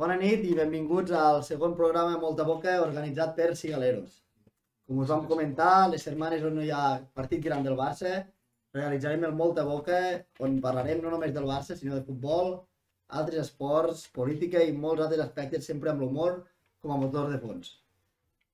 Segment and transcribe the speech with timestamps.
[0.00, 4.14] Bona nit i benvinguts al segon programa Molta Boca organitzat per Cigaleros.
[4.88, 6.84] Com us vam comentar, les setmanes on no hi ha
[7.18, 8.12] partit gran del Barça,
[8.78, 9.98] realitzarem el Molta Boca
[10.46, 12.48] on parlarem no només del Barça, sinó de futbol,
[13.20, 16.40] altres esports, política i molts altres aspectes sempre amb l'humor
[16.80, 17.74] com a motor de fons.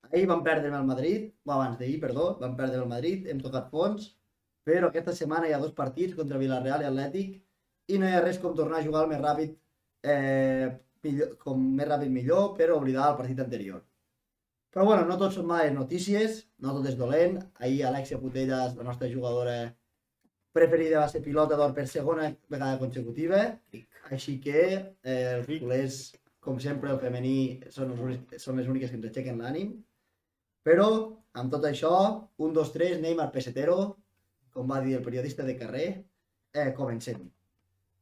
[0.09, 3.71] Ahir vam perdre el Madrid, o abans d'ahir, perdó, vam perdre el Madrid, hem tocat
[3.71, 4.11] fons,
[4.67, 7.39] però aquesta setmana hi ha dos partits contra Villarreal i Atlètic
[7.95, 9.57] i no hi ha res com tornar a jugar el més ràpid
[10.03, 13.83] eh, millor, com més ràpid millor, però oblidar el partit anterior.
[14.73, 17.39] Però bueno, no tot són males notícies, no tot és dolent.
[17.57, 19.57] Ahir Alexia Putellas, la nostra jugadora
[20.53, 23.41] preferida, va ser pilota d'or per segona vegada consecutiva.
[24.13, 25.97] Així que eh, els culers,
[26.45, 27.37] com sempre, el femení
[27.73, 29.73] són, els són les úniques que ens aixequen l'ànim.
[30.67, 30.87] Però,
[31.41, 31.95] amb tot això,
[32.37, 33.79] un, dos, tres, Neymar pesetero,
[34.53, 35.89] com va dir el periodista de carrer,
[36.53, 37.25] eh, comencem.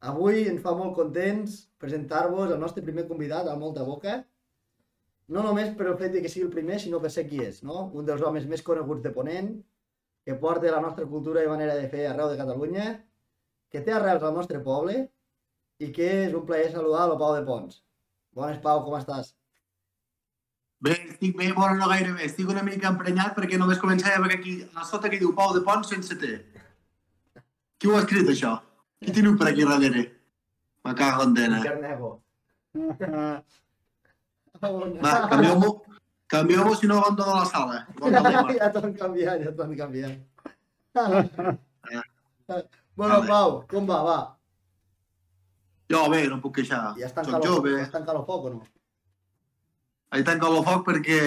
[0.05, 4.19] Avui ens fa molt contents presentar-vos el nostre primer convidat a Molta Boca,
[5.27, 7.63] no només per el fet de que sigui el primer, sinó per ser qui és,
[7.63, 7.87] no?
[7.97, 9.49] Un dels homes més coneguts de Ponent,
[10.23, 12.85] que porta la nostra cultura i manera de fer arreu de Catalunya,
[13.71, 15.07] que té arrels al nostre poble
[15.79, 17.81] i que és un plaer saludar el Pau de Pons.
[18.37, 19.33] Bones, Pau, com estàs?
[20.79, 22.29] Bé, estic bé, bueno, no gaire bé.
[22.29, 25.65] Estic una mica emprenyat perquè només començava a aquí a sota que diu Pau de
[25.65, 26.37] Pons sense T.
[27.77, 28.53] Qui ho ha escrit, això?
[29.01, 30.03] Qui teniu per aquí darrere?
[30.85, 31.59] Me cago en dena.
[31.63, 32.09] Carnego.
[35.03, 35.71] Va, canvieu-m'ho
[36.27, 37.85] canvieu si no abandono la sala.
[38.01, 40.17] Abandono ja t'ho han canviat, ja t'ho han canviat.
[42.95, 43.27] bueno, Vale.
[43.27, 44.17] Pau, com va, va?
[45.91, 46.95] Jo, bé, no puc queixar.
[46.97, 47.75] Ja està en Soc jove.
[47.83, 48.65] està en calor foc o no?
[50.15, 51.19] He tancat el foc perquè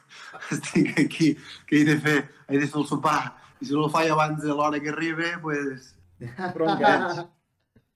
[0.54, 1.32] estic aquí,
[1.66, 3.34] que he de fer, he de fer el sopar.
[3.60, 5.92] I si no el faig abans de l'hora que arribi, pues...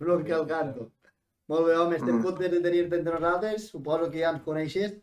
[0.01, 0.91] El canto.
[1.47, 2.23] Molt bé, home, estem Mm.
[2.25, 3.69] contents de tenir-te entre nosaltres.
[3.69, 4.95] Suposo que ja ens coneixes.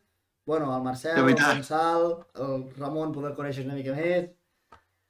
[0.45, 1.35] Bueno, el Marcel, el.
[1.35, 4.31] Gonçal, el Ramon, poder conèixer una mica més.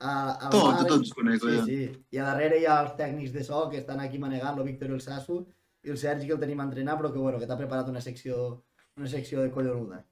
[0.02, 1.64] A, el Tots, Marc, tots conec, Sí, ja.
[1.66, 2.06] sí.
[2.12, 4.90] I a darrere hi ha els tècnics de so que estan aquí manegant, el Víctor
[4.90, 5.46] i el Sasso,
[5.84, 8.02] i el Sergi que el tenim a entrenar, però que, bueno, que t'ha preparat una
[8.02, 8.64] secció,
[8.98, 10.04] una secció de collonuda.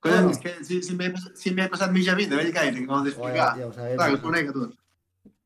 [0.00, 0.30] Collons, Bueno.
[0.30, 3.00] és que si, si m'he si m'he passat mitja vida, vell gaire, que m'ho has
[3.00, 3.58] Oh, ja, d'explicar.
[3.58, 3.96] ja ho sabem.
[3.96, 4.76] Clar, que us conec a tots.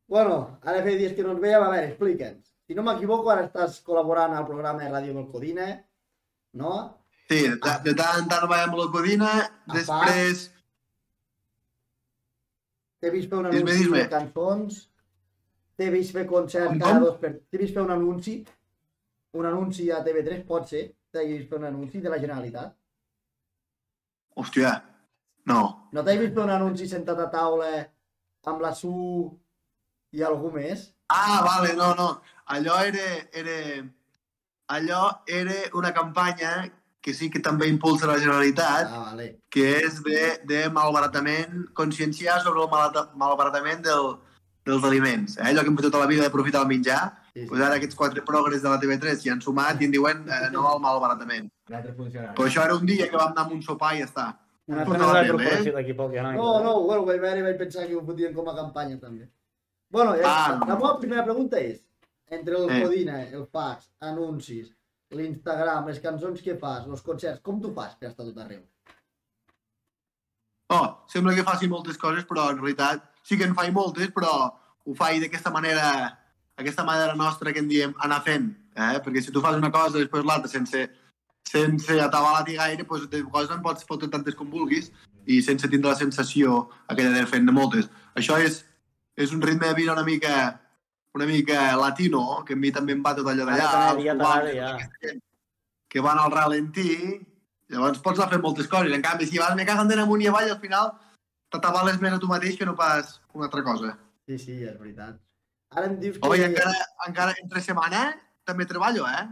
[0.09, 2.47] Bueno, ara feia dies que no ens veiem, a veure, explica'ns.
[2.69, 5.67] Si no m'equivoco, ara estàs col·laborant al programa de Ràdio Melcodina,
[6.61, 6.75] no?
[7.29, 9.33] Sí, de, de tant en tant veiem la codina,
[9.75, 10.47] després...
[12.99, 14.01] T'he vist fer un anunci dis-me.
[14.03, 14.79] de cançons,
[15.79, 17.05] t'he vist fer concerts Com, cada com?
[17.05, 17.35] dos per...
[17.53, 18.39] T'he vist fer un anunci,
[19.39, 20.83] un anunci a TV3, pot ser,
[21.13, 22.73] t'he vist fer un anunci de la Generalitat.
[24.41, 24.73] Hòstia,
[25.53, 25.61] no.
[25.95, 27.71] No t'he vist fer un anunci sentat a taula
[28.49, 28.91] amb la Su
[30.13, 30.89] i algú més?
[31.09, 32.09] Ah, vale, no, no.
[32.47, 33.85] Allò era, era...
[34.69, 36.71] Allò era una campanya
[37.01, 39.29] que sí que també impulsa la Generalitat, Ah, vale.
[39.49, 42.69] que és de, de malbaratament, conscienciar sobre el
[43.17, 44.11] malbaratament del,
[44.67, 45.39] dels aliments.
[45.39, 45.47] Eh?
[45.49, 47.01] Allò que hem fet tota la vida d'aprofitar el menjar,
[47.33, 47.47] Sí, sí.
[47.49, 50.51] pues ara aquests quatre progres de la TV3 s'hi han sumat i en diuen eh,
[50.51, 51.49] no al malbaratament.
[52.35, 54.27] Però això era un dia que vam anar amb un sopar i ja està.
[54.69, 55.63] Una Tota eh?
[56.35, 56.43] no.
[56.43, 59.29] No, no, bueno, vaig veure i vaig pensar que ho fotien com a campanya també.
[59.91, 61.81] Bueno, eh, Ah, la meva primera pregunta és,
[62.31, 62.83] entre el Eh.
[62.83, 64.75] Codina, el fax, anuncis,
[65.11, 68.61] l'Instagram, les cançons que fas, els concerts, com tu fas per estar tot arreu?
[70.69, 74.53] Oh, sembla que faci moltes coses, però en realitat sí que en faig moltes, però
[74.85, 76.19] ho faig d'aquesta manera,
[76.61, 78.51] aquesta manera nostra que en diem anar fent.
[78.77, 79.01] Eh?
[79.01, 80.91] Perquè si tu fas una cosa després l'altra sense,
[81.49, 84.93] sense atabalar-t'hi gaire, doncs de coses en pots fotre tantes com vulguis
[85.25, 87.89] i sense tindre la sensació aquella de fent de moltes.
[88.15, 88.68] Això és,
[89.19, 90.35] és un ritme de vida una mica
[91.19, 93.71] una mica latino, que a mi també em va tot allò d'allà,
[94.05, 94.13] ja
[94.55, 94.77] ja.
[95.03, 95.25] gent
[95.89, 96.93] que van al ralentí,
[97.73, 98.93] llavors pots anar fent moltes coses.
[98.95, 100.93] En canvi, si vas me caguen d'anar amunt i avall, al final
[101.53, 103.97] t'atabales més a tu mateix que no pas una altra cosa.
[104.29, 105.17] Sí, sí, és veritat.
[105.75, 106.29] Ara em dius que...
[106.29, 106.75] Oh, i encara,
[107.09, 108.03] encara entre setmana
[108.49, 109.25] també treballo, eh?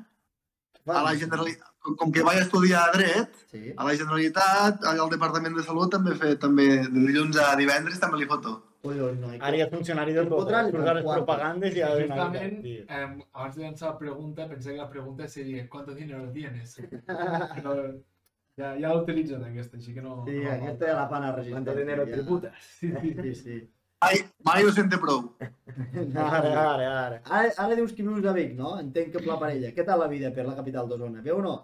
[0.87, 1.69] A la Generalitat,
[1.99, 3.73] com, que vaig estudiar dret, Sí.
[3.77, 8.21] a la Generalitat, al Departament de Salut també fe, també de dilluns a divendres també
[8.21, 8.55] li foto.
[8.87, 9.31] Collons, no.
[9.37, 12.59] Ara hi ha funcionari del Em fotran surt a les propagandes i ja de Justament,
[12.65, 16.77] eh, abans de lanzar la pregunta, pensé que la pregunta sería ¿cuánto dinero tienes?
[17.07, 17.77] Però
[18.59, 20.23] ja, ja l'utilitzen aquesta, així que no...
[20.27, 21.65] Sí, no aquesta és la pana resistent.
[21.67, 22.13] ¿Cuánto dinero ja.
[22.19, 22.71] tributas?
[22.81, 23.15] Sí, sí.
[23.23, 23.59] Sí, sí.
[24.07, 25.23] Ai, mai ho sente prou.
[26.15, 27.21] Ara, ara, ara.
[27.25, 28.75] Ara, ara dius que vius a Vic, no?
[28.81, 29.71] Entenc que amb la parella.
[29.77, 31.23] Què tal la vida per la capital d'Osona?
[31.25, 31.55] Bé o no?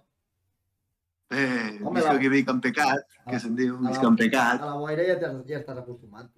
[1.32, 4.16] Eh, Home, visc la- aquí Vic en pecat, que se'n diu, a la- visc en
[4.20, 4.64] pecat.
[4.64, 5.16] A la Boira ja,
[5.48, 6.32] ja estàs acostumat.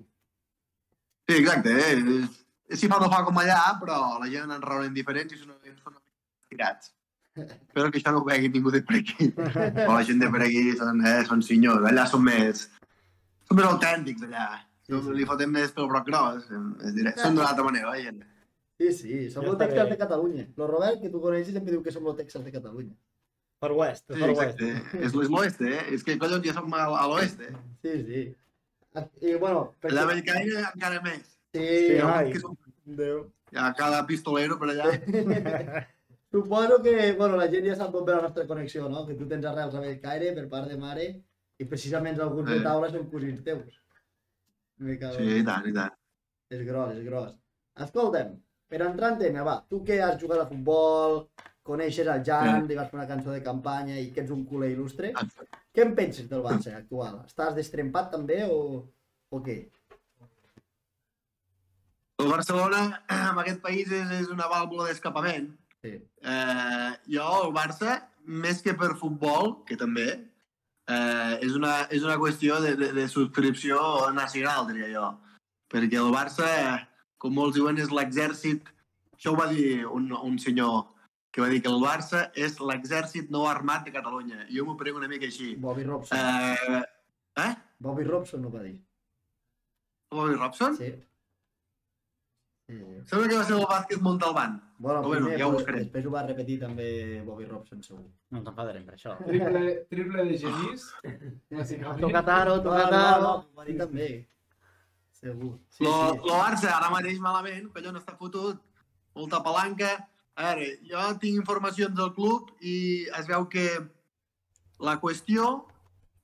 [1.29, 2.77] Sí, exacte, eh?
[2.77, 5.97] Si fa no fa com allà, però la gent en raonen diferents i són, són
[6.51, 6.93] tirats.
[7.35, 9.31] Espero que això no ho vegi ningú de per aquí.
[9.35, 11.87] Però la gent de per aquí són, eh, són senyors.
[11.91, 12.67] Allà són més...
[13.49, 14.47] Són més autèntics, allà.
[14.85, 15.07] Sí, Sí, sí.
[15.09, 15.15] sí.
[15.17, 16.45] Li fotem més pel broc gros.
[16.85, 18.21] És dir, són d'una altra manera, la gent.
[18.81, 19.69] Sí, sí, som los bé.
[19.73, 20.45] de Catalunya.
[20.61, 22.93] Lo Robert, que tu coneixes, sempre diu que som los Texans de Catalunya.
[23.65, 24.61] Per West, Sí, per West.
[24.61, 24.99] exacte.
[25.07, 25.85] És, l'oeste, eh?
[25.95, 27.49] És que, collons, ja som a, a l'oeste.
[27.81, 28.25] Sí, sí.
[28.95, 29.91] I, bueno, perquè...
[29.93, 31.25] Allà a Bellcaire encara més.
[31.55, 32.31] Sí, Sí, ai.
[32.33, 32.57] que són,
[32.99, 33.25] Déu.
[33.53, 34.91] hi ha cada pistolero per allà.
[36.35, 39.05] Suposo que, bueno, la gent ja sap com ve la nostra connexió, no?
[39.07, 41.05] Que tu tens arrels a Bellcaire per part de mare
[41.63, 42.63] i precisament alguns de Eh.
[42.65, 43.77] taula són cosins teus.
[44.79, 45.19] Me cago.
[45.21, 45.95] Sí, i tant, i tant.
[46.51, 47.35] És gros, és gros.
[47.87, 48.35] Escolta'm,
[48.69, 51.29] per entrar en tema, va, tu que has jugat a futbol,
[51.63, 54.73] coneixes el Jan, li vas fer una cançó de campanya i que ets un culer
[54.75, 55.13] il·lustre,
[55.75, 57.19] què en penses del Barça actual?
[57.27, 58.85] Estàs destrempat també o,
[59.35, 59.57] o què?
[62.23, 62.85] El Barcelona,
[63.33, 65.51] en aquest país, és, és una vàlvula d'escapament.
[65.83, 65.97] Sí.
[65.99, 67.99] Eh, jo, el Barça,
[68.45, 70.07] més que per futbol, que també,
[70.87, 73.83] eh, és, una, és una qüestió de, de, de subscripció
[74.15, 75.11] nacional, diria jo.
[75.75, 76.49] Perquè el Barça,
[77.19, 78.71] com molts diuen, és l'exèrcit...
[79.15, 80.83] Això ho va dir un, un senyor
[81.35, 84.45] que va dir que el Barça és l'exèrcit no armat de Catalunya.
[84.55, 85.55] Jo m'ho prego una mica així.
[85.59, 86.19] Bobby Robson.
[86.19, 86.83] Eh,
[87.43, 87.55] eh?
[87.83, 88.77] Bobby Robson ho va dir.
[90.15, 90.77] Bobby Robson?
[90.79, 90.93] Sí.
[92.69, 92.77] sí.
[92.79, 93.01] sí.
[93.11, 94.61] Sembla que va ser el bàsquet Montalbán.
[94.79, 95.81] Bueno, Però bueno, primer, ja ho buscaré.
[95.83, 96.87] després ho va repetir també
[97.27, 98.07] Bobby Robson, segur.
[98.31, 99.17] No ens enfadarem per això.
[99.27, 100.87] Triple, triple de genís.
[102.01, 103.23] Toca taro, No, toca no, taro.
[103.27, 104.09] no, ho va dir també.
[105.19, 105.53] Segur.
[105.69, 106.19] Sí, lo, sí.
[106.29, 108.63] lo Barça ara mateix malament, collons està fotut,
[109.19, 109.97] molta palanca.
[110.37, 113.67] A veure, jo tinc informacions del club i es veu que
[114.83, 115.67] la qüestió,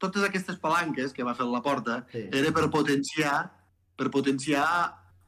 [0.02, 2.24] totes aquestes palanques que va fer la porta, Sí.
[2.32, 3.52] era per potenciar,
[3.96, 4.66] per potenciar,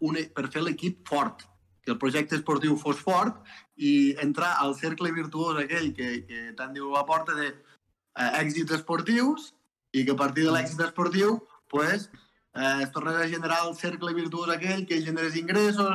[0.00, 1.44] un, e- per fer l'equip fort,
[1.84, 3.38] que el projecte esportiu fos fort
[3.76, 8.72] i entrar al cercle virtuós aquell que, que tant diu la porta de eh, èxits
[8.72, 9.52] esportius
[9.92, 12.08] i que a partir de l'èxit esportiu pues,
[12.54, 15.86] eh, es tornés a generar el cercle virtuós aquell que generés ingressos,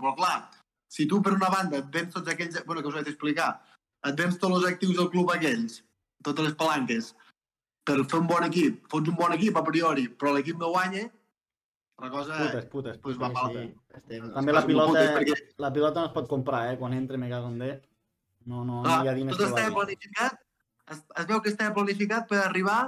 [0.00, 0.50] però clar,
[0.92, 3.50] si tu per una banda et vens tots aquells, bueno, que us vaig explicar,
[4.04, 5.78] et vens tots els actius del club aquells,
[6.26, 7.12] totes les palanques,
[7.88, 11.06] per fer un bon equip, fots un bon equip a priori, però l'equip no guanya,
[12.02, 12.98] la cosa Putes, putes.
[12.98, 13.60] pues, va Sí, falta.
[13.62, 14.28] sí, estem...
[14.34, 16.78] També la pilota, putes perquè- la pilota no es pot comprar, eh?
[16.78, 17.70] Quan entra me cago en D.
[18.44, 20.38] No, no, no hi ha diners tot que estava planificat,
[20.90, 22.80] es, es veu que estava planificat per arribar,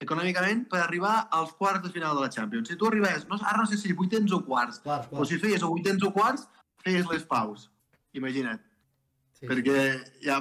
[0.00, 2.68] econòmicament, per arribar als quarts de final de la Champions.
[2.72, 5.28] Si tu arribes, no, ara no sé si vuitens o quarts, Quarts, o quarts.
[5.30, 6.48] si feies o vuitens o quarts,
[6.84, 7.68] feies les paus.
[8.14, 8.62] Imagina't.
[9.38, 9.80] Sí, Perquè
[10.22, 10.38] hi ha,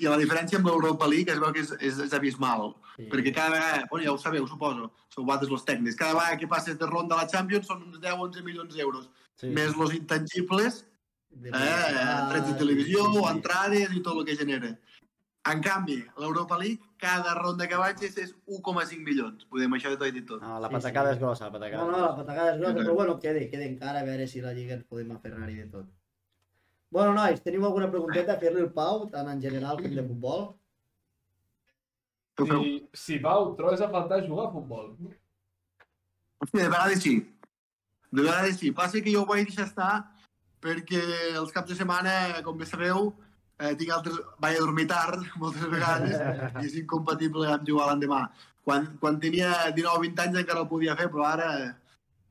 [0.00, 2.74] i la diferència amb l'Europa League es veu que és, és, és abismal.
[2.96, 3.08] sí.
[3.12, 6.48] Perquè cada vegada, bueno, ja ho sabeu, suposo, sou vosaltres els tècnics, cada vegada que
[6.48, 9.08] passes de ronda a la Champions són uns 10-11 milions d'euros.
[9.40, 9.48] Sí.
[9.56, 10.84] Més los intangibles
[11.30, 13.26] De eh, drets de televisió, sí, sí.
[13.30, 14.72] entrades i tot el que genera.
[15.52, 19.46] En canvi, l'Europa League, cada ronda que vagis és 1,5 milions.
[19.48, 20.42] Podem això de tot i dit tot.
[20.44, 21.16] Ah, la Sí, patacada sí.
[21.16, 21.84] és grossa, la patacada.
[21.84, 22.84] No, no, la patacada és grossa, Sí, sí.
[22.84, 25.66] però bueno, quede, quede encara a veure si la Lliga ens podem aferrar i de
[25.72, 25.86] tot.
[26.90, 30.48] Bueno, nois, teniu alguna pregunteta a fer-li el Pau, tant en general com de futbol?
[32.40, 34.94] Si, si Pau, trobes a faltar jugar a futbol.
[36.40, 37.14] Hòstia, de vegades sí.
[38.10, 38.70] De vegades sí.
[38.72, 39.92] Passa que jo ho vaig deixar estar
[40.60, 41.00] perquè
[41.36, 43.12] els caps de setmana, com bé sabeu,
[43.60, 44.16] eh, tinc altres...
[44.42, 46.16] Vaig a dormir tard moltes vegades
[46.62, 48.24] i és incompatible amb jugar l'endemà.
[48.64, 51.50] Quan, quan tenia 19 o 20 anys encara ho podia fer, però ara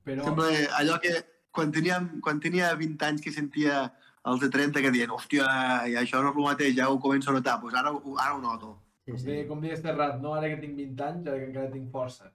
[0.06, 0.50] Però, sembla
[0.80, 1.16] allò que
[1.52, 3.88] quan tenia, quan tenia 20 anys que sentia
[4.30, 5.46] els de 30 que diuen hòstia,
[5.90, 8.36] i això no és el mateix, ja ho començo a notar, doncs ara, ho- ara
[8.36, 8.76] ho noto.
[9.06, 9.26] Sí, com, sí.
[9.32, 12.30] deia, com deies Terrat, no ara que tinc 20 anys, ara que encara tinc força.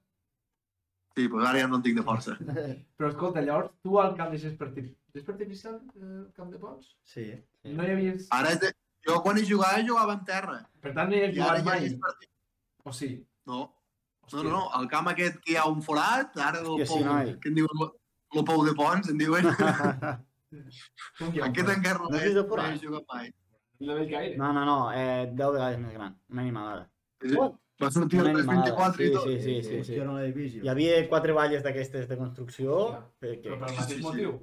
[1.14, 2.34] Sí, doncs ara ja no en tinc de força.
[2.98, 6.88] Però escolta, llavors, tu al camp de gespa artificial, eh, camp de Pons?
[7.06, 7.28] Sí.
[7.62, 7.76] Sí.
[7.78, 8.26] No hi havies...
[8.34, 8.72] Ara és de...
[9.06, 10.58] Jo quan hi jugava, jugava en terra.
[10.80, 11.98] Per tant, no hi ara jugat ja mai.
[12.06, 12.30] partit.
[12.84, 13.10] O sí?
[13.46, 13.60] No,
[14.24, 14.42] Hòstia.
[14.42, 16.92] no, no, no, el camp aquest que hi ha un forat, ara del Hòstia, sí,
[16.94, 17.34] pou, noi.
[17.40, 17.90] que en diuen lo,
[18.34, 19.44] lo pou de Pons, en diuen.
[20.54, 23.32] Aquest encara No no, has el no he jugat mai.
[23.80, 24.36] La del Caire.
[24.38, 26.16] No, no, no, eh, 10 vegades més gran.
[26.30, 26.88] Una animalada.
[27.20, 27.34] És-
[27.82, 28.70] Va sortir el animalada.
[28.70, 29.24] 324 Sí, i tot.
[29.24, 29.78] sí, sí, sí, sí.
[29.80, 32.76] Hòstia, no l'he vist Hi havia quatre valles d'aquestes de construcció.
[33.18, 33.50] Però Que...
[33.50, 34.02] per al Sí, mateix sí, sí.
[34.02, 34.36] motiu.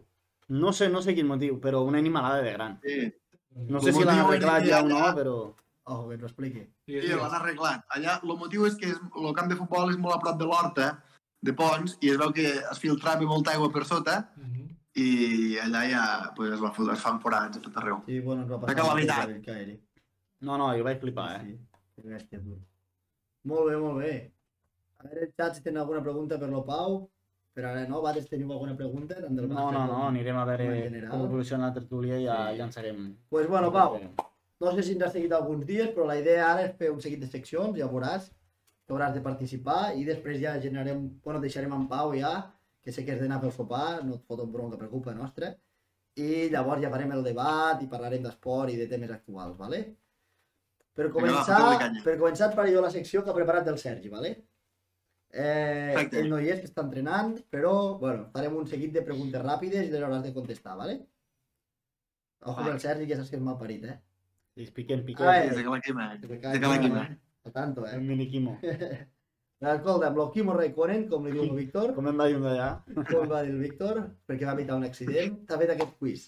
[0.50, 2.80] No sé, no sé quin motiu, però una animalada de gran.
[2.84, 3.14] Sí,
[3.56, 5.36] No sé si l'han arreglat ja o no, però...
[5.92, 6.62] Oh, que ens ho expliqui.
[6.86, 7.18] Sí, digues.
[7.20, 7.82] l'han arreglat.
[7.96, 10.90] Allà, el motiu és que el camp de futbol és molt a prop de l'horta,
[11.42, 14.68] de Pons, i es veu que es filtrava molta aigua per sota, Mhm.
[14.96, 16.04] i allà ja
[16.36, 18.04] pues, es, va, es fan forats a tot arreu.
[18.06, 18.76] Sí, bueno, ens va passar...
[18.76, 19.30] Que la veritat.
[19.30, 19.80] el Caire.
[20.42, 21.58] No, no, jo vaig flipar, eh?
[21.96, 22.60] Sí, que bèstia, tu.
[23.50, 24.14] Molt bé, molt bé.
[25.00, 27.10] A veure, el xat, si tenen alguna pregunta per lo Pau.
[27.54, 29.16] Per ara no, Vades, teniu alguna pregunta?
[29.20, 30.68] Tant del No, no, no, com- anirem a veure
[31.10, 32.58] com evoluciona la tertúlia i ja Sí.
[32.60, 33.02] llançarem.
[33.30, 33.98] Pues bueno, Pau,
[34.62, 37.02] no sé si ens has seguit alguns dies, però la idea ara és fer un
[37.02, 38.30] seguit de seccions, ja veuràs
[38.88, 42.92] que hauràs de participar i després ja generarem, bueno, et deixarem en pau ja, que
[42.92, 45.54] sé que has d'anar a fer el sopar, no et foten bronca per culpa nostra,
[46.16, 49.96] i llavors ja farem el debat i parlarem d'esport i de temes actuals, ¿vale?
[50.96, 54.34] Per començar, per començar et faré jo la secció que ha preparat el Sergi, ¿vale?
[55.34, 56.20] Eh, Perfecte.
[56.20, 59.88] ell no hi és, que està entrenant, però, bueno, farem un seguit de preguntes ràpides
[59.88, 60.98] i les hauràs de contestar, ¿vale?
[62.44, 64.00] Ojo amb el Sergi, que saps que és mal parit, eh?
[64.58, 65.26] Sí, piquem, A piquem.
[65.26, 65.48] veure.
[65.48, 66.08] Des de que la quima.
[66.20, 67.04] Que de que la quima.
[67.46, 68.04] Al tanto, El eh?
[68.04, 68.58] miniquimo.
[68.62, 72.36] Però escolta, amb lo Kimo Raikkonen, com li diu el Víctor, Com em va dir
[72.36, 72.68] un d'allà?
[73.14, 76.28] com va dir el Víctor, perquè va evitar un accident, t'ha fet aquest quiz.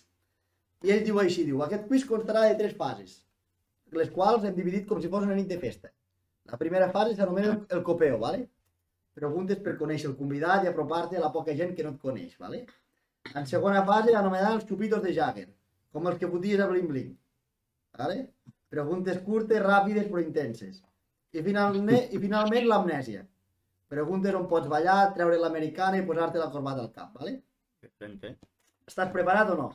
[0.84, 3.20] I ell diu així, diu, aquest quiz constarà de tres fases,
[3.92, 5.92] les quals hem dividit com si fos una nit de festa.
[6.52, 8.50] La primera fase s'anomena el, el copeo, ¿vale?
[9.18, 12.38] Preguntes per conèixer el convidat i apropar-te a la poca gent que no et coneix,
[12.42, 12.64] ¿vale?
[13.34, 15.50] En segona fase, anomenada els xupitos de Jagger,
[15.94, 17.14] com els que foties a Bling Bling,
[18.00, 18.18] ¿vale?
[18.74, 20.82] Preguntes curtes, ràpides però intenses.
[21.34, 23.24] I finalment, i finalment l'amnèsia.
[23.94, 27.38] Preguntes on pots ballar, treure l'americana i posar-te la corbata al cap, ¿vale?
[27.86, 28.36] Excelente.
[28.90, 29.70] Estàs preparat o no?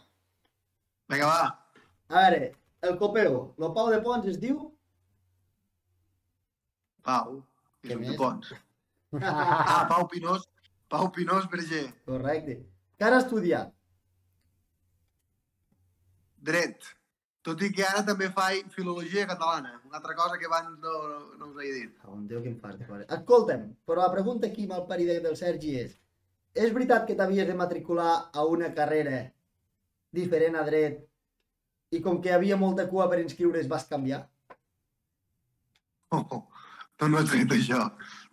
[1.08, 1.84] Vinga, va.
[2.08, 2.52] A veure,
[2.90, 4.64] el copeo, el Pau de Pons es diu...
[7.06, 7.38] Pau.
[7.86, 8.16] Què més?
[8.18, 8.50] Pons.
[9.20, 10.44] Ah, Pau Pinós.
[10.88, 11.88] Pau Pinós Berger.
[12.04, 12.60] Correcte.
[12.98, 13.72] Que has estudiat?
[16.38, 16.94] Dret.
[17.42, 19.78] Tot i que ara també faig filologia catalana.
[19.86, 20.94] Una altra cosa que abans no,
[21.38, 21.94] no us he dit.
[22.12, 23.06] Un Déu que em fas de fora.
[23.16, 25.96] Escolta'm, però la pregunta aquí malparida del Sergi és
[26.58, 29.20] és veritat que t'havies de matricular a una carrera
[30.18, 31.04] diferent a dret
[31.94, 34.24] i com que havia molta cua per inscriure's vas canviar?
[36.10, 36.42] Oh, oh.
[37.00, 37.84] No, no he fet això.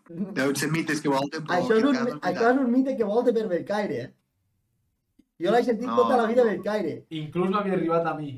[0.09, 3.33] Deuen ser mites que volten, però Això és, un, això és un mite que volta
[3.33, 4.11] per Belcaire, eh?
[5.41, 6.51] Jo l'he sentit No, tota la vida a no.
[6.51, 6.99] Belcaire.
[7.09, 8.35] Inclús m'havia arribat a mi.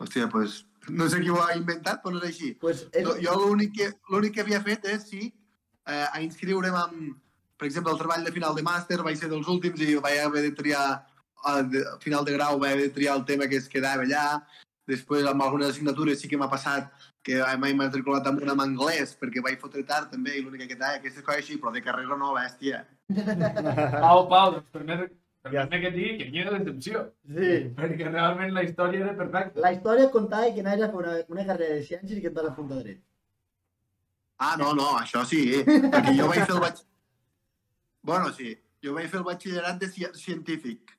[0.00, 2.52] Hòstia, pues, no sé qui ho ha inventat, però no és així.
[2.62, 3.04] Pues és...
[3.04, 5.26] No, jo l'únic que, l'únic que havia fet és, sí,
[5.84, 7.18] eh, a inscriure'm amb,
[7.58, 10.46] per exemple, el treball de final de màster vaig ser dels últims i vaig haver
[10.46, 10.86] de triar,
[11.44, 11.52] a
[12.00, 14.24] final de grau vaig haver de triar el tema que es quedava allà.
[14.88, 16.88] Després, amb algunes assignatures sí que m'ha passat
[17.22, 20.76] que m'he matriculat amb una en anglès perquè vaig fotre tard també i l'única que
[20.76, 22.84] tenia aquestes coses així, però de carrera no, bèstia.
[24.04, 25.10] Pau, Pau, doncs permet,
[25.44, 27.04] permet que et digui que hi ha decepció.
[27.36, 27.50] Sí.
[27.76, 29.60] Perquè realment la història era perfecta.
[29.66, 32.38] La història contava que anaves a fer una, una carrera de ciències i que et
[32.40, 33.02] vas apuntar a dret.
[34.40, 36.86] Ah, no, no, això sí, perquè jo vaig fer el batx...
[38.08, 40.94] Bueno, sí, jo vaig fer el batxillerat de ci científic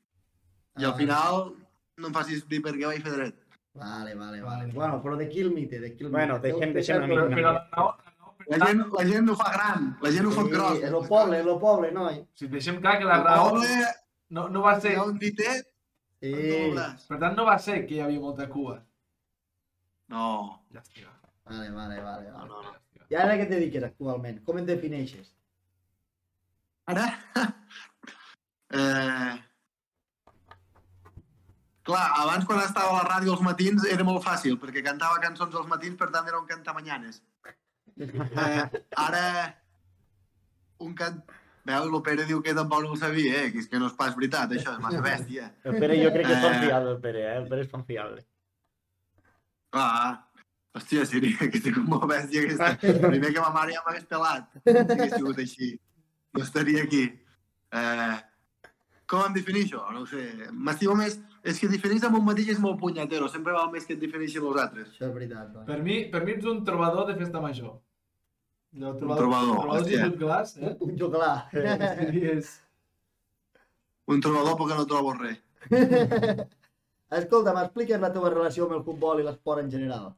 [0.78, 0.98] i al Ah.
[1.00, 1.40] final
[1.98, 3.40] no em facis dir per què vaig fer dret.
[3.74, 4.72] Vale, vale, vale.
[4.74, 5.80] Bueno, però de qui el mite?
[5.80, 6.50] De qui el Bueno, mite?
[6.50, 7.70] Déu- deixem deixem- una mica.
[7.72, 7.96] però
[8.48, 10.78] la gent, la gent ho fa gran, la gent ho fa Sí, gros.
[10.82, 12.26] és el poble, és el poble, noi.
[12.34, 13.68] si deixem clar que la raó poble,
[14.30, 14.92] no, no va ser...
[14.92, 15.68] hi ha un ditet,
[16.22, 16.32] Sí.
[17.08, 18.76] Per tant, no va ser que hi havia molta cua.
[20.10, 21.10] No, Llàstima.
[21.46, 22.30] Vale, vale, vale.
[22.30, 22.48] no, vale.
[22.50, 22.62] no.
[22.62, 22.72] no.
[22.72, 23.06] llàstima.
[23.10, 24.44] I ara què et dediques actualment?
[24.46, 25.32] Com et defineixes?
[26.86, 27.08] Ara,
[28.74, 29.40] eh...
[31.84, 35.56] Clar, abans quan estava a la ràdio als matins era molt fàcil, perquè cantava cançons
[35.58, 37.22] als matins, per tant era un cantamanyanes.
[37.98, 38.66] Eh,
[38.98, 39.24] ara,
[40.86, 41.22] un cant...
[41.66, 43.52] Veus, el Pere diu que tampoc no ho sabia, eh?
[43.54, 45.52] que és que no és pas veritat, això és massa bèstia.
[45.70, 46.48] El Pere jo crec que és Eh.
[46.48, 47.36] confiable, el Pere, eh?
[47.38, 48.24] El Pere és confiable.
[49.74, 50.24] Clar,
[50.78, 52.72] hòstia, seria que estic molt bèstia aquesta.
[53.06, 55.70] Primer que ma mare ja m'hagués pelat, si hagués sigut així.
[56.34, 57.04] No estaria aquí.
[57.78, 58.18] Eh,
[59.06, 59.84] com em defineixo?
[59.94, 60.26] No ho sé.
[60.52, 61.20] M'estimo més...
[61.42, 63.28] És que definir amb un mateix és molt punyatero.
[63.34, 64.92] Sempre val més que et defineixi els altres.
[64.94, 65.66] Això és veritat, noi.
[65.70, 67.80] Per mi, per mi ets un trobador de festa major.
[68.72, 70.04] No, trobador, trobador, trobador hòstia.
[70.04, 70.76] de glaç, eh?
[70.86, 71.36] Un joglar.
[71.52, 72.52] Sí, és...
[74.12, 75.42] Un trobador perquè no trobo res.
[77.22, 80.12] Escolta, m'expliques la teva relació amb el futbol i l'esport en general?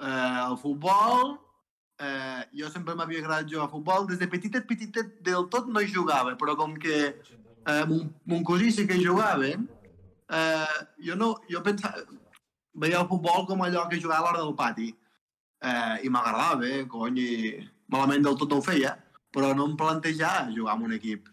[0.00, 1.38] Eh, el futbol...
[2.00, 4.06] Eh, jo sempre m'havia agradat jugar a futbol.
[4.08, 7.10] Des de petitet, petitet, del tot no hi jugava, però com que
[7.66, 12.04] eh, mon, mon cosí sí que hi jugava, eh, jo no, jo pensava,
[12.74, 14.88] veia el futbol com allò que jugava a l'hora del pati.
[15.60, 18.94] Eh, I m'agradava, eh, cony, i malament del tot ho feia,
[19.34, 21.28] però no em plantejava jugar amb un equip.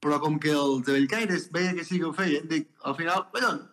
[0.00, 3.26] Però com que els de Bellcaires veia que sí que ho feien, dic, al final,
[3.34, 3.68] collons,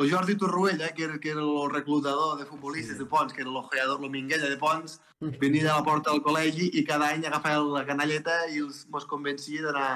[0.00, 3.50] el Jordi Torruella, que era, que era el reclutador de futbolistes de Pons, que era
[3.50, 7.66] l'ojeador, el minguella de Pons, venia de la porta del col·legi i cada any agafava
[7.74, 9.90] la canalleta i els, mos convencia d'anar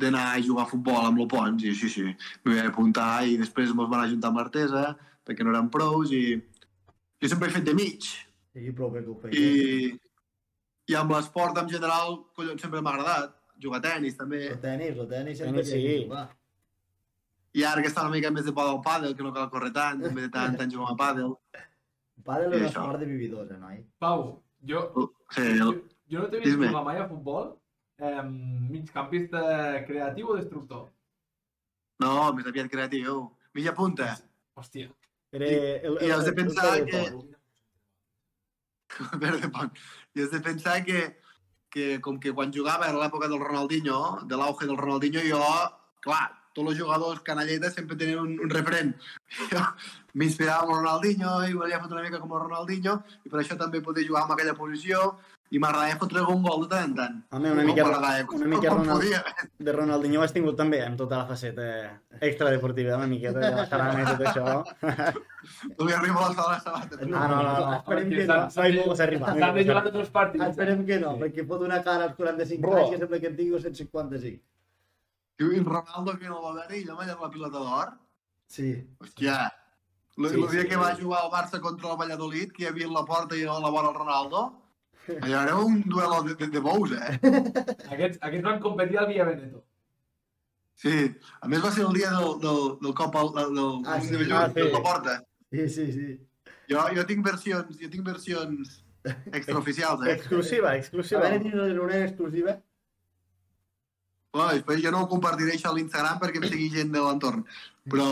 [0.00, 2.04] d'anar a jugar a futbol amb el Pons i sí, sí,
[2.44, 4.84] m'hi vaig apuntar i després mos van ajuntar amb l'Artesa
[5.24, 6.22] perquè no eren prous i
[7.22, 8.08] jo sempre he fet de mig
[8.54, 9.34] Sí, prou bé que ho feia.
[9.34, 9.94] i,
[10.90, 14.98] i amb l'esport en general collons sempre m'ha agradat jugar a tennis també El tenis,
[14.98, 16.02] el tenis sempre Tenis, sí.
[16.04, 16.26] jugar.
[17.54, 19.70] I ara que està una mica més de por del pàdel, que no cal córrer
[19.74, 21.36] tant, també de tant, tant jugar a pàdel.
[22.26, 23.76] Pàdel I és un esport de vividors, eh, noi?
[24.02, 24.24] Pau,
[24.70, 24.80] jo,
[25.36, 25.78] Sí, jo, el...
[26.10, 27.52] jo no t'he vist jugar mai a futbol.
[27.98, 28.22] Eh,
[28.70, 30.90] migcampista creatiu o destructor?
[32.02, 33.30] no, més aviat creatiu.
[33.54, 34.16] Mitja punta.
[34.58, 34.88] Hòstia.
[35.32, 37.12] Era el, I has de el- pensar el- que-
[39.18, 39.72] Verde pont.
[40.14, 41.20] I has de pensar que,
[41.70, 45.40] que com que quan jugava era l'època del Ronaldinho, de l'auge del Ronaldinho, jo,
[46.02, 46.24] clar,
[46.54, 48.92] tots els jugadors canalletes sempre tenien un, un referent.
[49.50, 49.62] Jo
[50.14, 53.56] m'inspirava en el Ronaldinho i volia fotre una mica com el Ronaldinho i per això
[53.58, 55.00] també podia jugar en aquella posició
[55.50, 57.18] i m'agradava fotre algun gol de tant en tant.
[57.36, 59.20] Home, una mica, m'agradava, una mica com Ronald- podia.
[59.58, 61.66] de Ronaldinho ho has tingut també, amb tota la faceta
[62.20, 64.64] extradeportiva, una miqueta de la jarana i tot això.
[65.78, 66.98] No li arriba a la sala de sabates.
[67.02, 67.72] Ah, no, no, no.
[67.76, 68.36] Esperem Perquè que no.
[68.56, 69.34] No hi arribar.
[69.38, 70.44] S'han de jugar tots els partits.
[70.46, 72.78] Esperem que no, perquè fot una cara als 45 Bro.
[72.80, 74.40] anys que sembla que en tingui 155.
[75.44, 77.92] I el Ronaldo que no va veure i allò m'ha la pilota d'or.
[78.48, 78.70] Sí.
[79.04, 79.36] Hòstia,
[80.16, 80.68] el, Sí, el dia sí.
[80.68, 83.58] que va jugar al Barça contra el Valladolid, que hi havia la porta i a
[83.60, 84.46] la vora el Ronaldo,
[85.20, 87.18] allò era un duelo de, de, de bous, eh?
[87.94, 89.64] Aquests, aquests van competir al Via Veneto.
[90.74, 90.94] Sí,
[91.40, 94.08] a més va ser el dia del, del, del cop al, del, del, Ah, del
[94.08, 94.64] sí, de ah, sí.
[94.72, 95.18] la porta.
[95.52, 96.08] Sí, sí, sí.
[96.70, 98.80] Jo, jo tinc versions, jo tinc versions
[99.36, 100.14] extraoficials, eh?
[100.16, 101.20] Exclusiva, A exclusiva.
[101.20, 102.56] veure, tens una exclusiva.
[104.34, 107.44] Bueno, després jo no ho compartiré això a l'Instagram perquè em segui gent de l'entorn,
[107.86, 108.08] però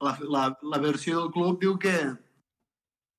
[0.00, 1.92] la, la, la versió del club diu que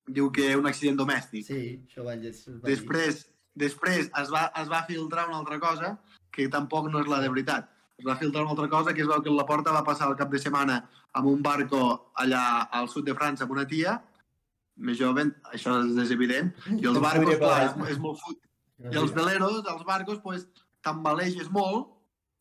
[0.08, 1.46] diu que un accident domèstic.
[1.46, 2.34] Sí, això vaig dir.
[2.64, 3.24] Després,
[3.58, 5.96] després es, va, es va filtrar una altra cosa
[6.34, 7.68] que tampoc no és la de veritat.
[7.98, 10.18] Es va filtrar una altra cosa que es veu que la porta va passar el
[10.18, 10.78] cap de setmana
[11.18, 12.42] amb un barco allà
[12.80, 13.96] al sud de França amb una tia,
[14.78, 18.38] més jove, això és, evident, i els barcos, clar, és, és molt fut.
[18.78, 20.46] I els veleros, els barcos, pues,
[20.86, 21.96] t'embaleges molt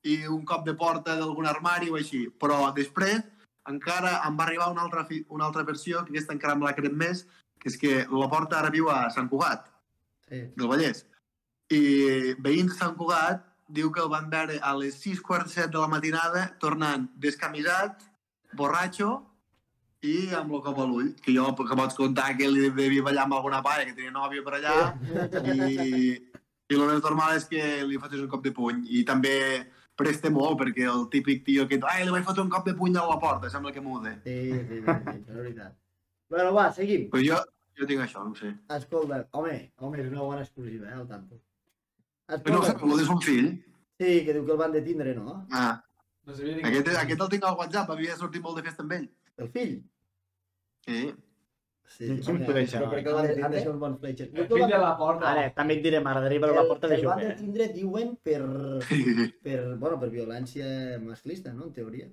[0.06, 2.28] i un cop de porta d'algun armari o així.
[2.40, 3.26] Però després
[3.68, 6.94] encara em va arribar una altra, una altra versió, que aquesta encara me la crec
[6.94, 7.26] més,
[7.66, 9.66] és que la porta ara viu a Sant Cugat
[10.30, 10.42] Sí.
[10.58, 11.06] del Vallès.
[11.72, 15.62] I veïns de Sant Cugat diu que el van veure a les 6 quarts de
[15.62, 18.04] set de la matinada tornant descamisat,
[18.56, 19.24] borratxo
[20.04, 21.14] i amb el cop a l'ull.
[21.24, 24.44] Que jo que pots contar que li devia ballar amb alguna paia que tenia nòvia
[24.44, 24.76] per allà
[25.56, 26.14] i,
[26.70, 28.84] i el més normal és que li fotis un cop de puny.
[29.00, 29.34] I també
[29.98, 32.96] presta molt perquè el típic tio que ai, li vaig fotre un cop de puny
[32.98, 34.20] a la porta, sembla que mude.
[34.24, 35.76] Sí, sí, sí, sí, és veritat.
[36.30, 37.10] Bueno, va, seguim.
[37.12, 37.38] Però jo,
[37.80, 38.54] jo tinc això, no ho sé.
[38.78, 41.40] Escolta, home, home, és una bona exclusiva, eh, al tanto.
[42.28, 43.52] Però no ho sé, Escolta, el de son fill.
[43.98, 45.46] sí, que diu que el van detindre, no?
[45.52, 45.84] Ah,
[46.28, 49.06] No sabia aquest, aquest el tinc al WhatsApp, havia sortit molt de festa amb ell.
[49.38, 49.78] El fill?
[50.86, 51.14] Sí.
[51.88, 54.26] Sí, em home, perquè el han de ser un bon fletxer.
[54.36, 55.30] El fill de la porta.
[55.32, 57.30] Ara, també et diré, m'agradaria veure la porta de el van jove.
[57.30, 57.36] eh?
[57.38, 58.42] detindre, diuen, per,
[59.46, 62.10] per, bueno, per violència masclista, no?, en teoria.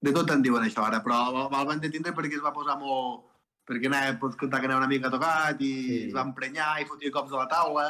[0.00, 2.78] De tot en diuen això ara, però el el van detindre perquè es va posar
[2.78, 3.24] molt...
[3.68, 5.96] perquè anava, pots contar que anava una mica tocat i Sí.
[6.08, 7.88] es va emprenyar i fotia cops a la taula.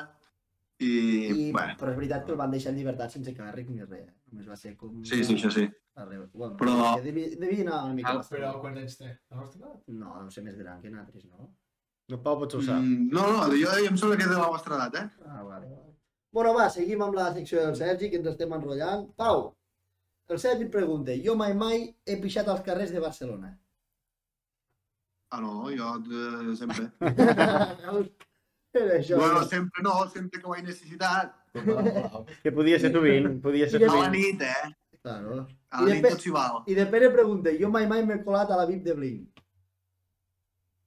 [0.81, 3.83] I, I, bueno, però és veritat que el van deixar en llibertat sense càrrec ni
[3.83, 4.13] res.
[4.31, 5.03] Només va ser com...
[5.05, 5.65] sí, sí, això sí.
[5.99, 6.29] Arreu.
[6.33, 8.13] Bueno, Però- Devia, devia anar una mica...
[8.15, 8.27] Ah.
[8.31, 9.09] Però quants anys té?
[9.31, 9.81] La nostra edat?
[9.89, 11.49] No, deu ser més gran que nosaltres, no?
[12.09, 12.79] El Pau potser ho sap.
[12.81, 15.27] Mm, no, no, jo, jo em sembla que és de la vostra edat, eh?
[15.27, 15.97] Ah, vale, vale.
[16.33, 19.09] Bueno, va, seguim amb la secció del Sergi, que ens estem enrotllant.
[19.19, 19.49] Pau,
[20.29, 23.53] el Sergi et pregunta, jo mai mai he pixat als carrers de Barcelona.
[25.31, 26.89] Ah, no, jo de, sempre.
[28.79, 29.17] Era això.
[29.17, 31.35] bueno, sempre no, sempre que ho he necessitat.
[32.43, 34.15] Que podia ser sovint, podia ser I de- A la sovint.
[34.17, 34.99] nit, eh?
[35.03, 35.47] Claro.
[35.71, 36.63] A I la de nit tot s'hi val.
[36.67, 39.41] I de Pere pregunta, jo mai mai m'he colat a la VIP de Blink.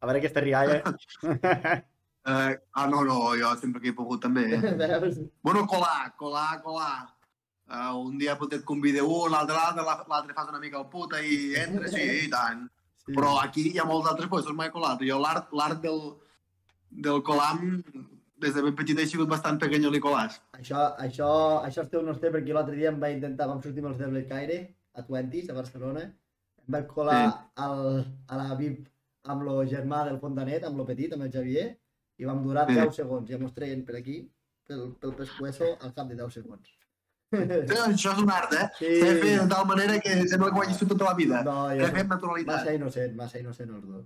[0.01, 0.83] A veure aquesta rialla.
[2.23, 4.43] Eh, ah, no, no, jo sempre que he pogut també.
[4.53, 4.59] Eh?
[5.41, 7.07] Bueno, colar, colar, colar.
[7.71, 10.89] Uh, un dia potser et convida un, l'altre l'altre, la- l'altre fas una mica el
[10.91, 12.65] puta i entra, sí, i tant.
[13.05, 13.13] Sí.
[13.15, 14.99] Però aquí hi ha molts altres puestos, mai colat.
[15.07, 16.01] Jo l'art del,
[16.91, 17.81] del colam,
[18.41, 20.39] des de ben petit he sigut bastant pequeño Nicolàs.
[20.59, 21.29] Això, això,
[21.63, 23.93] això el teu no es té perquè l'altre dia em vaig intentar, vam sortir amb
[23.93, 24.59] els del Caire,
[24.97, 26.03] a Twenties, a Barcelona.
[26.65, 27.37] Em vaig colar Sí.
[27.67, 28.83] al, a la VIP
[29.31, 31.67] amb el germà del Fontanet, amb lo petit, amb el Xavier,
[32.19, 32.75] i vam durar Sí.
[32.75, 33.29] 10 segons.
[33.29, 34.19] Ja mos treien per aquí,
[34.67, 36.67] pel, pel pescuezo, al cap de 10 segons.
[37.31, 38.65] Sí, això és un art, eh?
[38.77, 38.87] Sí.
[38.99, 41.41] S'ha de fer de tal manera que sembla que ho hagis fet tota la vida.
[41.47, 42.57] No, S'ha de fer amb naturalitat.
[42.57, 44.05] massa innocent, massa innocent els dos.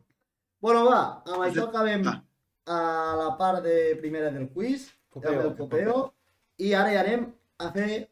[0.62, 2.22] Bueno, va, amb això acabem Ah.
[2.68, 6.14] a la part de primera del quiz, Copeo, amb el copeo,
[6.58, 7.26] i ara ja anem
[7.60, 8.10] a fer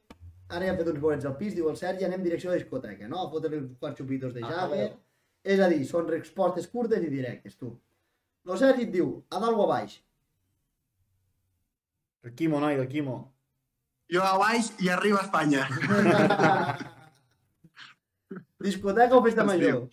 [0.49, 3.07] ara ja hem fet uns bolets al pis, diu el Sergi, anem direcció a discoteca,
[3.07, 3.23] no?
[3.25, 4.89] A fotre uns quants xupitos de Ah, Jagger.
[4.89, 4.99] copeo.
[5.43, 7.77] És a dir, són respostes curtes i directes, tu.
[8.45, 10.01] El Sergi et diu, a dalt o a baix?
[12.23, 13.32] El Quimo, noi, el Quimo.
[14.11, 15.67] Jo a baix i arriba a Espanya.
[18.63, 19.87] Discoteca o festa Es major?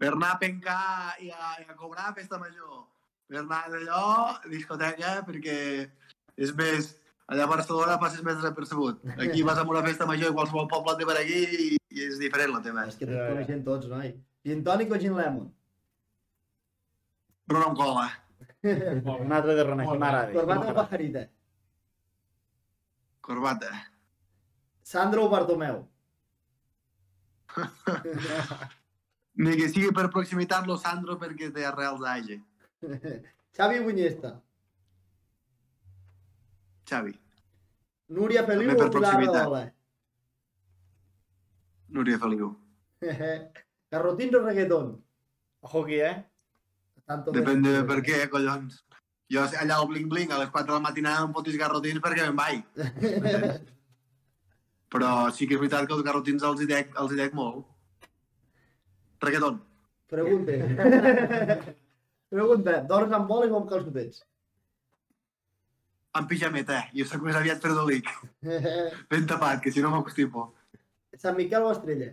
[0.00, 2.84] Per anar a pencar i a, i a cobrar festa major.
[3.28, 4.04] Per anar d'allò,
[4.50, 5.56] discoteca, perquè
[6.36, 6.94] és més...
[7.24, 8.98] Allà a Barcelona passes més desapercebut.
[9.16, 12.18] Aquí vas a una festa major i qualsevol poble ve per aquí i, i és
[12.20, 12.84] diferent la teva.
[12.90, 13.30] És que ja.
[13.30, 14.10] coneixen tots, noi.
[14.44, 15.46] Gin tònic o gin lemon?
[17.48, 18.04] Però no em cola.
[18.64, 19.98] Altre de bé.
[19.98, 20.32] m'agrada.
[20.32, 21.24] Corbata o pajarita?
[23.20, 23.70] Corbata.
[24.82, 25.88] Sandro o Bartomeu?
[29.44, 32.40] Ni que sigui per proximitat lo Sandro perquè té arrels d'Age.
[33.56, 34.34] Xavi Bunyesta?
[36.88, 37.14] Xavi.
[38.08, 39.14] Núria Feliu o Pilar.
[39.24, 39.64] Rahola?
[41.88, 42.54] Núria Feliu.
[43.94, 43.98] O
[44.44, 45.04] reggaeton?
[45.60, 46.24] Ojo aquí, eh?
[47.08, 48.80] Tanto Depèn de per què, collons.
[49.32, 52.26] Jo allà al Bling Bling a les 4 de la matinada em fotis garrotins perquè
[52.26, 52.62] me'n vaig.
[54.94, 57.64] Però sí que és veritat que els garrotins els hi dec, els hi dec molt.
[59.24, 59.58] Reggaeton.
[60.12, 60.58] Pregunte.
[62.34, 64.22] Pregunta, dors amb boles o amb calçotets?
[66.14, 67.00] Amb pijameta, eh?
[67.00, 68.10] Jo soc més aviat perdolic.
[69.10, 70.52] Ben tapat, que si no m'acostipo.
[71.18, 72.12] Sant Miquel o Estrella?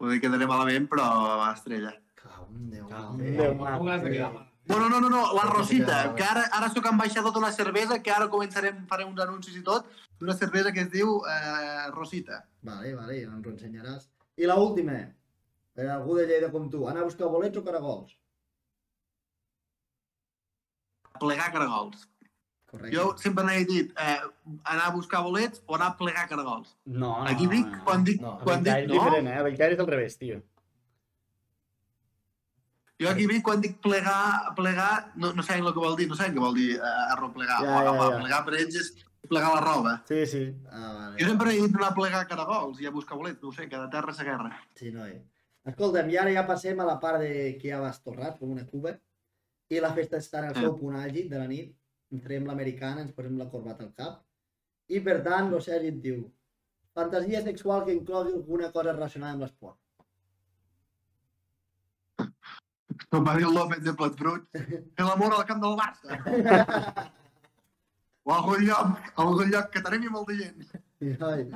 [0.00, 1.06] Poder quedaré malament, però
[1.50, 1.90] estrella.
[2.16, 2.86] Cau Déu.
[2.88, 4.38] Cau Déu.
[4.70, 8.28] Bueno, no, no, no, la Rosita, que ara, ara sóc ambaixador d'una cervesa, que ara
[8.32, 9.88] començarem, farem uns anuncis i tot,
[10.20, 12.44] d'una cervesa que es diu eh, Rosita.
[12.68, 14.06] Vale, vale, ja ens ho ensenyaràs.
[14.40, 14.96] I la última,
[15.76, 18.14] per algú de Lleida com tu, anar a buscar bolets o caragols?
[21.18, 22.06] Plegar caragols.
[22.70, 22.94] Correcte.
[22.96, 24.20] Jo sempre n'he dit eh,
[24.70, 26.76] anar a buscar bolets o anar a plegar caragols.
[26.86, 27.26] No, no.
[27.26, 27.84] Aquí dic, no.
[27.84, 29.38] quan dic, No, quan dic, no, diferent, eh?
[29.40, 30.40] A Bellcaire és al revés, tio.
[33.00, 36.16] jo aquí dic, quan dic plegar, plegar, no, no saben el que vol dir, no
[36.18, 37.62] saben què vol dir eh, arroplegar.
[37.64, 38.18] Ja, o ja, ja.
[38.20, 38.90] plegar per ells és
[39.30, 39.94] plegar la roba.
[40.08, 40.42] Sí, sí.
[40.68, 41.14] Ah, vale.
[41.22, 43.68] Jo sempre he dit anar a plegar caragols i a buscar bolets, no ho sé,
[43.72, 44.52] cada terra sa guerra.
[44.76, 45.14] Sí, noi.
[45.70, 48.66] Escolta'm, i ara ja passem a la part de que ja vas torrat, com una
[48.68, 48.92] cuba,
[49.70, 50.78] i la festa està en el seu Eh.
[50.80, 51.72] punt àlgid de la nit,
[52.10, 54.20] ens traiem l'americana, ens posem la corbata al cap,
[54.90, 56.24] i per tant, el Sergi et diu,
[56.96, 59.78] fantasia sexual que inclogui alguna cosa relacionada amb l'esport.
[63.12, 66.18] Com va dir el López de Plat Brut, fer l'amor al camp del Barça.
[68.26, 70.66] o a algun lloc, a algun lloc que tenim molta gent.
[71.00, 71.46] I, noi,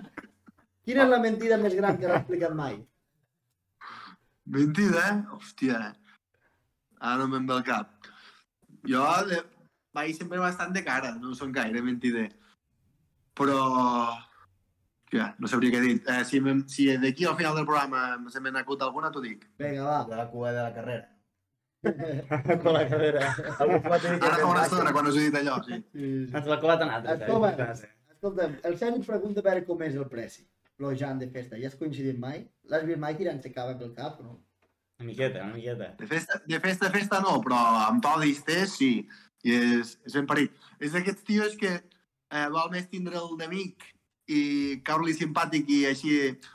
[0.86, 2.78] quina és la mentida més gran que l'ha explicat mai?
[4.54, 5.18] Mentida, eh?
[5.34, 5.82] Hòstia.
[7.00, 8.08] Ara no me'n ve el cap.
[8.88, 9.42] Jo de...
[9.94, 12.28] vaig sempre bastant de cara, no són gaire mentider.
[13.38, 13.58] Però...
[15.14, 15.96] Ja, no sabria què dir.
[16.10, 16.40] Eh, si
[16.72, 19.44] si d'aquí al final del programa se me n'acut alguna, t'ho dic.
[19.62, 19.98] Vinga, va.
[20.08, 21.10] de la cua de la carrera.
[22.62, 25.78] Con la que Ara fa una estona, quan us he dit allò, sí.
[26.00, 27.28] Ens l'ha colat a nosaltres, eh?
[27.28, 27.68] Escolta.
[27.78, 27.90] Sí.
[28.14, 30.46] Escolta'm, el Sergi ens pregunta a veure com és el preci.
[30.80, 32.40] Lo Jan de festa, ja has coincidit mai?
[32.72, 34.38] L'has vist mai tirant-se cava pel cap, no?
[34.98, 35.90] Una miqueta, una miqueta.
[35.98, 38.90] De festa, de festa, festa no, però amb to d'istès sí.
[39.44, 40.54] I és, és ben parit.
[40.80, 43.84] És d'aquests tios que eh, val més tindre el d'amic
[44.32, 44.40] i
[44.86, 46.14] caure-li simpàtic i així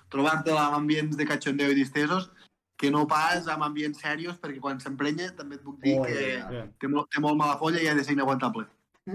[0.09, 2.31] trobar-te-la en ambients de cachondeo i distesos
[2.79, 6.19] que no pas amb ambients serios perquè quan s'emprenya també et puc dir Oh, que
[6.39, 6.47] ja.
[6.49, 6.61] Sí.
[6.81, 8.65] té, molt, té molt mala folla i ha de ser inaguantable.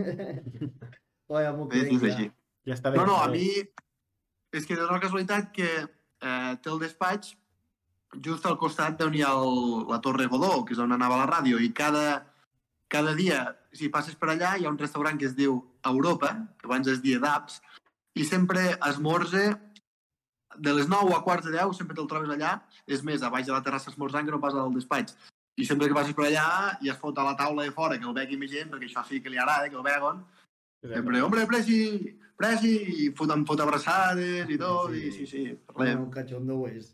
[1.28, 2.10] M'ho És, crec, és ja.
[2.12, 2.26] així.
[2.68, 3.00] Ja està bé.
[3.00, 3.48] No, no, a mi
[4.54, 7.34] és que és una casualitat que eh, té el despatx
[8.22, 9.56] just al costat d'on hi ha el,
[9.90, 12.20] la Torre Godó, que és on anava la ràdio, i cada,
[12.94, 13.42] cada dia,
[13.74, 15.58] si passes per allà, hi ha un restaurant que es diu
[15.90, 17.60] Europa, que abans es dia d'Aps,
[18.14, 19.48] i sempre esmorze
[20.56, 22.52] de les 9 a quarts de 10, sempre te'l trobes allà,
[22.86, 25.16] és més, a baix de la terrassa esmorzant que no pas al despatx.
[25.58, 26.46] I sempre que passes per allà
[26.82, 29.02] i es fot a la taula de fora que el vegui més gent, perquè això
[29.08, 30.24] sí que li agrada, que el vegon,
[30.84, 31.76] Sempre, hombre, presi,
[32.36, 35.06] presi, i fot, em fot abraçades i tot, Sí.
[35.08, 36.02] i sí, sí, Bueno, parlem.
[36.02, 36.90] un cachondo ho és.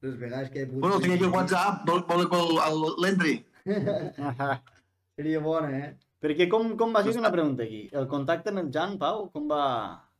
[0.00, 0.64] Les vegades que.
[0.66, 2.22] Bueno, tinc aquí el WhatsApp, vol, vol
[2.68, 3.34] el- l'entri?
[5.18, 5.90] Seria bona, eh?
[6.22, 7.82] Perquè com, com va ser una pregunta aquí?
[7.98, 9.64] El contacte amb el Jan, Pau, com va,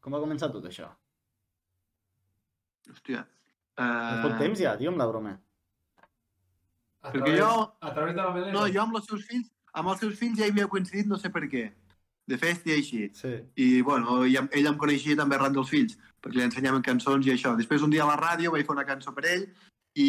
[0.03, 0.91] com va començar tot això?
[2.91, 3.23] Hòstia.
[3.79, 4.21] Uh...
[4.25, 5.37] Pot Uh, temps ja, tio, amb la broma.
[7.03, 8.53] A perquè través, jo, a través de la melena.
[8.55, 11.19] no, jo amb els seus fills, amb els seus fills ja hi havia coincidit no
[11.19, 11.65] sé per què,
[12.31, 13.01] de festa i així.
[13.19, 13.33] Sí.
[13.57, 17.35] I, bueno, i, ell em coneixia també arran dels fills, perquè li ensenyaven cançons i
[17.35, 17.57] això.
[17.59, 19.49] Després, un dia a la ràdio, vaig fer una cançó per ell
[19.99, 20.09] i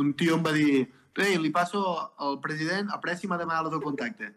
[0.00, 0.86] un tio em va dir
[1.22, 1.82] ei, li passo
[2.18, 4.32] al president, apreci m'ha demanat el teu contacte.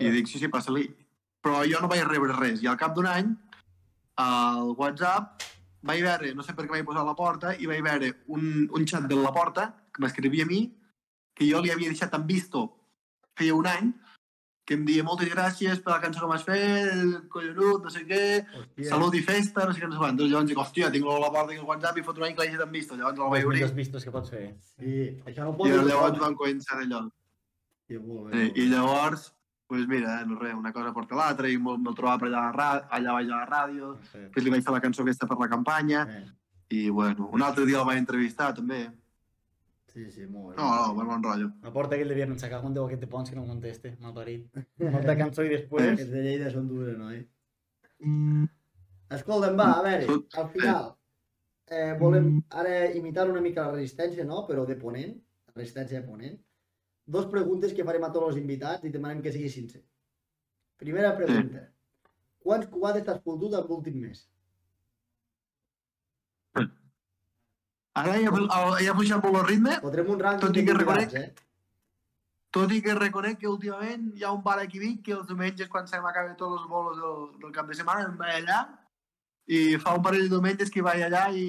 [0.00, 0.86] I dic, sí, sí, passa-li.
[1.44, 2.62] Però jo no vaig rebre res.
[2.64, 3.34] I al cap d'un any,
[4.22, 5.44] al WhatsApp,
[5.84, 8.64] vaig veure, no sé per què vaig posar a la porta, i vaig veure un,
[8.72, 10.62] un xat de la porta que m'escrivia a mi,
[11.36, 12.64] que jo li havia deixat en visto
[13.38, 13.90] feia un any,
[14.64, 18.20] que em dia moltes gràcies per la cançó que m'has fet, collonut, no sé què,
[18.56, 18.88] Hòstia.
[18.88, 20.20] salut i festa, no sé què, no sé quant.
[20.22, 22.56] Llavors dic, hòstia, tinc la porta aquí al WhatsApp i foto un any que l'hagi
[22.56, 23.58] d'en vist, llavors el vaig Els obrir.
[23.60, 24.54] millors vistos que pots fer.
[24.78, 27.02] Sí, això no ho I llavors vam començar allò.
[27.88, 29.26] Sí, molt bé, Sí, molt I llavors,
[29.68, 32.88] doncs mira, eh, no res, una cosa porta l'altra, i me'l trobava per allà, a
[32.96, 34.18] allà baix a la ràdio, Sí.
[34.18, 36.24] després li vaig fer la cançó aquesta per la campanya, Eh,
[36.70, 38.90] i bueno, un altre dia el vaig entrevistar també.
[39.94, 40.54] Sí, sí, molt bé.
[40.58, 41.52] No, no, bon, bon rotllo.
[41.62, 44.56] La porta aquell de viernes sacar un deu aquest de Pons que no conteste, malparit.
[44.96, 45.92] Molta cançó i després...
[45.92, 47.12] Els de Lleida són dures, no?
[47.14, 47.22] Eh?
[49.14, 50.88] Escolta'm, va, a veure, al final,
[51.70, 52.26] eh, volem
[52.62, 54.42] ara imitar una mica la resistència, no?
[54.48, 55.14] Però de ponent,
[55.52, 56.34] la resistència de ponent.
[57.06, 59.84] Dos preguntes que farem a tots els invitats i demanem que sigui sincer.
[60.82, 61.68] Primera pregunta.
[62.42, 64.26] Quants cubades t'has fotut en l'últim mes?
[67.94, 68.30] Ara ja,
[68.82, 71.34] ja ha pujat molt el ritme, Fotrem un rànquing Tot i de que reconec- eh?
[72.54, 75.68] tot i que reconec que últimament hi ha un bar aquí Vic que els diumenges
[75.68, 78.58] quan se m'acaben tots els bolos del, del cap de setmana em vaig allà
[79.50, 81.46] i fa un parell de diumenges que hi vaig allà i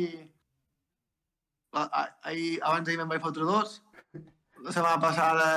[1.73, 3.81] a- a- ahir, abans d'ahir me'n vaig fotre dos.
[4.65, 5.47] La setmana passada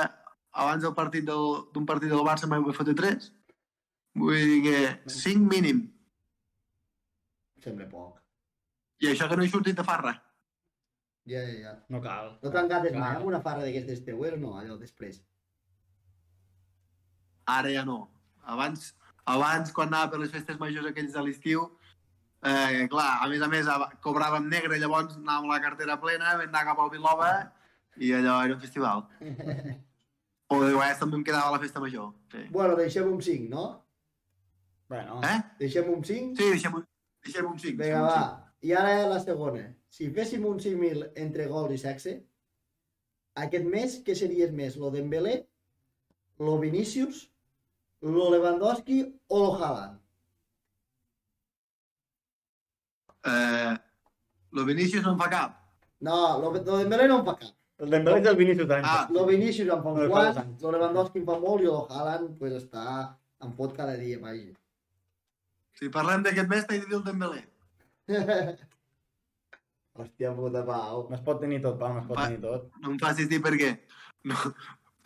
[0.53, 3.31] abans del partit del- d'un partit del Barça me'n vaig fotre tres.
[4.15, 5.85] Vull dir que cinc mínim.
[7.63, 8.15] Sembla poc.
[9.01, 10.11] i això que no he sortit de farra
[11.29, 11.73] Ja, ja, ja.
[11.93, 12.31] No cal.
[12.43, 14.55] No t'engates mai amb una farra d'aquestes teues o no?
[14.57, 15.19] Allò després.
[17.49, 17.99] Ara ja no.
[18.49, 18.93] Abans,
[19.29, 21.67] abans quan anava per les festes majors aquells de l'estiu,
[22.45, 23.69] eh, clar, a més a més
[24.05, 27.29] cobràvem negre, llavors anàvem la cartera plena, vam anar cap al Vilova
[27.97, 29.05] i allò era un festival.
[30.49, 32.07] O de vegades també em quedava a la festa major.
[32.33, 32.39] Sí.
[32.49, 33.65] Bueno, deixem un 5, no?
[34.89, 35.35] Bueno, Eh?
[35.59, 36.39] Deixem un 5?
[36.39, 36.87] Sí, deixem, un-
[37.21, 37.77] deixem un 5.
[37.83, 38.23] Vinga, va.
[38.65, 39.67] I ara la segona.
[39.89, 42.13] Si féssim un símil entre gol i sexe,
[43.43, 44.75] aquest mes, què series més?
[44.77, 45.35] Lo Dembélé,
[46.39, 47.23] lo Vinícius,
[48.01, 49.97] lo Lewandowski o lo Haaland?
[53.25, 53.73] Eh,
[54.51, 55.55] lo Vinícius no em fa cap.
[56.05, 57.55] No, lo, lo Dembélé no en fa cap.
[57.79, 58.83] el Dembélé és el Vinícius d'any.
[58.85, 61.67] Ah, Lo Vinícius en fa No, un fa quart, lo Lewandowski en fa molt i
[61.69, 62.85] lo Haaland pues, està
[63.43, 64.53] en pot cada dia, vaja.
[65.79, 67.45] si parlem d'aquest mes, t'he de dir el Dembélé.
[69.99, 71.05] Hòstia puta, Pau.
[71.09, 72.27] No es pot tenir tot, Pau, no es pot Va.
[72.29, 72.69] tenir tot.
[72.83, 73.71] No em facis dir per què.
[74.29, 74.35] No,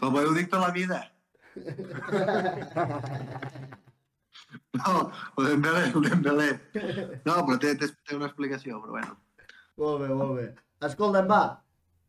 [0.02, 1.00] però ho dic per la vida.
[4.74, 6.48] No, el Dembélé, el Dembélé.
[7.28, 9.18] No, però té, té, té una explicació, però bueno.
[9.82, 10.46] Molt bé, molt bé.
[10.88, 11.42] Escolta'm, va,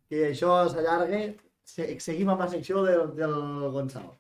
[0.08, 1.20] que això s'allarga.
[1.64, 3.36] Se seguim amb la secció del, del
[3.72, 4.16] Gonçalo.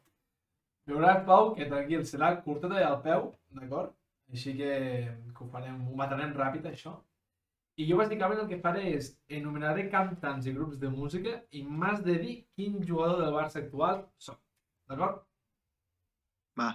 [0.88, 3.92] Veuràs, Pau, que tranquil, serà curteta al peu, d'acord?
[4.32, 4.70] Així que,
[5.32, 6.94] que ho farem, ho matarem ràpid, això.
[7.82, 12.02] I jo bàsicament el que faré és enumeraré cantants i grups de música i m'has
[12.06, 14.38] de dir quin jugador del Barça actual són.
[14.90, 15.24] D'acord?
[16.60, 16.68] Va.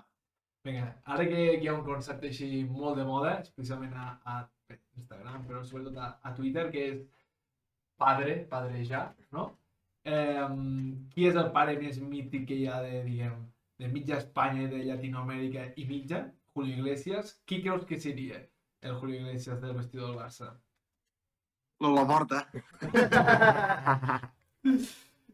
[0.68, 4.42] Vinga, ara que, hi ha un concepte així molt de moda, especialment a, a
[5.00, 7.00] Instagram, però sobretot a, a Twitter, que és
[8.04, 9.06] padre, padrejar,
[9.38, 9.48] no?
[10.04, 10.48] Eh,
[11.14, 13.40] qui és el pare més mític que hi ha de, diguem,
[13.80, 16.26] de mitja Espanya, de Llatinoamèrica i mitja?
[16.54, 17.38] Julio Iglesias.
[17.48, 18.44] Qui creus que seria
[18.82, 20.58] el Julio Iglesias del vestidor del Barça?
[21.80, 22.39] La, la porta.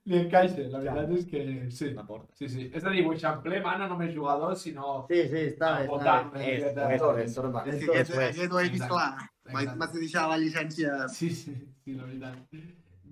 [0.05, 1.87] Li encaixa, la veritat és que sí.
[1.97, 2.29] La porta.
[2.37, 2.67] Sí, sí.
[2.69, 4.99] És a dir, Buixample mana no només jugadors, sinó...
[5.09, 6.43] Sí, sí, està bé, està bé.
[6.51, 7.31] És, és, és, és.
[7.31, 7.39] És
[7.87, 8.27] aquest, pues.
[8.29, 9.09] aquest ho he vist clar.
[9.55, 10.99] M'has de deixar la llicència...
[11.09, 12.61] Sí, sí, sí, la veritat.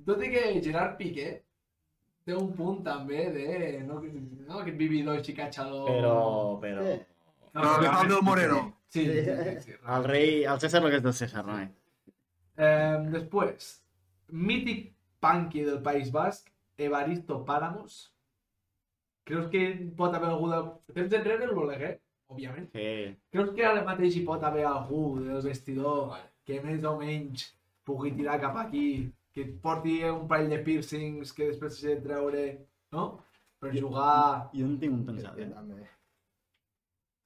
[0.06, 1.28] Tot i que Gerard Piqué
[2.28, 3.48] té un punt també de...
[3.88, 5.90] No, no aquest vividor així catxador...
[5.90, 6.16] Però,
[6.62, 6.86] però...
[6.86, 7.00] Sí.
[7.54, 8.66] Però li fa el del Moreno.
[8.94, 9.38] Sí, sí, sí.
[9.42, 9.80] sí, sí.
[9.98, 11.58] El rei, el César el que és del César, no?
[12.58, 13.70] Eh, després,
[14.30, 14.92] mític
[15.24, 18.12] punky del País Basc, Evaristo Páramos.
[19.24, 19.64] Creus que
[19.98, 20.70] pot haver algú del...
[20.94, 21.94] Temps enrere el Boleguer,
[22.28, 22.70] òbviament.
[22.76, 23.16] Sí.
[23.32, 27.48] Creus que ara mateix hi pot haver algú del vestidor que més o menys
[27.88, 28.88] pugui tirar cap aquí,
[29.34, 32.46] que et porti un parell de piercings que després s'ha de treure,
[32.96, 33.08] no?
[33.64, 34.52] Per jugar...
[34.54, 35.50] Jo en tinc un pensat, eh?
[35.56, 35.88] també.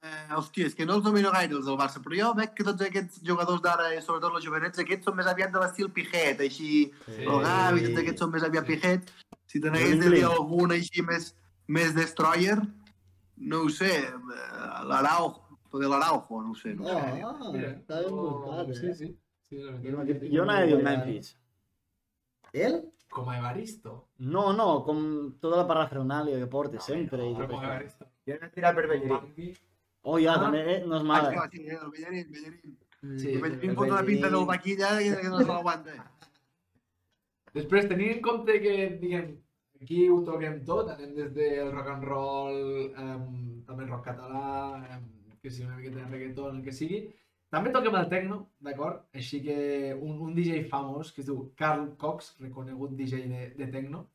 [0.04, 2.64] Eh, hòstia, és que no els domino gaire els del Barça, però jo veig que
[2.64, 6.40] tots aquests jugadors d'ara, i sobretot els jovenets, aquests són més aviat de l'estil Pijet,
[6.46, 7.24] així, Sí.
[7.24, 9.10] el Gavi, tots aquests són més aviat Pijet.
[9.48, 11.32] Si te n'hagués de dir algun així més,
[11.68, 12.60] més destroyer,
[13.38, 16.76] no ho sé, eh, l'Araujo, poder l'Araujo, no ho sé.
[16.76, 17.22] No Oh, sé.
[17.26, 18.94] ah, Mira, està ben buscat, Sí, eh?
[18.94, 19.18] sí.
[19.50, 19.72] sí la
[20.04, 20.30] veritat.
[20.32, 21.36] Jo anava a dir el Memphis.
[22.54, 22.84] Ell?
[23.10, 24.10] Com a Evaristo.
[24.20, 27.24] No, no, com tota la parafernàlia que porta sempre.
[27.26, 27.66] I Però tot com a.
[27.66, 28.06] Evaristo.
[28.28, 29.58] Jo he tirat per Bellerín.
[30.04, 30.40] Oh, ja, Ah.
[30.46, 30.84] també, eh?
[30.86, 31.32] No és Ah, mala.
[31.34, 32.78] clar, sí, eh, el Bellerín, Bellerín.
[33.20, 34.48] Sí, el Bellerín el fot una pinta del Bellerín.
[34.48, 36.12] vaquilla que, que no se l'aguanta.
[37.54, 39.36] Després, tenint en compte que, diguem,
[39.80, 42.56] Aquí ho toquem tot, anem des del rock and roll,
[42.98, 45.04] um, també el rock català, um,
[45.40, 47.14] que sigui una miqueta de reggaeton, el que sigui.
[47.54, 49.04] També toquem el techno, d'acord?
[49.14, 53.68] Així que un, un DJ famós, que es diu Carl Cox, reconegut DJ de, de
[53.68, 54.08] techno,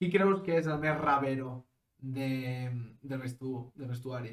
[0.00, 1.66] qui creus que és el més ravero
[1.98, 2.70] de,
[3.02, 4.32] del, vestu, del vestuari?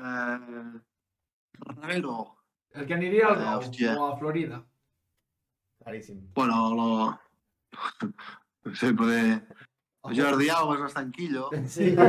[0.00, 0.80] Eh,
[1.76, 2.14] Ravero.
[2.72, 3.94] El que aniria al Ah, nou, hòstia.
[3.98, 4.62] o a Florida.
[5.82, 6.20] Claríssim.
[6.34, 6.86] Bueno, lo...
[8.64, 9.42] no sé, poder...
[10.16, 11.50] Jordi Alba és bastant quillo.
[11.68, 11.90] Sí.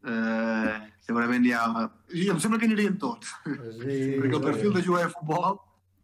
[0.00, 1.64] Eh, segurament hi ha...
[2.16, 3.34] I em sembla que anirien tots.
[3.44, 3.96] sí.
[4.20, 5.58] perquè el perfil de jugar a futbol...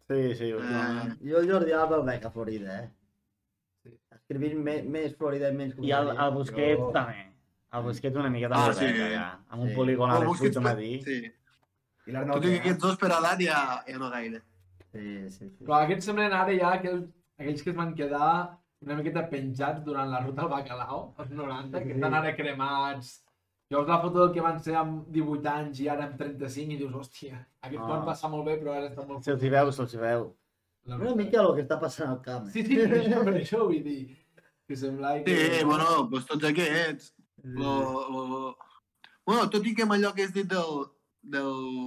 [0.07, 0.51] Sí, sí.
[0.53, 3.95] Eh, Jo el Jordi Alba el veig a Florida, eh?
[4.15, 7.25] Escrivint me, més Florida i menys I el, el Busquets Jo- també.
[7.73, 8.87] El Busquets una miqueta Ah, més sí.
[9.11, 9.39] ja.
[9.49, 9.75] Amb un Sí.
[9.75, 11.01] polígon a el les Busquets, 8 matí.
[11.03, 11.17] Sí.
[12.07, 14.41] I l'Arnau Tot i que aquests dos per edat ja, ja no gaire.
[14.93, 15.65] Sí, sí, sí.
[15.65, 20.09] Però aquests semblen ara ja aquells, aquells que es van quedar una miqueta penjats durant
[20.09, 23.23] la ruta al bacalao, als 90, que estan ara cremats.
[23.69, 26.77] Llavors la foto del que van ser amb 18 anys i ara amb 35 i
[26.77, 27.87] dius, hòstia, aquests Ah.
[27.89, 29.23] van passar molt bé però ara estan molt...
[29.25, 30.33] Se'ls hi veu, se'ls hi veu.
[30.85, 32.47] La Una mica el que està passant al camp.
[32.49, 34.17] Sí, sí, per això, per això vull dir.
[34.65, 35.35] Que sembla que...
[35.35, 37.13] Sí, bueno, doncs tots aquests.
[37.55, 37.73] Lo,
[38.09, 38.57] lo...
[39.25, 40.85] Bueno, tot i que amb allò que has dit del,
[41.21, 41.41] de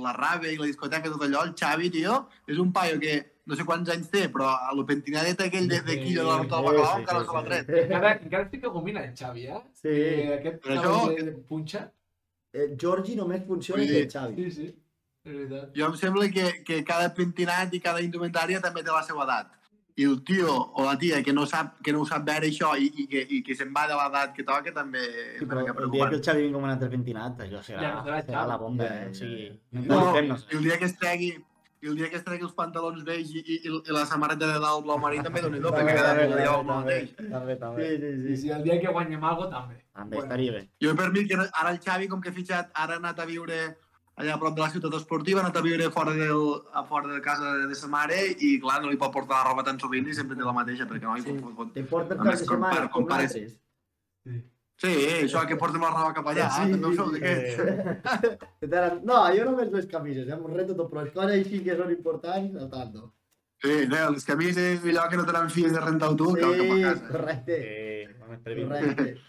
[0.05, 3.15] la rave i la discoteca i tot allò, el Xavi, tio, és un paio que
[3.51, 6.37] no sé quants anys té, però a lo pentinadet aquell de, de quillo de la
[6.43, 7.49] ruta del Sí, bacalao sí, encara sí, se l'ha sí.
[7.49, 7.73] tret.
[7.85, 9.63] Encara, encara estic que gomina el Xavi, eh?
[9.81, 9.89] Sí.
[9.97, 11.83] Eh, aquest Per Xavi això- de punxa.
[12.53, 14.45] Eh, Georgi només funciona dir- el Xavi.
[14.45, 14.69] Sí, sí,
[15.25, 15.73] és veritat.
[15.77, 19.51] Jo em sembla que, que cada pentinat i cada indumentària també té la seva edat.
[19.97, 22.73] I el tio o la tia que no, sap, que no ho sap veure això
[22.79, 25.03] i, i que, i que se'n va de l'edat que toca també
[25.39, 27.61] Sí, una però mica el dia que el Xavi vingui amb un altre pentinat, allò
[27.63, 28.85] serà, Ja no serà serà la bomba.
[28.85, 29.05] Ja, eh?
[29.05, 29.55] ja, O sigui, ja.
[29.79, 30.57] mental No, fem, no i sé.
[30.57, 31.31] el dia que es tregui
[31.81, 34.59] i el dia que es tregui els pantalons vells i, i, i la samarreta de
[34.61, 37.15] dalt blau marí també doni do, perquè cada dia lleva el mateix.
[37.17, 37.87] També, Sí, també.
[37.89, 38.41] sí, I sí.
[38.43, 39.79] si el dia que guanyem alguna també.
[39.97, 40.61] També estaria bé.
[40.85, 43.25] Jo per mi, que ara el Xavi, com que ha fitxat, ara ha anat a
[43.25, 43.63] viure
[44.21, 47.09] allà a prop de la ciutat esportiva, ha anat a viure fora, del, a fora
[47.15, 50.07] de casa de sa mare i, clar, no li pot portar la roba tan sovint
[50.09, 51.23] i sempre té la mateixa, perquè no, Sí.
[51.31, 51.39] sí.
[51.41, 53.59] pot, pot, Te portes A cap més, de setmana compar- com compares- nosaltres.
[54.81, 54.89] Sí,
[55.27, 57.21] això que portem la roba cap allà, Sí, sí, també ho sí, sou sí.
[57.21, 57.57] d'aquests.
[58.61, 60.37] Que t'agrada- No, jo només les camises, eh?
[60.37, 63.13] M'ho reto tot, però les coses així que són importants, no tanto.
[63.61, 66.51] Sí, no, les camises i allò que no tenen fills de rentar tu, que cap
[66.51, 67.09] a Sí, casa.
[67.13, 67.59] correcte.
[67.61, 68.69] Sí, per vint.
[68.71, 69.21] Correcte.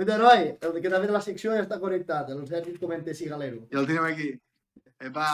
[0.00, 2.30] Oita, noi, el que també de la secció ja està connectat.
[2.32, 3.66] El Sergi comenta si galero.
[3.68, 4.30] I el tenim aquí.
[5.00, 5.26] Epa,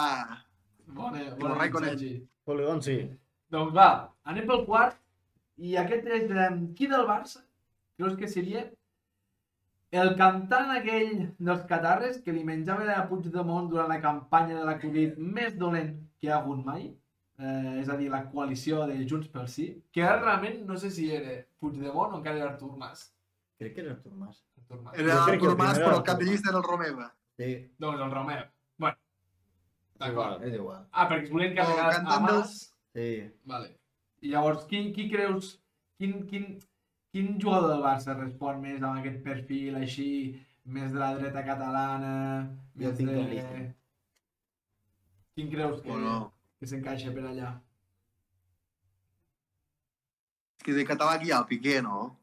[0.87, 1.77] Bona, bona nit.
[1.85, 2.13] Sergi.
[2.47, 2.97] Polígon, sí.
[3.51, 3.89] Doncs va,
[4.31, 4.99] anem pel quart.
[5.57, 6.49] I aquest és de...
[6.77, 7.43] Qui del Barça
[7.97, 8.67] creus que seria
[9.97, 14.77] el cantant aquell dels catarres que li menjava a Puigdemont durant la campanya de la
[14.83, 16.91] Covid més dolent que hi ha hagut mai?
[17.39, 20.91] Eh, és a dir, la coalició de Junts pel Sí, que ara realment no sé
[20.91, 23.09] si era Puigdemont o encara era Artur Mas.
[23.61, 24.43] Crec que és Artur Mas.
[24.69, 24.95] Artur Mas.
[24.99, 27.15] era el el Mas, però el cap de el llista era el Romeva.
[27.39, 28.45] Sí, Doncs el Romeu.
[28.79, 28.97] Bueno,
[29.99, 30.43] d'acord.
[30.43, 30.87] és igual.
[30.93, 32.75] Ah, perquè es volien carregar a cantant del- Mas.
[32.95, 33.31] Sí.
[33.45, 33.79] Vale.
[34.23, 35.61] I llavors, qui, qui creus,
[35.99, 36.59] quin, quin,
[37.13, 42.51] quin jugador del Barça respon més amb aquest perfil així, més de la dreta catalana,
[42.75, 43.17] Jo més tinc de...
[43.21, 43.75] la llista.
[45.37, 47.61] Quin creus que, Bueno, que s'encaixa per allà?
[50.59, 52.17] és que de català aquí hi ha el Piqué, no?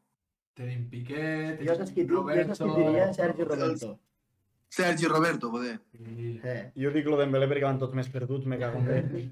[0.53, 1.23] Tenim Piqué,
[1.57, 3.93] tenim Jo qui, dic, jo saps qui diria Sergi Roberto.
[4.73, 5.79] Sergi Roberto, poder.
[5.97, 6.39] I...
[6.43, 6.59] Eh.
[6.77, 9.25] Jo dic lo Dembélé perquè van tots més perduts, me cago en Déu.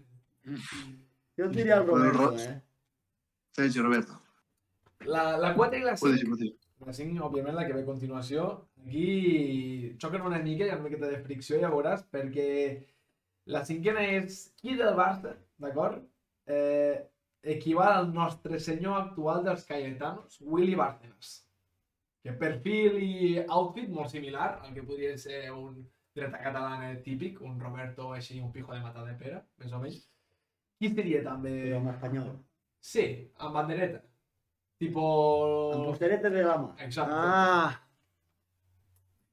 [1.38, 2.56] Jo et diria el Roberto, Ro- eh?
[3.58, 4.18] Sergi Roberto.
[5.06, 6.86] La, la 4 i la Puede 5, ser, puede ser.
[6.86, 8.48] la 5, òbviament, la que ve a continuació,
[8.86, 12.50] aquí xoquen una mica, hi ha una miqueta de fricció, ja veuràs, perquè
[13.54, 16.02] la cinquena és qui del Barça, d'acord?
[16.46, 16.98] Eh,
[17.44, 21.48] equival al nostre senyor actual dels Cayetanos, Willy Bárcenas.
[22.22, 25.80] Que perfil i outfit molt similar al que podria ser un
[26.14, 30.04] dreta catalana típic, un Roberto així, un pijo de mata de pera, més o menys.
[30.78, 31.56] Qui seria també...
[31.70, 32.32] Però en espanyol.
[32.82, 33.06] Sí,
[33.40, 34.02] amb bandereta.
[34.82, 35.02] Tipo...
[35.76, 36.72] Amb postereta de la mà.
[36.86, 37.14] Exacte.
[37.14, 37.80] Ah!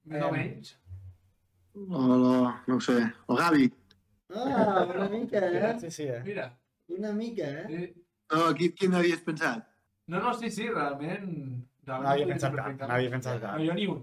[0.08, 0.36] Més o Em.
[0.38, 0.72] menys.
[1.78, 2.32] No, no,
[2.66, 2.96] no ho sé.
[3.28, 3.68] El Gavi.
[4.34, 5.74] Ah, una mica, eh?
[5.80, 6.22] Sí, sí, eh?
[6.24, 6.48] Mira.
[6.88, 7.64] Una mica, eh?
[7.68, 8.04] Sí.
[8.32, 9.64] No, qui, quin havies pensat?
[10.08, 11.28] No, no, sí, sí, realment...
[11.84, 13.56] realment No havia pensat cap, no havia pensat cap.
[13.58, 14.02] No, jo ni un.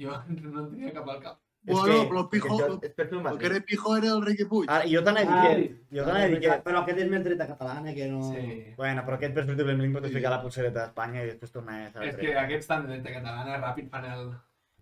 [0.00, 1.42] Jo no en tenia cap al cap.
[1.66, 2.56] Bueno, que- però el Pijo,
[2.96, 3.40] perfil el mateix.
[3.40, 4.68] que era Pijo era el Riqui Puig.
[4.70, 5.96] Ara, jo t'anava a dir que...
[5.96, 6.58] Jo t'anava a dir que...
[6.68, 8.20] Però aquest és més dreta catalana, que no...
[8.28, 8.44] Sí.
[8.76, 12.36] Bueno, però aquest presumiblement pot ficar la pulsereta d'Espanya i després tornar a És que
[12.44, 14.28] aquests tan de dreta catalana ràpid fan el...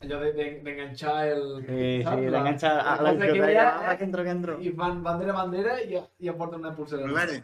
[0.02, 1.44] Allò de- de- d'enganxar el...
[1.66, 3.90] Sí, sí, l'enganxa a la que discoteca.
[3.90, 4.58] Ah, que entro, que entro.
[4.60, 7.02] I fan bandera, bandera i ja, ja porten una pulsera.
[7.06, 7.38] Però a veure,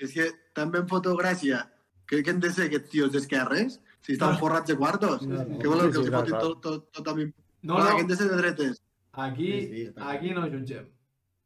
[0.00, 1.66] és que també em foto gràcia
[2.10, 3.76] Què, què han de ser aquests tios d'esquerres?
[4.02, 5.20] Si estan forrats de quartos.
[5.28, 5.58] No, no.
[5.60, 7.26] Què voleu, Sí, que els fotin tot, tot, tot a mi?
[7.62, 8.80] No, no, que han de ser de dretes.
[9.12, 10.88] aquí, Sí, sí, aquí no jutgem.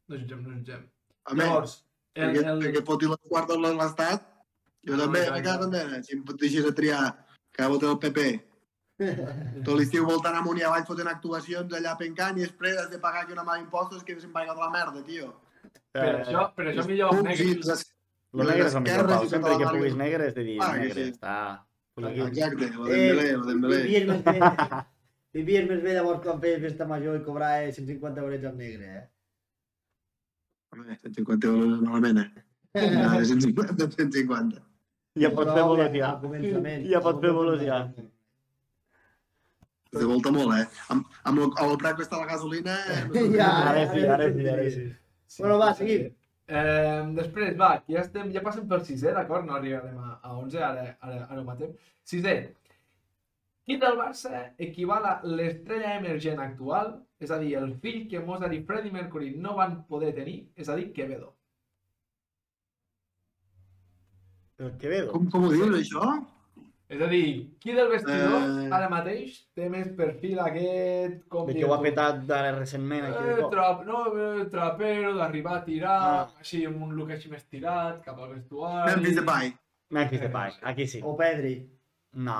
[0.07, 0.87] No jutgem, no jutgem.
[1.25, 1.75] A més, Llavors,
[2.15, 4.25] el, perquè, el, perquè foti les quartos l'Estat,
[4.87, 5.63] jo No, també no, me no.
[5.67, 6.03] en Déu.
[6.07, 7.03] Si em deixis a triar
[7.51, 8.25] que votar el PP,
[8.97, 13.23] tot l'estiu voltant amunt i avall fotent actuacions allà pencant i després has de pagar
[13.25, 15.33] aquí una mà d'impostos que se'n va de la merda, tio.
[15.91, 17.65] per Eh, això, per això millor i negres.
[17.67, 17.91] les-
[18.33, 19.23] Lo negre és el millor, Pau.
[19.23, 20.03] i Sempre tota que puguis marca.
[20.03, 21.03] negre és de dir Ah, que negre.
[21.05, 21.11] sí.
[21.11, 21.65] Està...
[21.97, 23.81] Exacte, lo Eh, Dembélé, lo Dembélé.
[23.83, 24.39] Vivies més bé,
[25.33, 29.09] vivies més bé llavors quan feies festa major i cobrar 150 eurets al negre, eh?
[30.73, 32.43] Home, 150 euros malament, eh?
[32.73, 34.61] De 150 150.
[35.15, 36.89] Ja pots fer començament.
[36.91, 38.14] Ja pots fer al
[39.95, 40.65] De volta molt, eh?
[40.91, 42.75] Amb, amb, el, amb el preu que està la gasolina...
[42.91, 43.23] Eh, no.
[43.35, 44.85] Ja, Ara sí, ara sí, ara sí.
[45.39, 46.09] Bueno, va, seguim.
[46.45, 49.47] Eh, després, va, ja, estem, ja passem per sisè, d'acord?
[49.47, 51.71] No arribarem a, a 11, ara, ara, ara ho matem.
[52.05, 52.35] Sisè.
[53.65, 56.91] Qui del Barça equival a l'estrella emergent actual,
[57.23, 60.69] és a dir, el fill que Mozart i Freddie Mercury no van poder tenir, és
[60.69, 61.31] a dir, Quevedo.
[64.59, 65.11] El Quevedo.
[65.15, 66.11] Com, com ho dius, això?
[66.87, 68.69] És a dir, qui del vestidor Eh.
[68.71, 71.23] ara mateix té més perfil aquest...
[71.27, 75.15] Com De que ho ha petat ara recentment aquí de Eh, trap, no, eh, trapero,
[75.17, 76.27] d'arribar a tirar, Ah.
[76.39, 78.91] així amb un look així més tirat, cap al vestuari...
[78.93, 79.53] Memphis Depay.
[79.89, 81.01] Memphis Depay, aquí sí.
[81.03, 81.55] O Pedri.
[82.13, 82.37] No.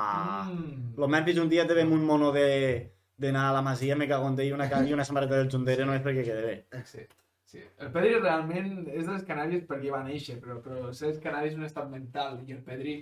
[0.53, 0.93] Mm.
[0.97, 4.27] Lo Memphis un dia te ve un mono de d'anar a la masia, me cago
[4.27, 6.55] en i una, i una samarreta del Jundere només perquè quede bé.
[6.83, 6.99] Sí,
[7.45, 7.61] sí.
[7.79, 11.53] El Pedri realment és de les Canàries perquè va néixer, però, però ser les Canàries
[11.53, 12.97] és un estat mental i el Pedri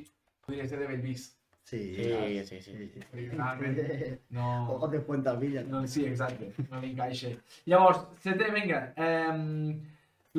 [0.46, 1.30] podria ser de Bellvís.
[1.64, 2.74] Sí, Sí, sí, sí.
[2.92, 3.02] sí.
[3.12, 3.78] Perquè realment
[4.36, 4.48] no...
[4.76, 5.86] O de Puente Alvilla, no?
[5.88, 7.32] sí, exacte, no li encaixa.
[7.72, 8.82] Llavors, setè, vinga.
[9.00, 9.78] Eh,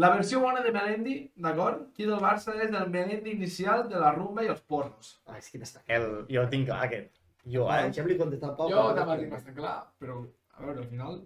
[0.02, 1.14] la versió bona de Melendi,
[1.46, 1.86] d'acord?
[1.96, 5.14] Qui del Barça és el Melendi inicial de la rumba i els pornos.
[5.24, 5.80] Ah, és que n'està...
[5.96, 7.16] El, jo tinc clar aquest.
[7.46, 7.88] Jo, Ah, eh?
[7.88, 8.68] Deixem-li contestar al Pau.
[8.72, 10.20] Jo també tinc bastant clar, però,
[10.59, 11.18] a veure, al final...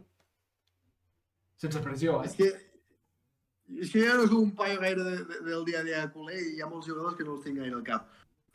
[1.59, 2.39] Sense pressió, És eh?
[2.39, 6.03] que, és que jo no soc un paio gaire de, de, del dia a dia
[6.05, 8.07] a culer i hi ha molts jugadors que no els tinc gaire al cap.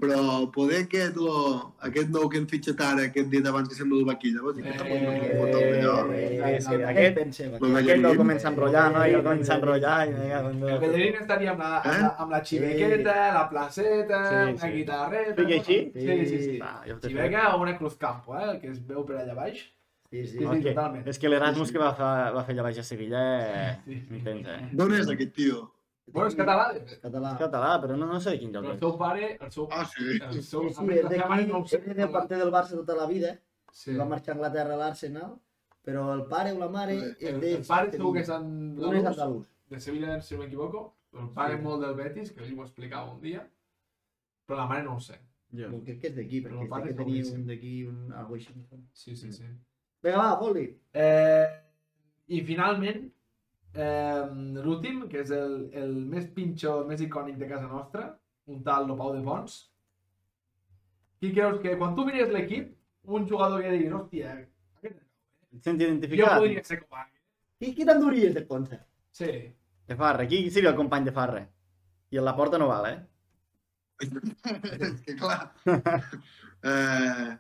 [0.04, 0.20] Però
[0.51, 4.08] poder aquest, lo, aquest nou que han fitxat ara, aquest dia abans que sembla el
[4.10, 8.18] vaquilla, vols dir que està molt Eh, eh, Eh, sí, aquest aquest- Bellerín.
[8.18, 9.06] comença a enrotllar, no?
[9.08, 10.80] I el comença a enrotllar i me cago en El Déu.
[10.82, 14.72] Bellerín estaria amb la, amb la, amb la xivequeta, la placeta, Sí, una sí.
[14.78, 15.36] guitarreta...
[15.39, 15.78] Fica així?
[15.93, 16.58] Sí, sí, sí.
[16.60, 16.74] Va,
[17.08, 18.49] Xiveca o una Cruz Campo, eh?
[18.51, 19.62] El que es veu per allà baix.
[20.12, 20.38] Sí, sí.
[20.38, 21.08] Sí, totalment.
[21.08, 23.22] És que l'Erasmus que va, fa, va fer allà baix a Sevilla
[23.72, 24.01] eh, Sí.
[24.12, 24.60] intens, eh?
[24.74, 25.72] D'on és aquest tio?
[26.12, 26.99] Bueno, és català, de fet.
[27.01, 27.30] Català.
[27.34, 28.82] És català, però no, no sé de quin lloc Però el és.
[28.84, 29.68] seu pare, el seu...
[29.72, 30.04] Ah, sí.
[30.20, 30.62] El seu...
[30.62, 31.80] Sí, és seva mare d'aquí, no sé.
[31.86, 33.39] és de parte del Barça tota la vida,
[33.74, 33.95] Sí.
[33.97, 35.32] va marxar a Anglaterra a l'Arsenal,
[35.84, 37.54] però el pare o la mare és El, de...
[37.56, 39.47] el pare segur que és Un és andalús, andalús.
[39.70, 40.84] de Sevilla, si no m'equivoco.
[41.14, 41.62] El pare Sí.
[41.64, 43.47] molt del Betis, que li ho explicava un dia.
[44.45, 45.18] Però la mare no ho sé.
[45.54, 45.70] Jo.
[45.72, 48.14] Però crec que és d'aquí, perquè el pare sé que és tenia un d'aquí, un...
[48.14, 48.54] algo així.
[48.93, 49.43] Sí, sí, sí.
[50.04, 50.68] Vinga, va, fot-li.
[50.93, 51.47] Eh,
[52.28, 53.06] I finalment,
[53.74, 54.24] eh,
[54.63, 58.09] l'últim, que és el, el més pinxo, el més icònic de casa nostra,
[58.51, 59.57] un tal Lopau de Pons.
[61.19, 62.74] Qui creus que quan tu mires l'equip,
[63.17, 64.36] un jugador que diguis, hòstia,
[64.78, 64.99] aquest...
[65.53, 66.39] Et sents jo identificat?
[66.41, 67.24] podria ser com aquest.
[67.59, 68.80] Qui, qui t'enduries de Ponce?
[69.13, 69.32] Sí.
[69.88, 70.28] De Farre.
[70.28, 71.43] Qui seria el company de Farre?
[72.13, 72.99] I en la porta no val, eh?
[74.03, 75.41] és que clar...
[76.63, 77.32] Eh,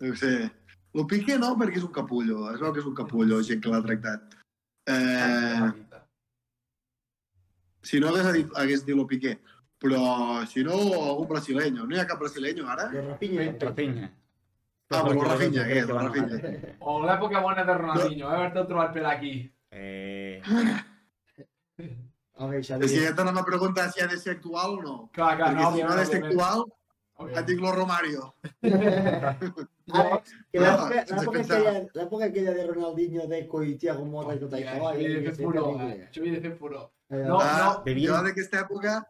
[0.00, 0.30] no ho sé.
[0.96, 2.46] El Piqué no, perquè és un capullo.
[2.48, 4.36] Es veu que és un capullo, gent que l'ha tractat.
[4.86, 5.72] Eh,
[7.82, 9.38] si no hagués dit, hagués dit lo Piqué.
[9.84, 10.72] Però si no,
[11.04, 11.84] algun brasileño.
[11.84, 12.86] No hi ha cap brasileño ara?
[12.92, 13.50] De Rafinha.
[13.60, 14.10] Rafinha.
[14.94, 15.82] Ah, però el Rafinha, què?
[15.88, 16.76] van- Rafinha.
[16.80, 18.34] O l'època bona de Ronaldinho, eh?
[18.36, 19.34] haver-te trobat per aquí.
[19.70, 20.40] Eh...
[22.36, 22.88] Ok, És Xavi.
[22.88, 24.96] que ja t'anava a preguntar si ha de ser actual o no.
[25.12, 26.64] Clar, clar, Perquè no, si no ha de ser actual.
[27.22, 28.34] Et dic lo Romario.
[29.94, 30.18] Ara,
[30.50, 34.74] que l'època aquella, de Ronaldinho, Deco i Thiago Motta i tot això.
[34.74, 35.82] això havia de fer furor?
[35.84, 36.86] Això havia de fer furor.
[37.14, 39.00] No, no, Jo d'aquesta època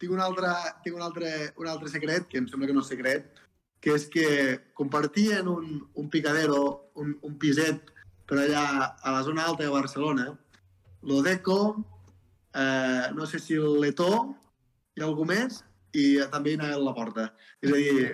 [0.00, 0.52] tinc un altre,
[0.84, 3.28] tinc un altre, un altre secret, que em sembla que no és secret,
[3.80, 4.26] que és que
[4.74, 7.92] compartien un, un picadero, un, un piset
[8.26, 8.64] per allà
[8.98, 10.32] a la zona alta de Barcelona,
[11.06, 11.60] lo Deco,
[12.54, 14.34] eh, no sé si el Letó
[14.96, 15.62] i algú més,
[15.96, 17.24] i també hi anava la porta.
[17.64, 18.06] És a dir,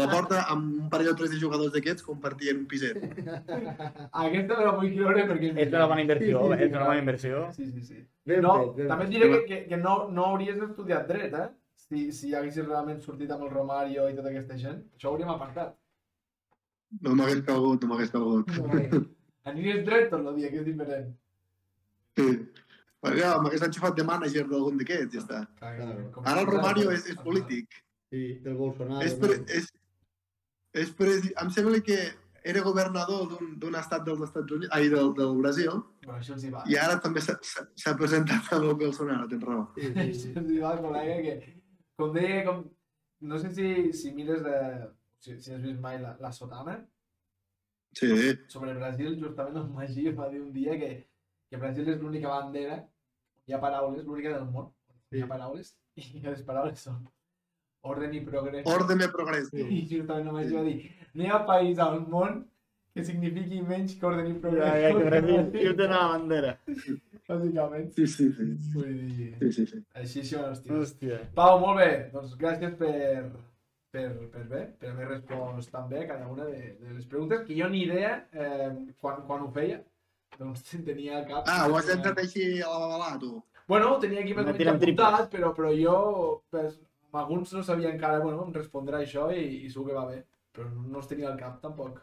[0.00, 2.98] la porta amb un parell o tres de jugadors d'aquests compartien un piset.
[2.98, 5.52] Aquesta me la vull creure perquè...
[5.66, 6.64] És una bona inversió, Sí, sí, sí.
[6.66, 7.42] és una bona inversió.
[7.56, 7.98] Sí, sí, sí.
[8.26, 11.34] Ben No, fet, ben també et diré que, que, que no, no hauries estudiat dret,
[11.34, 11.48] eh?
[11.86, 15.32] Si, si haguessis realment sortit amb el Romario i tota aquesta gent, això ho hauríem
[15.34, 15.74] apartat.
[17.02, 18.50] No m'hagués calgut, no m'hagués calgut.
[19.50, 21.10] Aniries dret tot el dia, que és diferent.
[22.18, 22.26] Sí.
[23.02, 25.38] Perquè m'hagués enxufat de mànager d'algun d'aquests, ja està.
[25.58, 26.10] Claro.
[26.14, 27.68] com- Ara el Romario és, és polític.
[28.12, 29.02] Sí, del Bolsonaro.
[29.06, 29.70] És, pre, és,
[30.84, 31.32] és presi...
[31.42, 31.96] Em sembla que
[32.44, 35.70] era governador d'un d'un estat dels Estats Units, ai, del, del Brasil,
[36.04, 36.62] Bueno, això els hi va.
[36.66, 39.66] i ara també s'ha- presentat amb el Bolsonaro, tens raó.
[39.76, 40.32] Sí, sí, Això sí.
[40.36, 41.52] ens hi va, col·lega, que...
[41.98, 42.64] Com deia, com...
[43.22, 44.56] No sé si, si mires de...
[45.22, 46.78] Si, si has vist mai la, la sotana,
[47.94, 48.08] Sí,
[48.48, 50.88] sobre Brasil, justament el Magí va dir un dia que,
[51.50, 52.78] que Brasil és l'única bandera,
[53.48, 54.70] hi ha paraules, l'única del món,
[55.12, 57.02] hi ha paraules, i les paraules són
[57.82, 58.66] orden i progrés.
[58.70, 59.52] ordre i progrés.
[59.58, 60.78] I justament el Magí va dir,
[61.14, 62.42] no hi ha país al món
[62.92, 64.82] que signifiqui menys que orden i progrés.
[64.84, 66.56] Ja, que Brasil, jo tenen la bandera.
[67.28, 67.88] Bàsicament.
[67.96, 68.48] Sí, sí, sí.
[68.74, 69.80] Vull dir, sí, sí, sí.
[69.96, 70.82] així són els tios.
[70.82, 71.22] Hòstia.
[71.38, 71.90] Pau, molt bé.
[72.12, 72.92] Doncs gràcies per,
[73.94, 77.46] per, per bé, per haver respost tan bé a cada una de, de les preguntes,
[77.46, 78.68] que jo ni idea eh,
[79.00, 79.80] quan, quan ho feia.
[80.38, 81.48] Doncs tenia cap...
[81.50, 83.34] Ah, ho has entrat així a la babalà, tu?
[83.68, 85.96] Bueno, ho tenia aquí més o menys apuntat, però, però jo,
[86.52, 86.80] pues,
[87.12, 90.22] alguns no sabia encara, bueno, em respondrà això i, i segur que va bé.
[90.52, 92.02] Però no els tenia al cap, tampoc.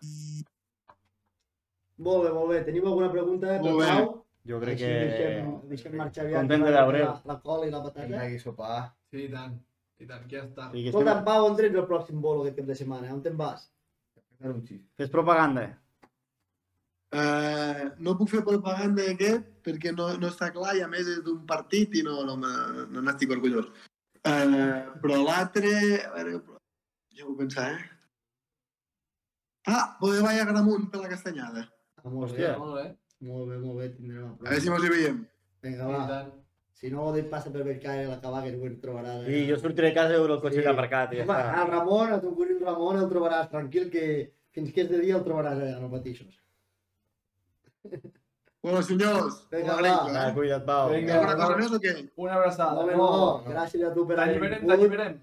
[1.99, 2.61] Molt bé, molt bé.
[2.65, 3.89] Tenim alguna pregunta per Molt bé.
[3.91, 4.13] Pau?
[4.49, 5.01] Jo crec Així que...
[5.03, 6.39] Deixem, deixem marxar aviat.
[6.39, 7.03] Content de que veure'l.
[7.09, 8.21] La, la cola i la Vinga, patata.
[8.23, 8.77] aquí a sopar.
[9.11, 9.57] Sí, i tant.
[9.99, 10.69] I tant, que ja està.
[10.71, 11.25] Sí, que Escolta, estem...
[11.27, 13.11] Pau, on tens el pròxim bolo aquest cap de setmana?
[13.13, 13.67] On te'n vas?
[14.97, 15.67] Fes propaganda.
[17.09, 21.23] Uh, no puc fer propaganda d'aquest perquè no, no està clar i a més és
[21.25, 23.65] d'un partit i no, no, no n'estic orgullós.
[24.21, 25.71] Uh, però l'altre...
[26.05, 26.35] A veure,
[27.17, 27.87] ja ho pensar, eh?
[29.69, 31.65] Ah, poder ballar a Gramunt per la castanyada.
[31.99, 32.53] Ah, molt Hòstia.
[32.53, 32.59] bé.
[32.61, 32.85] Molt bé.
[33.29, 33.87] Molt bé, molt bé.
[33.95, 35.17] Tindrem a A veure si mos hi veiem.
[35.65, 36.03] Vinga, va.
[36.07, 36.29] tant.
[36.79, 39.25] Si no, et passa per Belcaire a l'acabar, que ho trobaràs.
[39.25, 40.67] Sí, jo sortiré de casa i veuré el cotxe Sí.
[40.71, 41.63] aparcat i ja Home, està.
[41.65, 44.05] el Ramon, a ton cosí Ramon, el trobaràs tranquil, que
[44.55, 46.37] fins que és de dia el trobaràs allà, no patixos.
[48.61, 50.13] Bueno, senyors, Vinga, bona nit, va.
[50.13, 50.33] Va, eh?
[50.35, 50.89] cuida't, Pau.
[50.91, 51.13] Vinga.
[51.15, 51.93] Alguna cosa més o què?
[52.19, 52.73] Una abraçada.
[52.75, 53.07] Molt bé, no,
[53.47, 54.73] gràcies a tu per haver T'alliberem, vingut.
[54.73, 55.13] t'alliberem.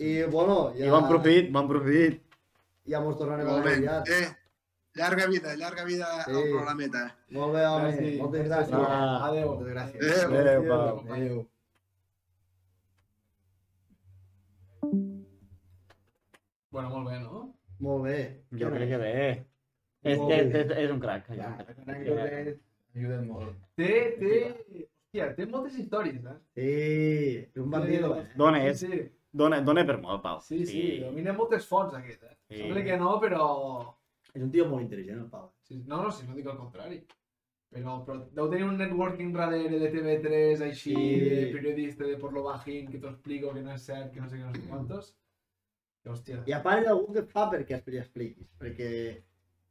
[0.00, 0.86] I, bueno, ja...
[0.86, 2.18] I bon profit, bon profit.
[2.90, 3.76] Ja mos tornarem a Molt bé.
[3.76, 4.08] veure aviat.
[4.10, 4.28] Eh,
[4.98, 6.32] llarga vida, llarga vida Sí.
[6.34, 7.04] al programeta.
[7.38, 7.92] Molt bé, home.
[7.92, 8.18] Gràcies.
[8.24, 8.76] Moltes gràcies.
[8.76, 9.26] Va.
[9.28, 9.48] Adéu.
[9.54, 10.00] Moltes gràcies.
[10.10, 11.04] Eh, Adéu, Pau.
[11.14, 11.46] Adéu.
[16.70, 17.44] Bueno, molt bé, no?
[17.80, 18.18] Molt bé.
[18.60, 19.14] Jo crec que bé.
[20.02, 21.26] És, és, és, és un crac.
[21.36, 22.16] Ja, És un les crac.
[22.16, 22.60] anècdotes
[22.96, 23.56] ajuden molt.
[23.76, 23.90] Té,
[24.20, 24.40] té...
[25.10, 26.36] Hòstia, té moltes històries, eh?
[26.54, 26.66] Sí,
[27.50, 28.12] és un bandido?
[28.38, 29.00] Dona, és, Sí, sí.
[29.32, 30.40] dona, dona per molt, Pau.
[30.46, 32.36] Sí, sí, domina moltes fonts aquest, eh?
[32.48, 32.60] Sí.
[32.62, 33.46] Sembla que no, però...
[34.32, 35.48] És un tio molt intel·ligent, el Pau.
[35.66, 37.00] Sí, no, no, si no dic el contrari.
[37.70, 41.18] Però, però deu tenir un networking darrere de TV3, així, Sí.
[41.30, 44.28] de periodista de por lo bajín, que t'ho explico, que no és cert, que no
[44.30, 45.10] sé què, no sé quantos.
[46.02, 48.88] Que, hòstia, I a part hi ha algú que fa perquè li expliquis, perquè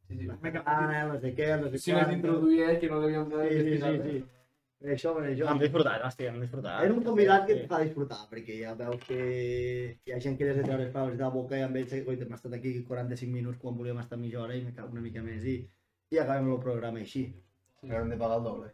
[0.09, 0.51] sí, sí.
[0.51, 3.77] catalana, no sé què, no sé Si les introduïa que no l'havíem de Sí, sí,
[3.85, 4.25] sí, sí.
[4.79, 5.47] Per això, per això.
[5.51, 6.83] Hem disfrutat, hòstia, hem disfrutat.
[6.85, 7.59] És un convidat que Sí.
[7.65, 9.17] et fa disfrutar, perquè ja veus que
[10.05, 11.91] hi ha gent que des de treure les paraules de la boca i amb ells,
[12.07, 15.01] oi, hem estat aquí 45 minuts quan volíem estar mitja hora i me cago una
[15.01, 15.57] mica més i,
[16.11, 17.25] i acabem el programa així.
[17.81, 18.71] Però hem de pagar el doble.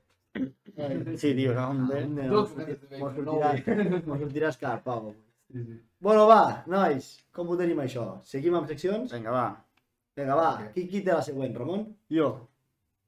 [1.17, 2.05] Sí, tio, no, Ah, de...
[2.05, 5.13] de- sortirà- vinga, mos sortirà, mos sortiràs car, Pau.
[5.51, 5.81] Sí, sí.
[5.99, 8.21] Bueno, va, nois, com ho tenim això?
[8.23, 9.11] Seguim amb seccions?
[9.13, 9.64] Vinga, va.
[10.15, 11.81] Vinga, va, qui, qui té la següent, Ramon?
[12.11, 12.29] Jo.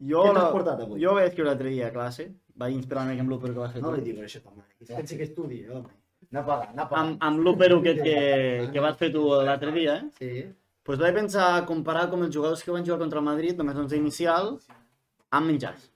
[0.10, 0.99] Jo, Què t'has portat avui?
[1.01, 2.28] jo vaig escriure l'altre dia a classe,
[2.62, 5.24] vaig inspirar-me amb l'úper que vas fer No li dic això que es pensa que
[5.24, 5.88] estudi, home.
[6.32, 7.03] Anar a pagar, anar a pagar.
[7.05, 8.18] Amb, amb l'úper aquest que,
[8.74, 10.32] que vas fer tu l'altre dia, Sí.
[10.86, 13.97] doncs vaig pensar comparar com els jugadors que van jugar contra el Madrid, només 11
[13.97, 14.58] inicial,
[15.32, 15.89] amb menjars.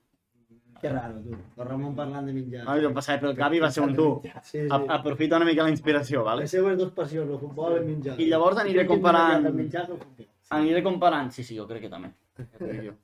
[0.82, 1.36] Que raro, tu.
[1.62, 2.64] El Ramon parlant de menjar.
[2.66, 4.07] No, jo em passava pel cap i va ser un tu.
[4.41, 4.68] Sí, sí.
[4.72, 6.47] A, aprofita una mica la inspiració, vale?
[6.47, 8.16] Les seues dues passions, el futbol i el menjar.
[8.18, 10.26] I llavors aniré comparant- El menjar el futbol?
[10.58, 12.12] Aniré comparant, sí, sí, jo crec que també.
[12.86, 12.95] Jo.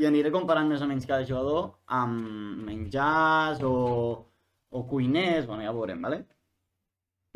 [0.00, 3.74] I aniré comparant més o menys cada jugador amb menjars o,
[4.74, 6.24] o cuiners, bueno, ja ho veurem, vale?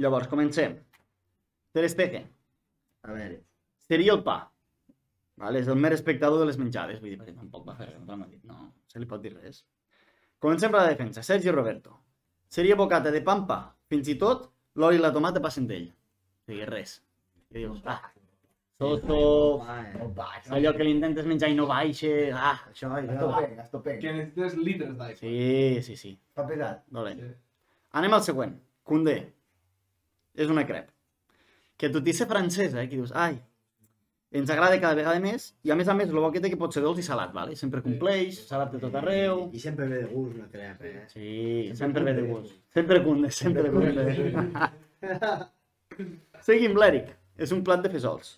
[0.02, 0.74] Llavors, comencem.
[1.74, 2.26] Ter Stegen
[3.04, 3.42] A veure.
[3.86, 4.40] seria el pa.
[5.38, 5.60] Vale?
[5.62, 8.40] És el mer espectador de les menjades, vull dir, perquè tampoc va fer res Madrid,
[8.48, 9.62] no se li pot dir res.
[10.42, 11.22] Comencem per la defensa.
[11.22, 11.98] Sergi Roberto.
[12.48, 13.58] Seria bocata de pampa.
[13.90, 14.48] Fins i tot
[14.80, 15.88] l'oli i la tomata passen d'ell.
[15.90, 16.98] O sigui, res.
[17.50, 18.00] I dius, ah,
[18.80, 19.98] eh.
[19.98, 20.46] No baix.
[20.50, 23.32] allò que li intentes menjar i no baixa, ah, Això, això.
[23.40, 23.98] peng, gasto peng.
[24.00, 25.16] Que necessites litres d'aigua.
[25.18, 26.84] sí, sí, sí, Fa pesat.
[26.88, 27.20] dolent.
[27.20, 27.34] Sí.
[27.92, 28.54] Anem al següent.
[28.84, 29.32] Condé.
[30.34, 30.90] És una crep.
[31.76, 33.40] Que tot i ser francesa, eh, que dius, ai,
[34.30, 36.56] ens agrada cada vegada més, i a més a més, el bo que té que
[36.56, 37.56] pot ser dolç i salat, vale?
[37.56, 41.04] Sempre compleix, salat de tot arreu, I sempre ve de gust una crep, eh?
[41.08, 42.54] sí, sempre ve de gust.
[42.74, 44.32] Sempre cunde, sempre cunde.
[46.46, 47.16] Seguim, l'Eric.
[47.38, 48.36] És un plat de fesols.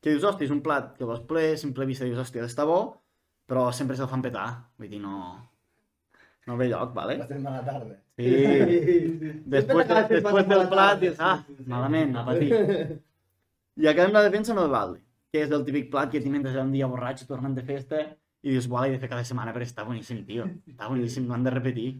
[0.00, 2.80] Que dius, hòstia, és un plat que vols ple, simple vista, dius, hòstia, està bo,
[3.50, 4.48] però sempre se'l fan petar.
[4.80, 5.36] Vull dir, no...
[6.48, 7.18] No ve lloc, vale?
[7.20, 7.98] La setmana tarda.
[8.16, 8.30] Sí.
[9.54, 11.36] Després, fent després del plat, dius, ah.
[11.68, 12.48] Malament, a patir.
[13.80, 16.56] I acabem la defensa no de Valde, que és el típic plat que t'hi mentres
[16.60, 19.68] un dia borratx tornant de festa i dius, buah, l'he de fer cada setmana perquè
[19.68, 20.48] està boníssim, tio.
[20.72, 21.90] Està boníssim, no han de repetir.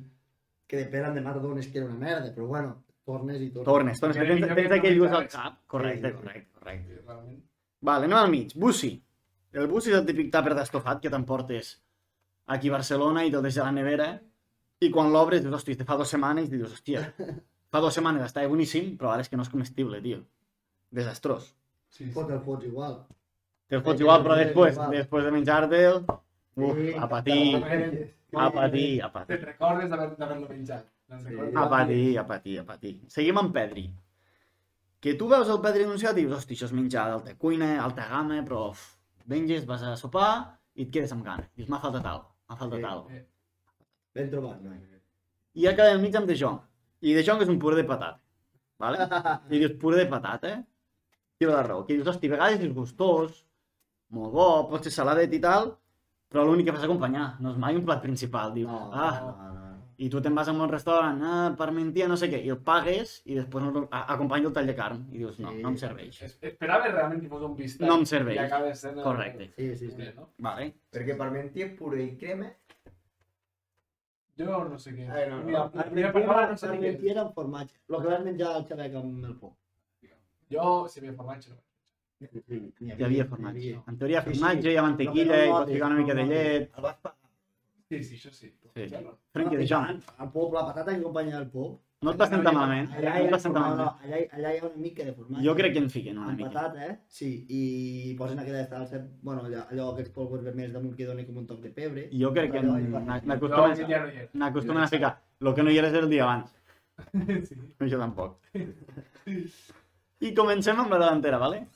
[0.70, 2.74] Que depèn de Mardones que era una merda, però bueno,
[3.04, 3.68] tornes i tornes.
[3.68, 5.60] Tornes, tornes, que tens, aquell gust al cap.
[5.68, 7.38] Correcte, correcte, correcte.
[7.82, 8.52] Vale, anem al mig.
[8.56, 8.92] Bussi.
[9.52, 11.72] El bussi és el típic tàper d'estofat que t'emportes
[12.54, 14.10] aquí a Barcelona i te'l deixes a la nevera
[14.80, 17.02] i quan l'obres dius, hòstia, te fa dues setmanes i dius, hòstia,
[17.70, 20.20] fa dues setmanes estava boníssim, però ara és que no és comestible, tio.
[20.90, 21.50] Desastrós.
[21.90, 22.12] Sí, sí.
[22.14, 22.96] Pot el fots igual.
[23.70, 29.12] Te'l fots igual, però després, després de menjar-te'l, uf, a patir, a patir, a Te'n
[29.12, 29.40] patir.
[29.44, 30.84] recordes d'haver- d'haver-lo menjat.
[31.10, 31.56] Te'n recordes?
[31.56, 32.94] A patir, a patir, a patir.
[33.08, 33.88] Seguim amb Pedri.
[35.00, 38.04] Que tu veus el Pedri anunciat i dius, hosti, això és menjar d'alta cuina, alta
[38.10, 38.82] gamma, però uf,
[39.32, 40.30] venges, vas a sopar
[40.76, 41.46] i et quedes amb gana.
[41.56, 43.20] Dius, m'ha faltat cosa, m'ha faltat alguna cosa.
[43.20, 43.26] Eh,
[44.18, 44.74] Ben trobat, no?
[45.54, 46.58] I acabem mig amb De Jong.
[47.06, 48.20] I De Jong és un puré de patata.
[48.80, 49.06] Vale?
[49.54, 50.52] I dius, puré de patata?
[51.38, 51.84] Tira la raó.
[51.86, 53.44] Que dius, hosti, a vegades és gustós,
[54.16, 55.70] molt bo, pot ser saladet i tal,
[56.30, 58.52] però l'únic que fas acompanyar, no és mai un plat principal.
[58.52, 59.69] Dius, No, ah, no, no.
[60.00, 63.18] I tu te'n vas a un restaurant, ah, parmentia, no sé què, i el pagues
[63.28, 65.02] i després no, a- acompanya el tall de carn.
[65.12, 65.60] I dius, no, Sí.
[65.62, 66.22] no em serveix.
[66.22, 67.86] es- Esperava realment que fos un bistec.
[67.86, 68.36] No em serveix.
[68.38, 68.96] I acaba sent...
[68.96, 69.50] el- Correcte.
[69.58, 70.08] Sí, sí, sí.
[70.16, 70.30] No?
[70.38, 70.70] Vale.
[70.90, 72.48] Perquè parmentier puré i crema...
[74.40, 75.06] Jo no sé què.
[75.12, 75.44] Ai, no, no.
[75.50, 76.76] Mira, la primera paraula no sé què.
[76.78, 77.74] Parmentiera amb formatge.
[77.92, 79.52] Lo que vas menjar al xavec amb el por.
[80.50, 81.60] Jo, si havia formatge, no.
[82.88, 83.74] Hi havia formatge.
[83.86, 84.38] En teoria, Sí, sí.
[84.40, 86.34] formatge, hi ha mantequilla, No, no, i no, pots ficar una mica de no, no.
[86.34, 86.70] llet.
[86.76, 87.18] El vas pagar.
[87.90, 88.48] Sí, sí, això sí.
[88.74, 88.84] Sí.
[88.86, 89.16] Claro.
[89.34, 89.96] Frenkie de Jong.
[90.22, 91.80] El pop, la patata que acompanya el pop.
[92.00, 92.86] No et va sentar malament.
[92.96, 95.12] Allà, No et hi va ha, sentar no, allà, allà hi ha una mica de
[95.12, 95.42] formatge.
[95.44, 96.52] Jo crec que en fiquen una Amb mica.
[96.54, 96.94] patata, eh?
[97.12, 101.42] Sí, i posen aquella salsa, bueno, allò, allò aquests polvos vermells damunt que donen com
[101.42, 102.06] un toc de pebre.
[102.22, 102.62] Jo crec que
[104.32, 105.12] n'acostumen a ficar.
[105.40, 106.56] El que no hi era és el dia abans.
[107.50, 107.56] Sí.
[107.90, 108.38] Jo tampoc.
[110.20, 111.66] I comencem amb la delantera, vale?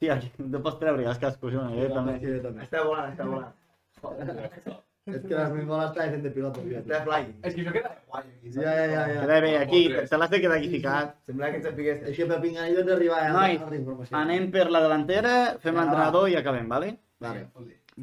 [0.00, 2.18] Sí, aquí, te pots treure els cascos, jo, jo també.
[2.20, 2.64] Sí, jo també.
[2.68, 4.82] Està volant, està volant.
[5.04, 6.58] És que les meves boles estaven fent de pilot.
[6.78, 7.32] Està flying.
[7.44, 8.52] És que això queda guai aquí.
[8.54, 9.16] Ja, ja, ja, ja.
[9.20, 11.10] Queda bé, aquí, te l'has de quedar aquí ficat.
[11.28, 11.98] Sembla que ens sapigués.
[12.08, 14.16] És que per pinganillos d'arribar a Nois, altra informació.
[14.22, 16.94] Anem per la delantera, fem l'entrenador i acabem, vale?
[17.20, 17.44] Vale,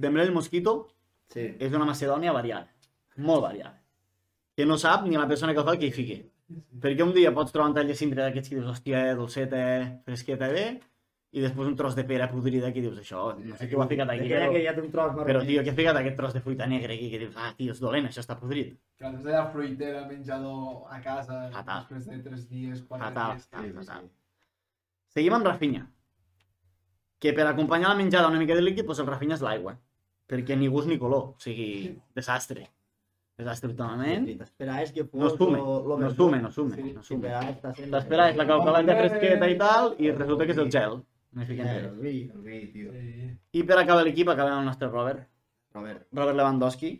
[0.05, 0.75] Dembélé Mosquito
[1.33, 1.47] sí.
[1.57, 2.69] és una Macedònia variada,
[3.17, 3.79] molt variada.
[4.55, 6.21] Que no sap ni la persona que el fa que hi fiqui.
[6.85, 9.65] Perquè un dia pots trobar un tall de cintre d'aquests que dius, hòstia, dolceta,
[10.05, 10.65] fresqueta bé,
[11.31, 13.87] i després un tros de pera podrida que dius, això, no sé qui ho ha
[13.87, 15.25] ficat aquí, Aquella però, que ja té un tros marró.
[15.29, 17.71] però tio, que ha ficat aquest tros de fruita negra aquí, que dius, ah, tio,
[17.71, 18.73] és dolent, això està podrit.
[18.99, 21.85] Que després allà fruitera, menjador a casa, Fatal.
[21.87, 23.47] després de tres dies, quatre Fatal, dies.
[23.47, 24.03] fatal, fatal.
[24.09, 24.11] sí.
[25.15, 25.85] Seguim amb Rafinha.
[27.21, 29.77] Que per acompanyar la menjada una mica de líquid, doncs el Rafinha és l'aigua.
[30.27, 31.23] Perquè ni gust ni color.
[31.35, 32.67] O sigui, desastre.
[33.37, 34.25] Desastre totalment.
[34.27, 35.19] Sí, T'esperaves que fos...
[35.21, 37.29] No sume, lo- lo no sume, no sume, Sí, no sume.
[37.29, 41.01] la Coca-Cola fresqueta i tal, i resulta que és el gel.
[41.31, 41.91] No fiquem Eh, res.
[41.91, 42.47] el.
[42.53, 42.91] El tio.
[42.91, 43.29] Sí.
[43.59, 45.27] I per acabar l'equip acabem el nostre Robert,
[45.73, 46.07] Robert.
[46.11, 46.91] Robert Lewandowski,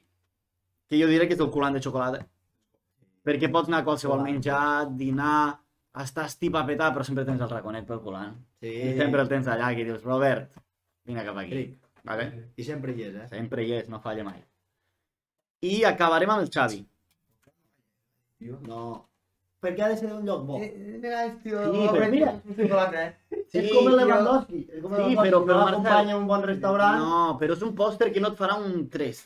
[0.88, 2.26] que jo diré que és el culant de xocolata.
[3.26, 5.60] Perquè pots anar a qualsevol menjar, dinar,
[6.02, 8.38] estàs tip a petar, però sempre tens el raconet pel culant.
[8.62, 8.72] Sí.
[8.72, 10.56] I sempre el tens allà, que dius, Robert,
[11.06, 11.52] vine cap aquí.
[11.52, 11.78] Cric.
[12.04, 12.26] Vale?
[12.58, 13.28] I sempre hi és, eh?
[13.30, 14.40] Sempre hi és, no falla mai.
[15.62, 16.80] I acabarem amb el Xavi.
[18.66, 19.08] No.
[19.62, 20.58] Perquè ha de ser d'un lloc bo.
[20.58, 20.70] Eh,
[21.02, 21.60] mira, tio.
[21.74, 22.32] Sí, però mira.
[22.46, 23.18] Un xocolata, eh?
[23.30, 23.98] és com el tio.
[24.00, 24.62] Lewandowski.
[24.72, 25.30] És com el Sí, Lewandowski.
[25.30, 26.98] però- però, no Marcel, l'acompanya a un bon restaurant.
[27.04, 29.20] No, però és un pòster que no et farà un 3.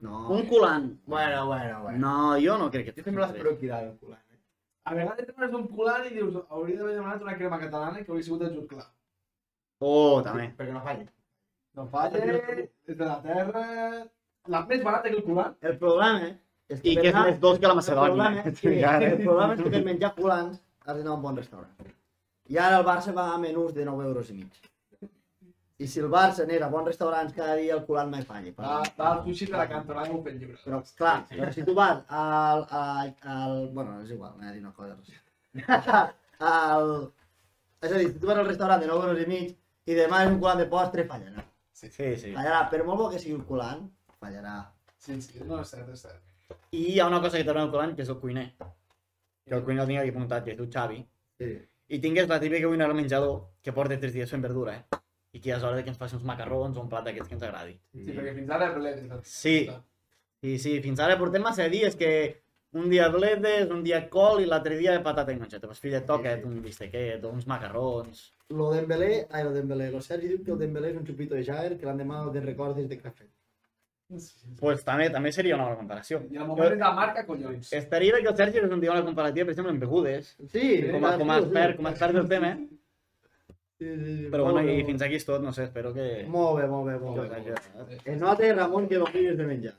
[0.00, 0.24] No.
[0.32, 0.88] Un culant.
[1.06, 1.98] Bueno, bueno, bueno.
[1.98, 3.32] No, jo no crec que et Jo faci sempre un 3.
[3.36, 4.22] l'espero aquí dalt, el culant.
[4.32, 4.38] Eh?
[4.84, 8.24] A vegades demanes un culant i dius, hauria d'haver demanat una crema catalana que hauria
[8.24, 8.86] sigut el Jut Clar.
[9.80, 10.50] Oh, també.
[10.58, 11.06] Perquè no falli.
[11.76, 14.06] No falla, és de la terra...
[14.48, 15.54] La més barata que el culant.
[15.60, 16.30] El problema
[16.70, 18.42] és I per que és anar- més dolç que la El problema Macedònia.
[18.46, 18.74] és que,
[19.10, 21.92] el problema és que per menjar culants has d'anar a un bon restaurant.
[22.50, 24.60] I ara el Barça va a menús de 9 euros i mig.
[25.80, 28.50] I si el Barça anés a bons restaurants cada dia, el culant mai falla.
[28.58, 30.58] Va, va al sushi de la cantonada i m'ho fent lliure.
[30.64, 32.66] Però, clar, però si tu vas al...
[32.80, 34.96] al, al bueno, és igual, m'he dit una cosa.
[36.40, 36.90] al,
[37.80, 39.56] és a dir, si tu vas al restaurant de 9 euros i mig
[39.90, 41.46] i demanes un culant de postre, fallarà.
[41.72, 42.34] Sí, sí.
[42.34, 43.86] Fallarà, per molt bo que sigui el culant,
[44.20, 44.58] fallarà.
[45.00, 46.20] Sí, sí, no, és cert, és cert.
[46.72, 48.46] I hi ha una cosa que t'agrada el culant, que és el cuiner.
[49.46, 51.00] Que el cuiner el tinc aquí apuntat, que es diu Xavi.
[51.40, 51.50] Sí.
[51.90, 55.00] I tingués la típica cuina al menjador, que porta 3 dies fent verdura, eh?
[55.32, 57.28] I que ja és hora de que ens faci uns macarrons o un plat d'aquests
[57.28, 57.74] que ens agradi.
[57.94, 59.10] Sí, perquè fins ara bledes.
[59.26, 59.56] Sí.
[60.40, 62.12] Sí, sí, fins ara portem massa dies que
[62.72, 65.66] un dia bledes, un dia col i l'altre dia patata i mongeta.
[65.66, 66.48] Pues filla, toca't Sí, sí.
[66.48, 68.32] un bistequet o uns macarrons.
[68.50, 71.44] Lo Dembélé, ai, lo Dembélé, lo Sergi diu que el Dembélé és un xupito de
[71.44, 73.28] Jair que l'endemà no te'n recordes de fet.
[74.58, 76.20] Pues també, també seria una bona comparació.
[76.30, 77.72] I al moment de la marca, collons.
[77.72, 80.66] Estaria bé que el Sergi ens en digui una comparativa, per exemple, en begudes, Sí,
[80.90, 82.54] com a, com a expert, com a expert del tema,
[83.80, 84.24] Sí, sí, sí.
[84.28, 86.02] però Molt bueno, bé, i molt fins aquí és tot, no sé, espero que...
[86.02, 86.24] bé.
[86.28, 87.54] Molt bé, molt bé, molt que
[87.94, 88.00] bé.
[88.04, 89.72] Es nota, Ramon, que m'obligues de menjar.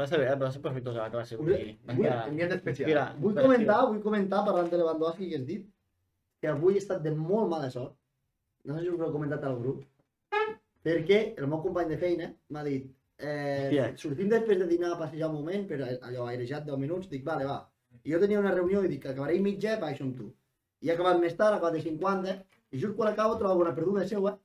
[0.00, 1.36] Va ser bé, va ser profitosa la classe.
[1.36, 1.52] Vull
[1.92, 2.88] Enviat especial.
[2.88, 5.66] Mira, Vull comentar, vull comentar, parlant de Lewandowski, que has dit,
[6.40, 7.92] que avui he estat de molt mala sort.
[8.64, 9.84] No sé si us ho he comentat al grup.
[10.80, 12.86] Perquè el meu company de feina m'ha dit
[13.20, 13.86] eh, Hòstia.
[14.00, 17.44] sortim després de dinar a passejar un moment, per allò airejat 10 minuts, dic, vale,
[17.44, 17.58] va.
[18.04, 20.30] I jo tenia una reunió i dic, acabaré a mitja, baixo amb tu.
[20.80, 22.36] I he acabat més tard, a 4 de 50,
[22.72, 24.38] i just quan acabo trobo una perduda seva,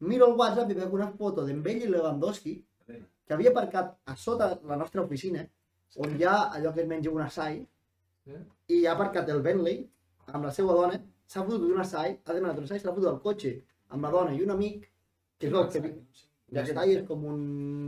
[0.00, 2.54] miro el WhatsApp i veig una foto d'en i Lewandowski,
[2.86, 5.46] que havia aparcat a sota la nostra oficina,
[5.96, 7.66] on hi ha allò que es menja un assai,
[8.24, 8.32] Sí.
[8.68, 9.80] i ha aparcat el Bentley
[10.32, 13.20] amb la seva dona, s'ha fotut un assai, ha demanat un assai, s'ha fotut al
[13.20, 13.50] cotxe
[13.88, 14.84] amb la dona i un amic,
[15.38, 15.80] que es veu que
[16.52, 17.42] l'assai és com un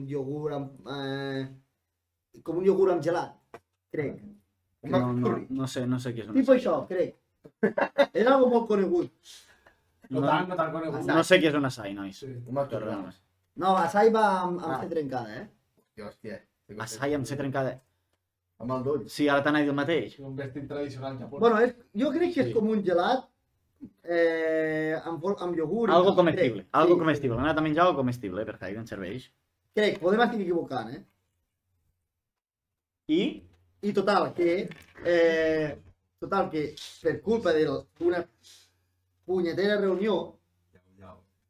[0.09, 0.89] iogurt amb...
[0.89, 3.35] Eh, com un iogurt amb gelat,
[3.95, 4.23] crec.
[4.85, 6.37] No, no, no sé, no sé què és una...
[6.41, 7.15] Tipo això, crec.
[8.13, 9.11] és algo molt conegut.
[10.11, 11.07] No No, tant, no tan conegut.
[11.09, 12.19] no sé què és un assai, nois.
[12.21, 12.29] Sí.
[12.53, 13.07] Perdona'm.
[13.63, 14.81] No, assai va amb, amb Ah.
[14.83, 15.45] ser trencada, eh?
[15.79, 16.41] Hòstia, hòstia.
[16.85, 17.79] Assai amb ser trencada.
[18.61, 19.07] Amb el d'ull.
[19.09, 20.19] Sí, ara t'han dit el mateix.
[20.21, 21.41] Un vestit tradicional japonès.
[21.41, 22.53] Bueno, és, jo crec que és Sí.
[22.55, 23.25] com un gelat
[24.05, 25.93] eh, amb, amb iogurt.
[25.95, 26.75] Algo comestible, crec.
[26.81, 27.37] algo Sí, comestible.
[27.39, 29.27] Hem anat a menjar algo comestible, perfecte, ens serveix.
[29.75, 31.03] Crec, podem estar equivocant, eh?
[33.15, 33.23] I
[33.85, 34.69] I total, que...
[35.05, 35.77] Eh,
[36.19, 36.63] total, que
[37.03, 38.23] per culpa d'una
[39.29, 40.15] punyetera reunió,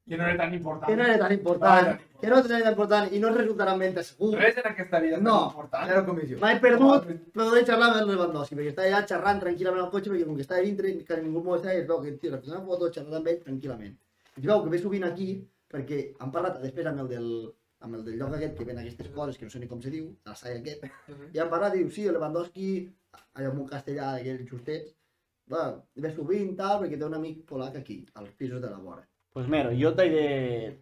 [0.06, 0.86] Que no era tan important.
[0.90, 4.34] que no era tan important, que no era tan important i no resultarà ment segur,
[4.36, 5.36] Res en aquesta vida No.
[5.38, 5.88] tan important.
[5.88, 6.38] Zero comissió.
[6.42, 10.26] m'he perdut poder xerrar amb el Lewandowski, perquè estava allà xerrant tranquil·lament al cotxe, perquè
[10.26, 13.14] com que estava dintre, que ningú m'ho estava, es veu que, tio, la foto xerrant
[13.14, 13.94] amb ell tranquil·lament.
[14.36, 15.28] I es veu que ve sovint aquí,
[15.72, 19.08] perquè han parlat després amb el del, amb el del lloc aquest que ven aquestes
[19.08, 20.84] coses, que no sé ni com se diu, el sai aquest,
[21.32, 22.68] i han parlat i diu, sí, el Lewandowski,
[23.34, 24.94] allò en un castellà d'aquells justets,
[25.50, 29.02] va, ve sovint, tal, perquè té un amic polac aquí, als pisos de la vora.
[29.34, 30.26] Pues mira, jo t'he de,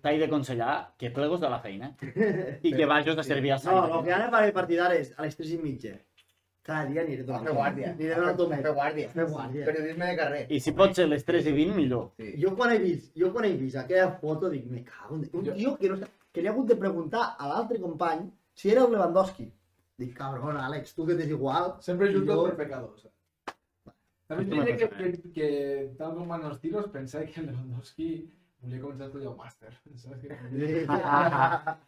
[0.05, 1.95] t'he d'aconsellar que plegos de la feina
[2.63, 4.05] i que vagis a servir al No, el Sant.
[4.07, 5.95] que ara faré partir d'ara és a les 3 i mitja.
[6.63, 7.89] Cada dia aniré A fer guàrdia.
[7.91, 8.61] Aniré donant tomet.
[8.63, 9.09] Fer guàrdia.
[9.11, 9.65] Fer guàrdia.
[9.67, 10.43] Periodisme de carrer.
[10.53, 12.05] I si pot ser les 3 i 20, millor.
[12.21, 12.35] Sí.
[12.45, 15.25] Jo quan he vist, jo quan he vist aquella foto dic, me cago en...
[15.33, 15.97] Un tio que no
[16.33, 19.49] que li ha hagut de preguntar a l'altre company si era el Lewandowski.
[19.99, 21.75] Dic, cabrón, Àlex, tu que t'és igual.
[21.81, 23.09] Sempre juntos Jo- por pecadors.
[24.29, 25.49] També Esto me diré que, que, que,
[25.99, 28.09] tal com van els tiros, pensava que Lewandowski
[28.63, 29.71] volia començar a estudiar un màster.
[30.03, 30.37] Saps què?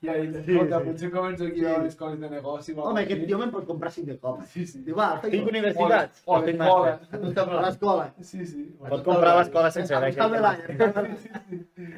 [0.05, 1.67] I ha dit, Sí, escolta, potser començo aquí Sí.
[1.71, 2.75] a les coses de negoci.
[2.75, 4.43] o Home, aquest tio me'n pot comprar 5 de cop.
[4.53, 4.83] Sí, sí.
[4.87, 6.23] Diu, va, Tinc feia universitats.
[6.27, 7.61] O tinc l'escola.
[7.69, 8.07] l'escola.
[8.21, 8.65] Sí, sí.
[8.83, 10.09] Pot comprar l'escola sencera.
[10.11, 10.61] Em salve l'any.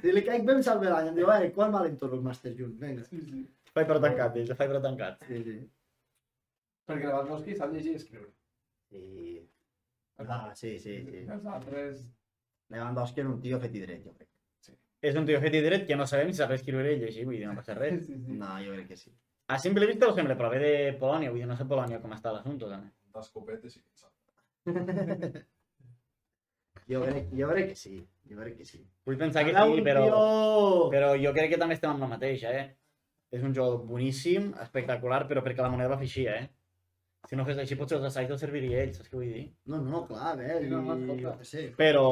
[0.02, 1.08] I li caic bé, em salve l'any.
[1.14, 2.78] Em diu, eh, quan valen tots els màsters junts?
[2.80, 3.04] Vinga.
[3.08, 3.46] Sí, sí.
[3.76, 5.24] Fai per tancat, ells, fai per tancat.
[5.28, 5.56] Sí, sí.
[6.86, 8.30] Perquè Lewandowski sap llegir i escriure.
[8.92, 9.42] Sí.
[10.22, 11.26] Ah, sí, sí, sí.
[11.28, 12.04] Els altres...
[12.72, 14.28] Lewandowski era un tio fet i dret, jo crec.
[15.06, 17.38] És un tio fet i dret que no sabem si sap escriure i llegir, vull
[17.38, 18.04] dir, no passa Sí, res.
[18.08, 18.38] sí, sí.
[18.40, 19.12] No, jo crec que sí.
[19.54, 22.14] A simple vista ho sembla, però ve de Polònia, vull dir, no sé Polònia com
[22.16, 22.90] està l'assumpte, també.
[23.14, 24.12] D'escopeta sí que sap.
[26.86, 27.96] Jo crec, jo crec que sí.
[28.30, 28.80] Jo crec que sí.
[29.06, 30.04] Vull pensar que sí, però,
[30.90, 32.66] però jo crec que també estem amb la mateixa, eh?
[33.34, 36.44] És un joc boníssim, espectacular, però perquè la moneda va fer així, eh?
[37.26, 39.44] Si no fes així, potser els assaigs els serviria a ells, saps què vull dir?
[39.72, 40.60] No, no, clar, eh?
[40.62, 41.64] Sí, no, no, sé.
[41.78, 42.04] Però...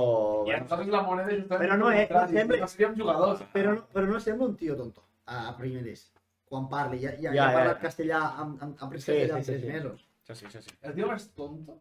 [0.49, 1.63] I a Bueno, nosaltres la moneda justament...
[1.69, 3.45] Però no, eh, contrari, sempre- No seríem jugadors.
[3.53, 6.09] Però, no- però no sembla un tio tonto, a, a primeres.
[6.51, 9.29] Quan parli, ja, ja, ja, Ja, ha ja, parlat castellà, amb, amb, amb Sí, castellà
[9.29, 9.69] sí, en sí, tres sí.
[9.73, 10.09] mesos.
[10.25, 10.75] això sí, això sí.
[10.83, 11.77] El tio més tonto,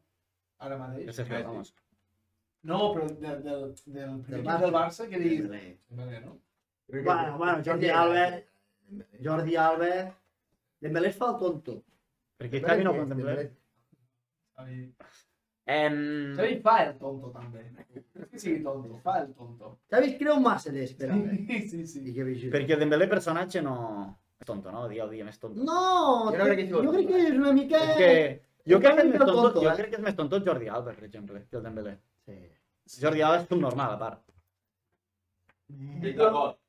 [0.59, 1.05] ara mateix.
[1.09, 1.73] Ja sé fer, vamos.
[2.63, 3.63] No, però de, del,
[3.97, 5.41] del primer Del del Barça, que diguis...
[5.47, 5.77] Dembélé.
[5.89, 6.38] Dembélé, no?
[6.93, 8.27] Bueno, bueno, Jordi Alba,
[9.25, 9.89] Jordi Alba...
[10.84, 11.81] Dembélé es fa el tonto.
[12.44, 13.36] Perquè Xavi no contempla.
[14.58, 14.80] Xavi...
[15.74, 15.94] Em...
[16.36, 19.78] Xavi fa el tonto, que sigui tonto, fa el tonto.
[19.94, 21.16] Xavi es creu massa d'espera.
[21.16, 22.02] Sí, sí, sí.
[22.12, 22.50] I.
[22.52, 23.78] Perquè Dembélé personatge no...
[24.44, 24.89] És tonto, no?
[24.91, 25.64] Dia al dia més tonto.
[25.64, 27.80] No, Jo crec que jo crec que és una mica...
[27.94, 28.12] És que...
[28.68, 29.78] Jo crec que és més Tonto, tonto, jo eh?
[29.80, 31.98] crec que és més tonto el Jordi Alba, per exemple, que el Dembélé.
[32.28, 32.38] Sí.
[33.00, 34.22] Jordi Alba és subnormal, a part.
[36.04, 36.60] D'acord.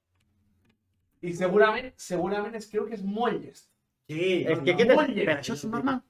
[1.24, 3.73] I segurament, segurament es creu que és molt llest.
[4.10, 4.76] Sí, És no, que no.
[4.76, 4.96] aquest és...
[4.98, 5.28] molt llest.
[5.30, 6.00] Per això és subnormal.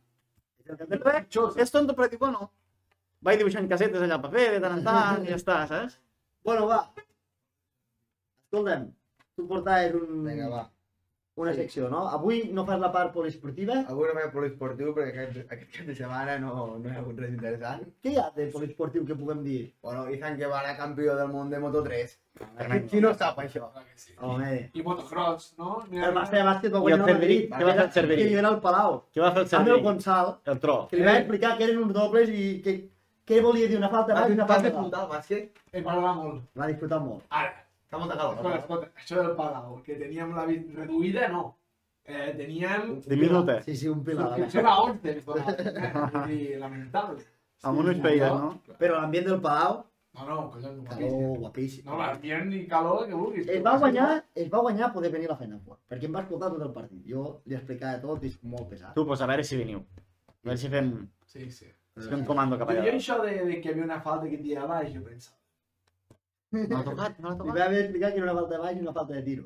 [0.64, 1.56] El Dembélé, Xos.
[1.60, 2.48] És tonto, però dic, bueno,
[3.26, 5.98] vaig dibuixant casetes allà al paper de tant en tant i ja està, saps?
[6.48, 6.80] Bueno, va.
[8.48, 8.88] Escolta'm,
[9.36, 10.24] tu portaves un...
[10.26, 10.62] Vinga, va.
[11.36, 12.04] Una secció, no?
[12.14, 13.80] Avui no fas la part poliesportiva.
[13.90, 17.18] Avui no vaig poliesportiu perquè aquest, aquest cap de setmana no, no hi ha hagut
[17.18, 17.80] res interessant.
[18.04, 19.72] Què hi ha de poliesportiu que puguem dir?
[19.82, 22.14] Bueno, Izan Guevara, campió del món de Moto3.
[22.38, 22.88] Tremendo.
[22.90, 23.72] Qui no sap això?
[23.74, 24.14] Que sí.
[24.20, 25.80] Home, I motocross, no?
[25.90, 27.14] El Barça de bàsquet va I el guanyar el?
[27.18, 27.50] Madrid.
[27.50, 28.22] Què va fer el Cerveri?
[28.22, 28.96] Que hi era al Palau.
[29.14, 29.82] Què va fer el Amb el?
[29.88, 30.78] Gonçal, El tro.
[30.90, 32.76] que li va explicar que eren uns dobles i que,
[33.26, 35.10] què volia dir una falta baix i una falta disfrutar dalt.
[35.10, 35.62] el bàsquet?
[35.72, 36.42] Em m'agrada molt.
[36.58, 37.22] Va disfrutar molt.
[37.30, 37.63] Ara,
[37.94, 38.58] Està molta escolta, calor.
[38.58, 41.44] escolta, això del Palau, que teníem la vida reduïda, no.
[42.04, 43.00] Eh, teníem...
[43.08, 43.62] Diminuta.
[43.64, 44.28] Sí, sí, un pilar.
[44.34, 46.26] Subscripció a 11, ens donaven, eh?
[46.28, 47.24] Dir, lamentable.
[47.64, 48.50] Amb un peies, no?
[48.78, 49.82] Però l'ambient del Palau,
[50.14, 51.38] No, no, collons, calor guapíssim.
[51.42, 51.86] guapíssim.
[51.88, 53.48] No, l'ambient i calor que vulguis.
[53.50, 54.04] Es va guanyar,
[54.38, 55.56] es va guanyar poder venir a la feina
[55.90, 57.00] perquè em va escoltar tot el partit.
[57.08, 58.92] Jo li explicava tot i és molt pesat.
[58.94, 59.80] Tu, pues a veure si veniu.
[60.28, 60.92] A veure si fem,
[61.26, 61.66] Sí, sí.
[61.98, 62.84] si fem comando cap allà.
[62.86, 65.34] jo això de, de que hi havia una falta que dia baix, jo pensava.
[66.54, 67.58] No l'ha tocat, no l'ha Li tocat.
[67.58, 69.44] va haver explicat que era una falta de baix i una falta de tiro.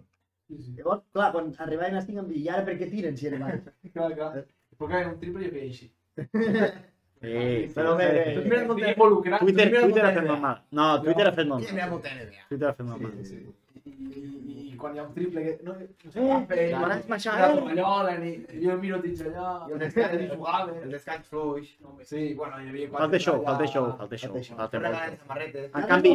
[0.49, 0.75] Sí, sí.
[0.79, 3.39] Llavors, clar, quan arribaven a estic em deia, i ara per què tiren si era
[3.45, 3.67] baix?
[3.95, 4.31] Clar, clar.
[4.79, 5.91] Perquè un triple jo feia així.
[7.21, 8.09] Sí, Però bé.
[8.37, 9.41] Tu mira com involucrat.
[9.41, 10.61] Twitter, mira Twitter ha fet molt mal.
[10.71, 11.97] No, Twitter ha fet molt Qui mira mal.
[11.97, 12.45] molta NBA?
[12.49, 13.13] Twitter ha fet molt mal.
[13.19, 13.55] Sí, sí.
[13.89, 15.53] I, i, I quan hi ha un triple que...
[15.65, 17.55] No, no sé Eh, has ni marxat, la eh?
[17.59, 18.33] tovallola, ni...
[18.63, 20.75] Jo el miro dins allà, I el descans, jugava.
[20.83, 21.71] el descans fluix.
[22.11, 22.91] Sí, bueno, hi havia...
[22.95, 24.31] Falta show, allà- falta show, falta show.
[24.35, 24.57] Falta show.
[24.61, 25.23] Falta Regalen molt.
[25.27, 25.65] samarretes.
[25.73, 26.13] En Ara canvi,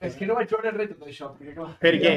[0.00, 1.68] És que no vaig veure res tot això, perquè clar...
[1.84, 2.14] per què?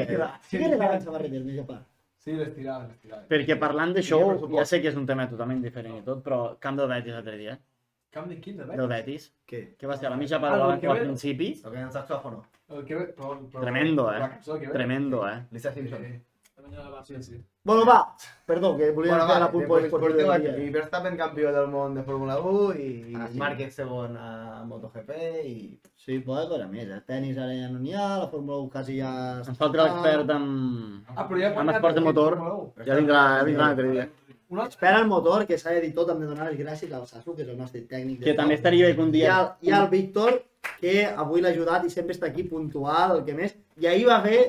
[0.47, 1.83] Sí que regalen samarretes, més a part.
[2.21, 3.23] Sí, les tirava, les tirava.
[3.27, 4.53] Perquè parlant de show, pressupost.
[4.59, 7.35] ja sé que és un tema totalment diferent i tot, però camp del Betis l'altre
[7.39, 7.55] dia,
[8.11, 9.61] Camp de quin, de del Betis, Què?
[9.79, 12.43] que va ser a la mitja part Ah, la el que ve- principi, el saxòfono.
[12.69, 13.05] El que ve...
[13.15, 14.19] Però, però, Tremendo, eh?
[14.19, 15.37] La cançó tremendo, eh?
[15.51, 16.03] Lisa Simpson.
[16.03, 16.19] Sí.
[17.03, 17.37] Sí, sí.
[17.63, 20.65] Bueno, va, perdó, que volia Bueno, va, la de punt poliesportiu del poliesportiu, dia.
[20.67, 23.39] i Verstappen campió del món de Fórmula 1 i Ah, sí?
[23.39, 25.09] Márquez segon a MotoGP
[25.45, 25.55] i...
[25.97, 26.99] Sí, poca cosa més, eh?
[27.07, 29.11] Tenis ara ja no n'hi ha, la Fórmula 1 quasi ja...
[29.41, 30.45] Ens falta l'expert en...
[31.15, 32.37] Ah, però ja Amb esports de motor.
[32.85, 34.07] Ja vindrà, ja vindrà l'altre dia.
[34.51, 34.75] Un altre...
[34.75, 37.33] Espera el motor, que s'ha de dir tot, hem de donar les gràcies al Sasu,
[37.35, 38.19] que és el nostre tècnic.
[38.19, 39.35] de Que també estaria bé que un I dia...
[39.37, 40.41] al, I al Víctor,
[40.81, 43.55] que avui l'ha ajudat i sempre està aquí puntual, el que més.
[43.79, 44.41] I ahir va fer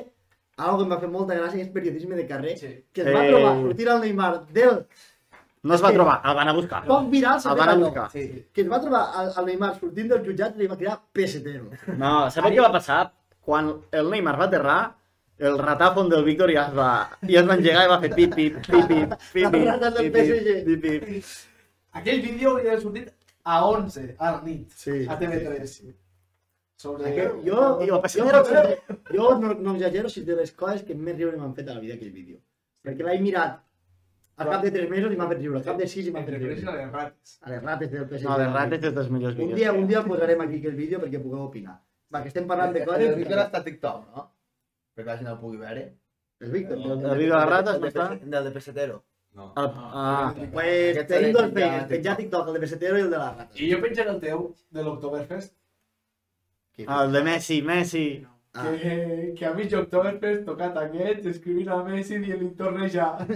[0.57, 2.73] algo que em va fer molta gràcia, que és periodisme de carrer, Sí.
[2.93, 3.29] que es va Eh.
[3.31, 4.85] trobar sortir al Neymar del
[5.63, 6.83] No es va trobar, el van a buscar.
[6.85, 8.09] poc viral, s'ha El van a buscar.
[8.11, 8.45] Sí.
[8.53, 11.69] que es va trobar al, al Neymar sortint del jutjat i li va cridar pesetero.
[11.97, 13.13] No, sabeu què va passar?
[13.39, 14.81] Quan el Neymar va aterrar,
[15.39, 16.89] el ratafon del Víctor ja es va,
[17.21, 20.13] ja es va engegar i va fer pip, pip, pip, pip, pip, El pip, pip,
[20.15, 20.63] PSG.
[20.67, 21.25] pip, pip.
[21.99, 23.11] Aquell vídeo hauria d'haver sortit
[23.43, 25.05] a 11 a la nit, Sí.
[25.09, 25.93] a TV3.
[26.83, 27.09] Sobre...
[27.09, 28.31] Aquell, jo, jo, jo, un
[29.15, 31.79] jo no, no exagero si de les coses que més riure m'han fet a la
[31.83, 32.39] vida aquell vídeo.
[32.83, 33.59] Perquè l'he mirat
[34.41, 36.23] al cap de 3 mesos i m'ha fet riure, al cap de 6 i m'ha
[36.25, 36.55] fet riure.
[36.55, 37.37] les rates.
[37.43, 38.25] A les rates del PSG.
[38.27, 39.59] No, les rates és dels millors Un vídeos.
[39.59, 41.77] dia, un dia el posarem aquí aquell vídeo perquè pugueu opinar.
[42.13, 43.15] Va, que estem parlant de El coses...
[43.21, 44.25] Víctor està a TikTok, no?
[44.95, 45.85] Perquè la gent el pugui veure.
[46.43, 46.77] El Víctor.
[46.77, 48.09] El vídeo de les rates no està?
[48.09, 49.03] de- Del de Pesetero.
[49.33, 49.47] No.
[49.57, 53.17] El, ah, Pues Aquest tenim dos a penjar TikTok, el de Pesetero i el de
[53.17, 53.61] les rates.
[53.61, 55.55] I jo penjaré el teu, de l'Octoberfest,
[56.77, 58.05] el de Messi, Messi.
[58.55, 58.69] Ah.
[58.79, 63.07] que, que a mig Oktoberfest tocat aquest, escrivint a Messi i li torna ja.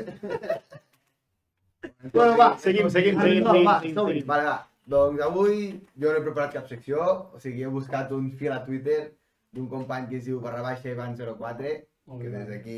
[2.14, 4.26] Bueno, va, Seguim, seguim, Ah, seguim, seguim, va, seguim, seguim.
[4.28, 4.68] Vale, va.
[4.88, 5.58] Doncs avui
[6.00, 7.02] jo no he preparat cap secció,
[7.34, 9.17] o sigui, he buscat un fil a Twitter
[9.54, 11.76] d'un company que es diu barra baixa Ivan04,
[12.22, 12.78] que des d'aquí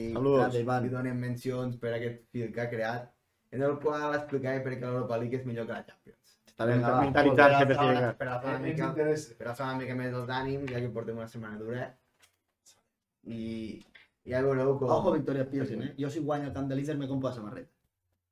[0.61, 0.83] Ivan.
[0.83, 3.09] li donem mencions per aquest fil que ha creat,
[3.51, 6.35] en el qual explicava per què l'Europa League és millor que la Champions.
[6.49, 7.01] Està ben Vinga, va.
[7.01, 10.69] mentalitzar-se per Per alçar- per alçar una mica per alçar una mica més els ànims,
[10.71, 11.95] ja que portem una setmana dura.
[13.25, 13.81] I
[14.25, 14.89] ja veureu com...
[14.89, 15.93] Ojo, Victoria Pilsen, eh?
[15.99, 17.69] Jo si guanyo el camp de líder me compro la samarreta.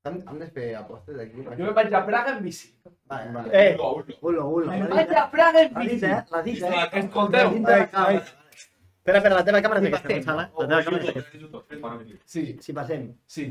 [0.08, 1.44] Hem, hem de fer apostes aquí?
[1.44, 2.70] Jo me'n vaig a Praga en bici.
[3.08, 3.50] Vale, vale.
[3.52, 3.78] Eh,
[4.22, 4.68] Ulo, ulo.
[4.72, 6.06] Me'n vaig dit, a Praga en L'ha dit, bici.
[6.06, 6.22] eh?
[6.32, 7.00] L'ha dit, eh?
[7.02, 7.48] Escolteu.
[7.58, 10.44] Espera, espera, la teva càmera és aquesta, Gonçala.
[10.58, 12.22] La teva càmera és aquesta.
[12.26, 13.14] Sí, Si passem.
[13.26, 13.46] sí.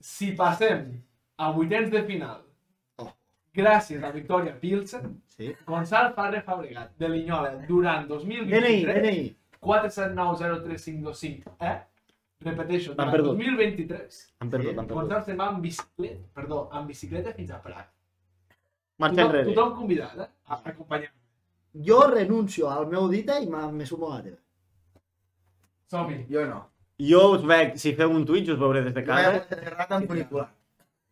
[0.00, 0.86] Si passem
[1.38, 2.40] a vuitens de final,
[2.98, 3.12] Oh.
[3.54, 5.54] gràcies a Victoria Pilsen, Sí.
[5.66, 9.36] Gonçal Farre Fabregat, de Linyola, durant DNI, 2023, DNI.
[9.60, 11.78] 4790355, eh?
[12.40, 13.36] Repeteixo, durant perdut.
[13.36, 15.24] 2023, Han perdut, han perdut.
[15.26, 17.86] Se'n va amb bicicleta, perdó, amb bicicleta fins a Praga.
[19.00, 19.54] Marxa Tothom, enrere.
[19.54, 20.28] tothom convidat, eh?
[20.48, 21.10] A acompanyar.
[21.86, 24.36] Jo renuncio al meu dita i me sumo a la teva.
[25.90, 26.24] Som-hi.
[26.30, 26.62] Jo no.
[27.00, 29.36] Jo us veig, si feu un Twitch us veuré des de Jo casa.
[29.36, 30.48] a Serrat amb funicular.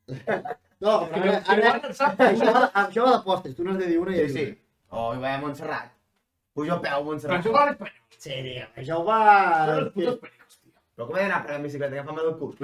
[0.79, 2.07] No, però ara, ara, això,
[2.55, 4.45] va, això va d'apostes, tu n'has de dir una i Sí, jo sí.
[4.95, 5.89] O hi vaig a Montserrat.
[6.55, 7.41] Pujo a peu a Però Montserrat.
[7.43, 8.05] això va a l'espanyol.
[8.17, 10.37] Sí, digue'm, això ho Són va...
[10.99, 11.07] els putos pericos, tio.
[11.07, 11.95] Però com he d'anar a parar en bicicleta?
[11.95, 12.55] Agafa'm del cul.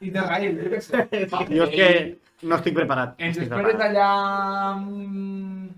[0.00, 1.04] I de raïl, jo què sé.
[1.30, 3.14] Va, Jo és que no estic preparat.
[3.18, 3.90] Ens Estic esperes preparat.
[3.90, 4.08] allà...
[4.80, 5.68] mm,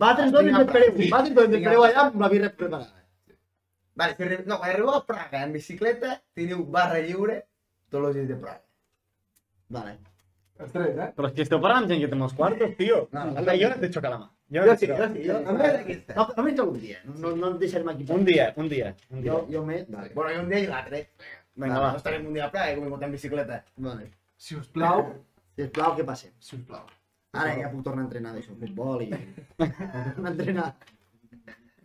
[0.00, 1.10] Va tres dones de preu, sí.
[1.10, 1.86] va tres dones de va.
[1.88, 2.96] allà amb la birra preparada.
[4.00, 4.36] Vale, si arri...
[4.46, 7.42] no, quan arribeu a Praga en bicicleta, teniu barra lliure
[7.90, 8.62] tots els dies de Praga.
[9.68, 9.98] Vale.
[10.60, 11.12] Els tres, eh?
[11.16, 13.08] Però és que esteu parlant amb gent que té molts quartos, tio.
[13.12, 13.36] No, no.
[13.40, 14.28] Anda, jo no et xocar la mà.
[14.50, 16.14] Jo, Jo no sí, jo sí, jo, a més d'aquesta.
[16.16, 17.00] No, almenys algun dia.
[17.22, 18.06] No, no deixarem aquí.
[18.10, 18.94] Un dia, un dia.
[19.10, 19.32] Un dia.
[19.32, 19.84] Jo, jo me...
[19.88, 20.10] Vale.
[20.14, 21.02] Bueno, i un dia i l'altre.
[21.54, 21.90] Vinga, No va.
[22.00, 23.60] estarem un dia a Praga, com en bicicleta.
[23.76, 24.10] vale.
[24.40, 25.04] Si us plau,
[25.56, 26.30] Sisplau, que passem.
[26.40, 26.86] si us plau.
[27.36, 29.10] Ara ja puc tornar a entrenar d'això, futbol i...
[29.60, 30.70] a entrenar.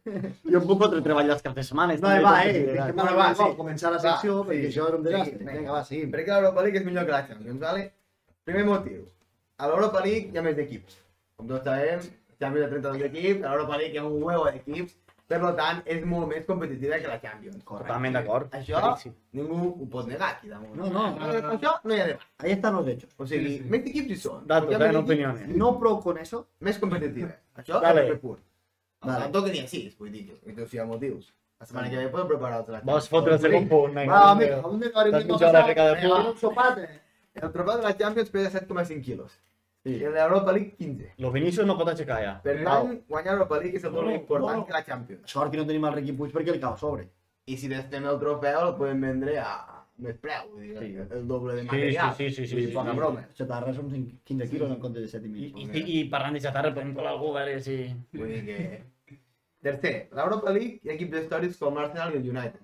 [0.06, 1.96] Jo em puc fotre treball les caps de setmana.
[2.02, 3.56] No, va, eh, Sí, que va, va, va, va, sí.
[3.58, 4.50] començar la Va, secció, sí.
[4.50, 5.38] perquè això era un desastre.
[5.42, 6.12] Sí, Vinga, va, seguim.
[6.14, 7.86] Per què l'Europa League és millor que la Champions, vale?
[8.46, 9.02] Primer motiu.
[9.58, 11.00] A l'Europa League hi ha més equips.
[11.36, 12.06] Com tots sabem,
[12.40, 14.96] Champions de 32 equips, a l'Europa League hi ha un huevo d'equips,
[15.28, 17.64] per tant, és molt més competitiva que la Champions.
[17.66, 18.52] Totalment d'acord.
[18.54, 19.14] Això Claríssim.
[19.34, 20.76] ningú ho pot negar aquí damunt.
[20.76, 22.22] No, no, Per això no hi ha debat.
[22.38, 23.10] ahí están los hechos.
[23.18, 23.70] O sigui, Sí, sí.
[23.70, 24.46] més equips hi són.
[24.48, 25.48] Datos, eh, no opiniones.
[25.48, 26.48] No prou con eso.
[26.60, 27.32] Més competitiva.
[27.58, 28.08] Això Vale.
[28.12, 28.40] és punt.
[29.02, 29.20] Vale.
[29.24, 31.34] Tampoc n'hi ha sis, vull dir que això hi ha motius.
[31.60, 32.84] La setmana que ve podem preparar altres.
[32.84, 33.94] Vols fotre el segon punt?
[33.96, 34.56] Vinga, Va, vinga.
[34.60, 36.28] amic, un de T'has un mitja hora ficat de de punt.
[36.28, 37.02] un sopat, eh?
[37.34, 39.40] El trofeu de la Champions pesa 7,5 quilos.
[39.86, 39.92] Sí.
[40.00, 41.12] I el de l'Europa League 15.
[41.22, 42.32] Lo Vinicius no pot aixecar ja.
[42.42, 44.66] Per tant, guanyar l'Europa League és el doble No, important no.
[44.66, 45.30] que la Champions.
[45.30, 47.06] Sort que no tenim el Riqui Puig perquè el cau a sobre.
[47.46, 49.52] I si destem el trofeu, el podem vendre a
[50.02, 50.90] més preu, vull dir, Sí.
[51.20, 52.16] el doble de Sí, material.
[52.18, 52.98] sí, sí, sí, dir, sí, poca sí.
[52.98, 53.28] broma.
[53.38, 53.92] Xatarra són
[54.26, 55.76] 15 quilos en compte de 7 i I, mig.
[55.78, 57.78] i, i parlant de xatarra, podem colar algú, a veure si...
[58.18, 58.84] Vull dir que...
[59.62, 62.62] Tercer, l'Europa League hi ha equips històrics com l'Arsenal i el United.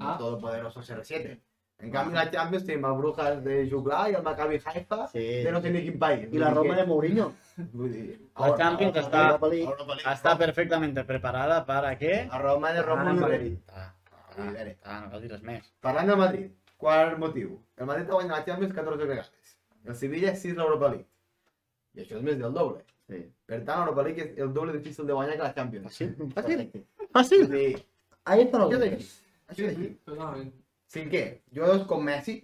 [0.00, 0.14] Ah.
[0.14, 0.16] Ah.
[0.18, 1.36] Todo poderoso CR7.
[1.80, 5.24] En canvi, la Champions tenim el Brujas de Juglà i el Maccabi Haifa Sí.
[5.44, 6.28] de no sé ni quin país.
[6.32, 7.32] I la Roma de Mourinho.
[8.38, 9.66] La Champions està, Europa League.
[9.70, 10.10] Europa League.
[10.14, 12.28] està perfectamente preparada para que...
[12.30, 13.18] A Roma de Roma Ah, i.
[13.20, 13.58] Madrid.
[13.72, 13.92] Ah,
[14.34, 14.76] Sí, a veure.
[14.82, 15.68] ah, no cal dir res més.
[15.80, 17.60] Parlant del Madrid, quart motiu.
[17.76, 19.30] El Madrid ha guanyat la Champions 14 vegades.
[19.84, 21.06] El Sevilla 6 l'Europa League.
[21.94, 22.82] I això és més del doble.
[23.06, 23.20] Sí.
[23.46, 25.86] Per tant, l'Europa League és el doble difícil de guanyar que la Champions.
[25.86, 26.16] Fàcil.
[26.34, 26.64] Fàcil.
[27.14, 27.46] Fàcil.
[27.52, 27.84] Dir,
[28.24, 28.94] Ahí estan això els d'aquí.
[28.94, 29.22] hechos.
[29.48, 30.52] Això d'aquí.
[30.94, 31.10] Totalment.
[31.10, 32.36] Cinquè, jugadors com Messi,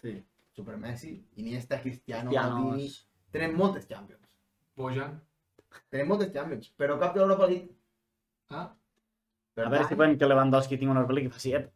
[0.00, 0.22] Sí.
[0.52, 2.30] Super Messi, Iniesta, Cristiano.
[2.30, 2.88] Maldini,
[3.30, 4.26] tenen moltes Champions.
[4.76, 5.20] Bojan.
[5.88, 7.70] Tenen moltes Champions, però cap de l'Europa League.
[8.50, 8.70] Ah,
[9.56, 11.70] A veure si podem que Lewandowski tingui una pel·li que faci ep.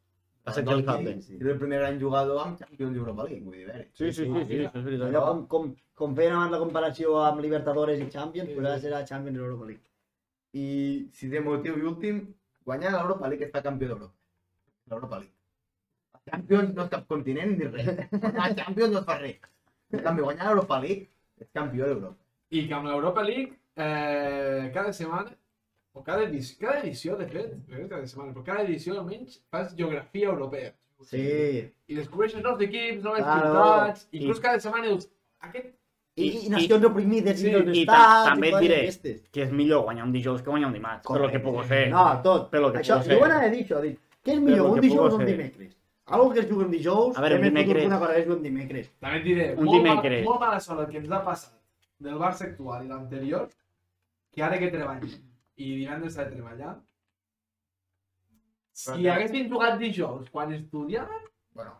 [0.47, 1.11] Va ser que li falta.
[1.11, 3.89] és el primer gran jugador amb Champions d'Europa League, vull dir.
[3.93, 5.09] Sí, sí, sí, sí, és veritat.
[5.09, 9.05] Allò com, com, com feien abans la comparació amb Libertadores i Champions, pues ara serà
[9.07, 9.83] Champions i Europa League.
[10.55, 14.15] I si de motiu i últim, guanyar l'Europa League fer campió d'Europa.
[14.89, 15.36] L'Europa League.
[16.31, 17.87] Champions no és cap continent ni res.
[18.37, 19.37] La Champions no es fa res.
[19.93, 21.09] En canvi, guanyar l'Europa League
[21.41, 22.17] és campió d'Europa.
[22.51, 25.31] i que amb l'Europa League, eh, cada setmana,
[25.93, 27.55] o cada edició, cada edició, de fet,
[27.91, 30.73] cada setmana, però cada edició almenys fas geografia europea.
[31.05, 31.71] Sí.
[31.89, 33.51] I descobreixes nous equips, noves Claro.
[33.53, 35.09] ciutats, inclús cada setmana dius,
[35.41, 35.75] aquest...
[36.17, 37.87] I, I- i nacions oprimides sí, i i estats...
[37.91, 38.77] ta- també et diré.
[38.81, 39.19] d'aquestes.
[39.31, 41.05] Que és millor guanyar un dijous que guanyar un dimarts.
[41.07, 41.83] Per lo que puc fer.
[41.93, 42.47] No, tot.
[42.51, 43.19] Per lo que això, puc jo fer.
[43.21, 45.76] ho anava a dir això, dic, què és millor, lo un dijous o un dimecres?
[46.07, 48.37] Algo que es juga un dijous, A veure, més dimecres- una cosa que es juga
[48.37, 48.91] un dimecres.
[49.01, 50.25] També et diré, Un molt, dimecres.
[50.25, 51.53] molt mala sort el que ens ha passat
[51.99, 53.49] del Barça actual i l'anterior,
[54.33, 55.11] que ara que treballem
[55.57, 56.77] i divendres s'ha de treballar,
[58.73, 61.23] si haguessin jugat dijous quan estudiàvem,
[61.55, 61.73] Bueno,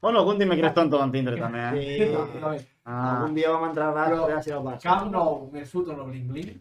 [0.00, 1.98] Bueno, algun dimecres tonto van tindre també, eh?
[2.06, 2.12] Sí.
[2.14, 2.66] totalment.
[2.84, 4.82] Ah, Algun dia vam entrar a Però gràcies al Barça.
[4.82, 6.60] Camp Nou més fut o no bling bling,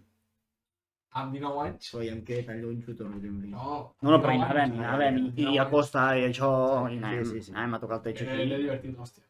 [1.22, 3.68] amb 19 anys, Soiem que tan lluny xuto no tinc no.
[4.02, 6.50] no, no, però hi anàvem, hi anàvem, i, i a costa i això,
[6.92, 7.52] i anàvem, Sí, sí, sí.
[7.54, 8.64] anàvem a tocar el techo Eh, L'he aquí.
[8.64, 9.24] divertit, hòstia.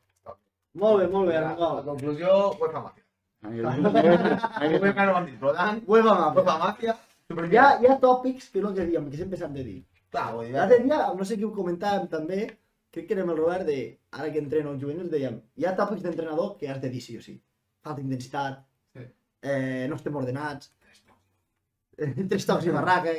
[0.84, 1.84] Molt bé, molt bé, la, Arnau.
[1.86, 2.30] conclusió,
[2.62, 3.04] UEFA Mafia.
[3.44, 8.60] UEFA no ho hem dit, per tant, UEFA super Hi ha, hi ha tòpics que
[8.60, 9.80] el que diem, que sempre s'han de dir.
[10.12, 12.40] Clar, vull dir, L'altre dia, no sé qui ho comentàvem també,
[12.94, 13.78] crec que era amb el Robert, de,
[14.12, 17.18] ara que entreno els juvenils, dèiem, hi ha tòpics d'entrenador que has de dir sí
[17.18, 17.40] o sí.
[17.84, 18.60] Falta intensitat,
[18.94, 19.06] Sí.
[19.42, 20.72] eh, no estem ordenats,
[22.30, 23.14] tres tocs i barraca,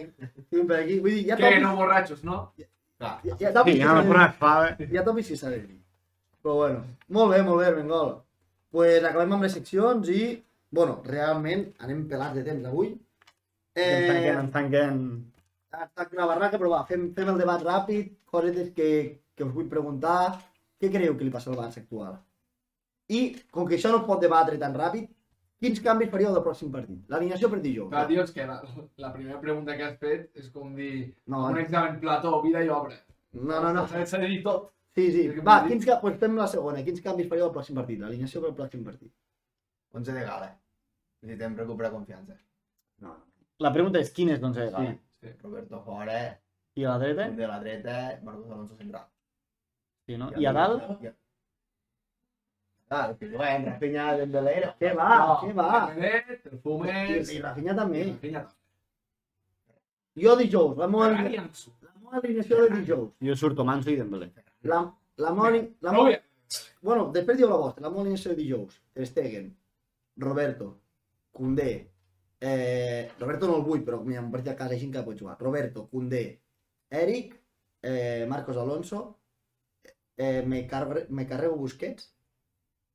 [0.51, 0.99] tinc per aquí.
[1.01, 2.39] Vull dir, hi ha Que no borratxos, no?
[2.99, 3.18] clar.
[3.25, 4.12] hi ha, hi ha tòpics Sí, ja s'han m'ha de dir.
[4.14, 4.89] posat fa, eh?
[4.93, 5.79] Hi ha tòpics que s'ha de dir.
[6.45, 8.14] Però bueno, molt bé, molt bé, Armengol.
[8.75, 10.22] pues acabem amb les seccions i,
[10.75, 12.89] bueno, realment anem pelats de temps avui.
[13.75, 14.99] Ens tanquen, Eh, ens tanquen...
[15.75, 18.89] està una barraca, però va, fem, fem el debat ràpid, cosetes que,
[19.35, 20.41] que us vull preguntar.
[20.81, 22.18] Què creieu que li passa al Barça actual?
[23.09, 23.20] I,
[23.51, 25.09] com que això no es pot debatre tan ràpid,
[25.61, 27.01] quins canvis faríeu del pròxim partit?
[27.09, 27.91] L'alineació per dijous.
[27.91, 28.61] Clar, tio, és que la,
[29.05, 32.69] la primera pregunta que has fet és com dir No, un examen plató, vida i
[32.69, 32.97] obra.
[33.33, 33.87] no, no, no.
[33.89, 34.71] S'ha de dir tot.
[34.95, 35.23] Sí, sí.
[35.43, 36.83] Va, quins, pues fem la segona.
[36.87, 37.99] Quins canvis faríeu al pròxim partit?
[38.01, 39.11] L'alineació per al pròxim partit.
[39.95, 40.53] 11 de gala.
[41.23, 42.37] Necessitem recuperar confiança.
[43.03, 43.17] No.
[43.65, 44.71] La pregunta és quin és doncs eh?
[44.71, 45.33] Sí.
[45.43, 46.21] Roberto Fora,
[46.77, 47.29] I a la dreta?
[47.31, 49.07] de la dreta, Marcos Alonso central.
[50.07, 50.31] Sí, no?
[50.37, 50.83] I a dalt?
[50.83, 51.13] Ah,
[52.91, 54.72] el que Rafinha, Dembélé, no.
[54.80, 55.09] Què va?
[55.14, 55.70] No, Què va?
[55.89, 57.30] Dembélé, Perfumes...
[57.30, 58.05] I, i la Finya també.
[58.11, 58.45] Rafinha.
[60.24, 63.11] Jo dijous, la meva, la meva alineació de dijous.
[63.28, 64.30] Jo surto Manso i Dembélé.
[64.70, 64.85] La,
[65.18, 66.20] la meva, la meva,
[66.85, 68.78] Bueno, després diu la vostra, la meva alineació de dijous.
[68.95, 69.51] Ter Stegen,
[70.22, 70.70] Roberto,
[71.32, 71.72] Koundé,
[72.41, 75.39] eh, Roberto no el vull, però mira, un partit a casa així que pot jugar.
[75.41, 76.24] Roberto, Koundé,
[76.91, 77.35] Eric,
[77.82, 79.01] eh, Marcos Alonso,
[80.16, 82.14] eh, me, carre, me carrego Busquets,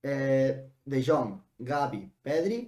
[0.04, 2.60] eh, De Jong, Gavi, Pedri,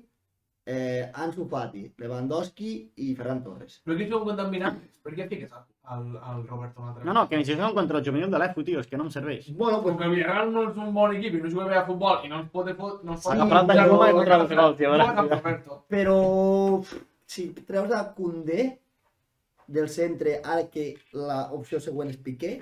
[0.65, 3.81] eh, Ansu Fati, Lewandowski i Ferran Torres.
[3.83, 4.99] Però aquí juguem contra Mirandés.
[5.01, 5.63] Per què fiques al,
[5.95, 8.41] al, al Roberto un altre No, no, que ni si juguem contra el juvenil de
[8.41, 9.47] l'EFU, tio, és que no em serveix.
[9.57, 11.79] Bueno, Com pues, que el Villarreal no és un bon equip i no juga bé
[11.79, 13.01] a futbol i no ens pot fot...
[13.07, 15.79] No ens pot Agafant de llum i contra el gol, tio, amb Roberto.
[15.89, 16.19] però
[17.31, 18.67] si treus a Koundé
[19.71, 22.59] del centre, ara que l'opció següent és Piqué.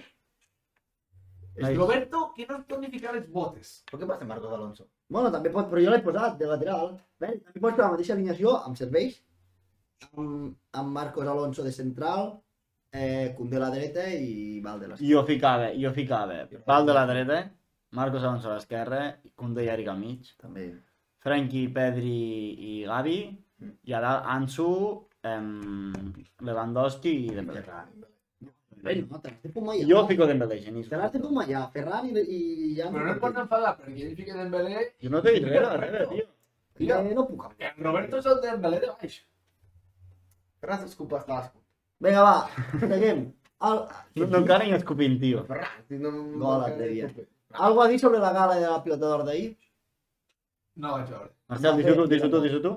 [1.77, 3.71] Roberto, que no es pot ni ficar les botes.
[3.91, 4.87] Per què passa Marcos Alonso?
[5.09, 6.91] bueno, també pot, però jo l'he posat de lateral.
[7.19, 9.15] Bé, també pots fer la mateixa alineació amb serveis,
[10.11, 12.35] amb, amb Marcos Alonso de central,
[12.91, 15.09] eh, Koundé a la dreta i Val de l'esquerra.
[15.09, 17.39] Jo ficava, jo ficava Val de la dreta,
[17.97, 19.01] Marcos Alonso a l'esquerra,
[19.35, 20.69] Koundé i Eric al mig, També.
[21.25, 22.15] Frenkie, Pedri
[22.69, 23.19] i Gavi,
[23.83, 24.69] i a dalt Ansu,
[25.27, 25.49] em,
[26.47, 27.65] Lewandowski i Dembélé.
[28.83, 29.33] Bé, no, te.
[29.87, 30.87] Jo fico Dembélé, genís.
[30.89, 32.87] Te l'has de Ferran i, i ja...
[32.91, 36.05] Però no et pots enfadar perquè ell fica Dembélé Jo no t'he dit res, res,
[36.13, 36.27] tio.
[36.87, 37.43] Ja, no puc.
[37.59, 39.17] el Roberto és el Dembélé de baix.
[40.61, 41.63] Ferran s'escupa hasta l'escut.
[42.05, 42.37] Vinga, va,
[42.85, 43.25] seguim.
[43.67, 43.81] Al...
[44.15, 45.43] No, no encara ni escopint, tio.
[45.49, 46.13] Ferran, no...
[46.37, 47.09] Gol l'altre dia.
[47.67, 49.49] Algo a dir sobre la gala de la pilota d'or d'ahir?
[50.79, 51.33] No vaig veure.
[51.51, 52.73] Marcel, dis-ho tu, dis-ho tu, dis-ho tu.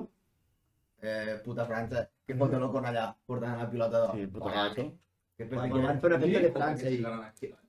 [1.03, 4.19] Eh, puta França, que foto loco allà, portant la pilota d'or.
[4.19, 4.89] Sí, puta gato.
[5.37, 5.71] Que Van,
[6.01, 7.05] fer una festa de França ahir.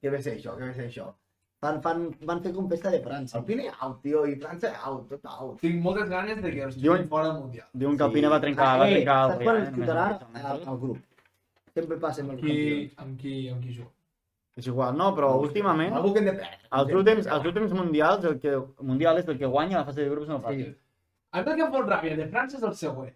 [0.01, 1.05] Què ve ser això, què ve ser això?
[1.63, 3.37] Fan, fan, van fer com festa de França.
[3.39, 5.61] El Pine out, tio, i França out, tot out.
[5.61, 7.67] Tinc moltes ganes de que els Diuen- juguin fora del Mundial.
[7.73, 10.25] Diuen que el Pina va trencar, Ah, va eh, trencar el saps quan Real, eh,
[10.25, 10.67] amb al, això.
[10.73, 10.97] al grup?
[11.73, 12.93] Sempre passa amb els Qui, campions.
[12.97, 13.89] amb qui, amb qui juga?
[14.55, 16.59] És igual, no, però últimament, Algú que hem de perdre.
[16.69, 18.51] als últims, als últims mundials, el que,
[18.81, 20.53] mundial és el que guanya la fase de grups no passa.
[20.57, 20.75] Sí.
[21.31, 23.15] A mi el que em fot ràbia de França és el següent.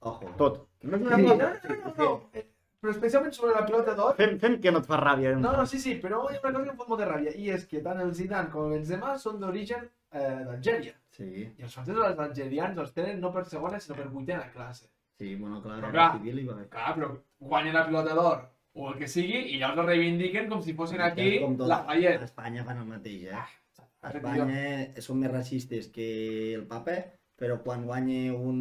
[0.00, 0.28] Ojo.
[0.36, 0.60] Tot.
[0.82, 1.22] No és una cosa.
[1.24, 2.42] no, no, no, no.
[2.80, 4.12] Però especialment sobre la pilota d'or.
[4.18, 5.32] Fem, fem que no et fa ràbia.
[5.36, 7.48] No, no, sí, sí, però hi ha una cosa que em fot molta ràbia i
[7.50, 10.94] és que tant el Zidane com el Benzema són d'origen eh, d'Algèria.
[11.16, 11.26] Sí,
[11.58, 14.86] I els francesos els algerians els tenen no per segona sinó per vuitena classe.
[15.18, 16.68] sí, bueno, clar, Però la clar, civil hi va bé.
[16.70, 17.08] Clar, però
[17.40, 18.44] guanyen la pilota d'or
[18.78, 21.66] o el que sigui i llavors el reivindiquen com si fossin aquí Com tot.
[21.66, 22.28] la A Fayette.
[22.30, 23.34] Espanya fan el mateix, eh?
[23.34, 26.06] A Aquest Espanya són més racistes que
[26.54, 26.94] el papa,
[27.34, 28.60] però quan guanya un,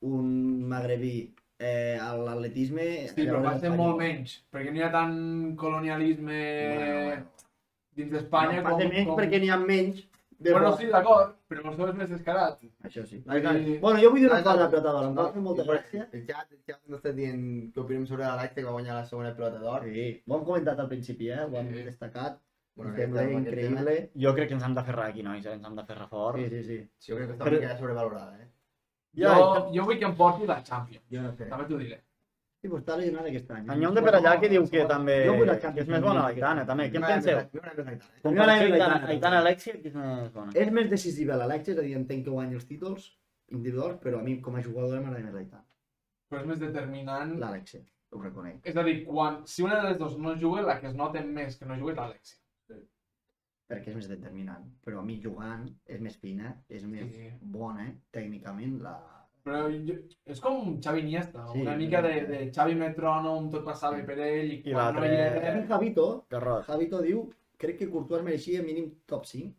[0.00, 0.30] un
[0.72, 3.08] magrebí eh, a l'atletisme...
[3.08, 6.40] Sí, però va ser molt menys, perquè no hi ha tant colonialisme
[6.74, 7.26] Bueno, bueno.
[7.94, 10.02] dins d'Espanya No, com, menys perquè n'hi ha menys.
[10.44, 12.58] De Bueno, bo- sí, d'acord, però el seu és més descarat.
[12.84, 13.20] Això sí.
[13.22, 15.62] Dir- Bueno, jo vull dir una Ah, cosa a pilota d'or, em va fer molta
[15.62, 16.08] i gràcia.
[16.12, 19.04] El xat, el xat no està dient què opinem sobre l'Alexia que va guanyar la
[19.06, 19.84] segona pilota d'or.
[19.86, 21.44] Sí, ho hem comentat al principi, eh?
[21.46, 21.82] Ho hem Sí.
[21.84, 22.40] destacat.
[22.74, 24.10] Bueno, aquest tema- aquest tema- increïble.
[24.26, 25.52] Jo crec que ens hem d'aferrar aquí, nois, eh?
[25.54, 26.36] ens hem d'aferrar fort.
[26.36, 26.78] Sí, sí, sí.
[26.98, 28.48] Sí, jo crec que està Però- una mica sobrevalorada, eh?
[29.20, 31.04] Ja, jo, jo vull que em porti la Champions.
[31.12, 31.46] Jo no sé.
[31.50, 32.00] També t'ho diré.
[32.64, 33.66] Sí, pues està lesionada aquest any.
[33.68, 35.18] En lloc de per allà que diu que també...
[35.28, 36.86] Jo vull la que és més bona l'Aitana, també.
[36.92, 37.42] Què en penseu?
[37.52, 39.00] jo més l'Aitana?
[39.10, 40.54] Com Alexia, qui és més bona?
[40.62, 43.10] És més decisiva l'Alexia, és a dir, entenc que guanya els títols
[43.52, 45.66] individuals, però a mi com a jugadora m'agrada més l'Aitana.
[46.32, 47.36] Però és més determinant.
[47.42, 47.82] L'Alexia,
[48.16, 48.64] ho reconec.
[48.72, 51.20] És a dir, quan, si una de les dues no juga, la que es nota
[51.28, 52.40] més que no juga és l'Alexia.
[53.70, 54.64] Perquè és més determinant.
[54.84, 57.30] Però a mi jugant és més fina, és més Sí.
[57.40, 58.94] bona, tècnicament, la...
[59.44, 59.94] Però jo,
[60.26, 61.78] és com Xavi Iniesta, Sí, una sí.
[61.84, 65.66] mica de, de Xavi Metrònom, tot passava per ell, i I quan no hi era...
[65.68, 66.64] Javito, Garrot.
[66.66, 67.26] Javito diu,
[67.58, 69.52] crec que Courtois mereixia mínim top 5.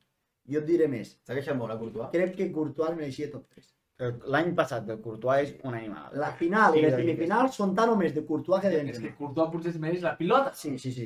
[0.50, 2.10] Jo et diré més, Segueixen molt, a Courtois.
[2.14, 3.72] crec que Courtois mereixia top 3.
[3.98, 6.10] El- L'any passat del Courtois és una animal.
[6.20, 7.06] La final Sí, i les sí, sí.
[7.08, 9.16] semifinals són tan o més de Courtois que de És que Benzema.
[9.18, 10.52] Courtois potser es mereix la pilota.
[10.54, 11.06] Sí, sí, sí.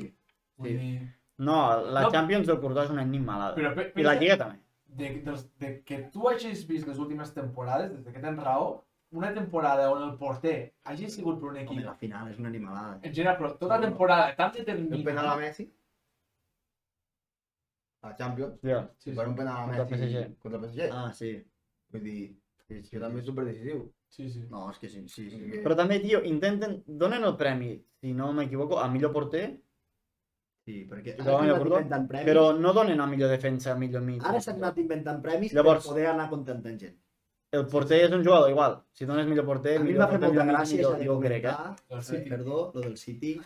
[0.58, 0.98] Vull Sí.
[1.40, 1.56] No,
[1.96, 2.10] la No.
[2.12, 3.54] Champions del Courtois és una animalada.
[3.56, 4.58] Però, pe- I la Lliga també.
[5.00, 8.84] de, de, de que tu hagis vist les últimes temporades, des de que tens raó,
[9.12, 12.48] una temporada on el porter hagi sigut per un Home, equip, la final és una
[12.48, 12.98] animalada.
[13.02, 15.36] en general, però tota la temporada tan El penal a determinada...
[15.36, 15.66] Messi.
[18.02, 18.60] A Champions.
[18.64, 18.88] Ja.
[18.98, 20.38] Sí, Per un penal a Contra el Messi PSG.
[20.42, 20.90] contra el PSG.
[20.92, 21.32] Ah, sí.
[21.92, 22.20] Vull dir,
[22.68, 23.82] sí, sí que també és superdecisiu.
[24.10, 24.44] sí, sí.
[24.50, 25.40] No, és que sí, sí, sí.
[25.50, 26.82] Que- Però també, tio, intenten...
[26.86, 29.60] Donen el premi, si no m'equivoco, a millor porter,
[30.70, 32.26] Sí, perquè ara la s'han Guanya anat Courtois, inventant premis.
[32.30, 34.22] però no donen a millor defensa, a millor mig.
[34.24, 36.96] Ara s'han anat inventant premis Llavors- per poder anar contentant gent.
[37.52, 38.76] El porter és un jugador igual.
[38.92, 40.98] Si dones millor porter, A mi millor m'ha fet porter, molta millor gràcia millor, això
[40.98, 42.02] de jo crec, eh?
[42.02, 42.28] City.
[42.30, 43.40] perdó, lo del City,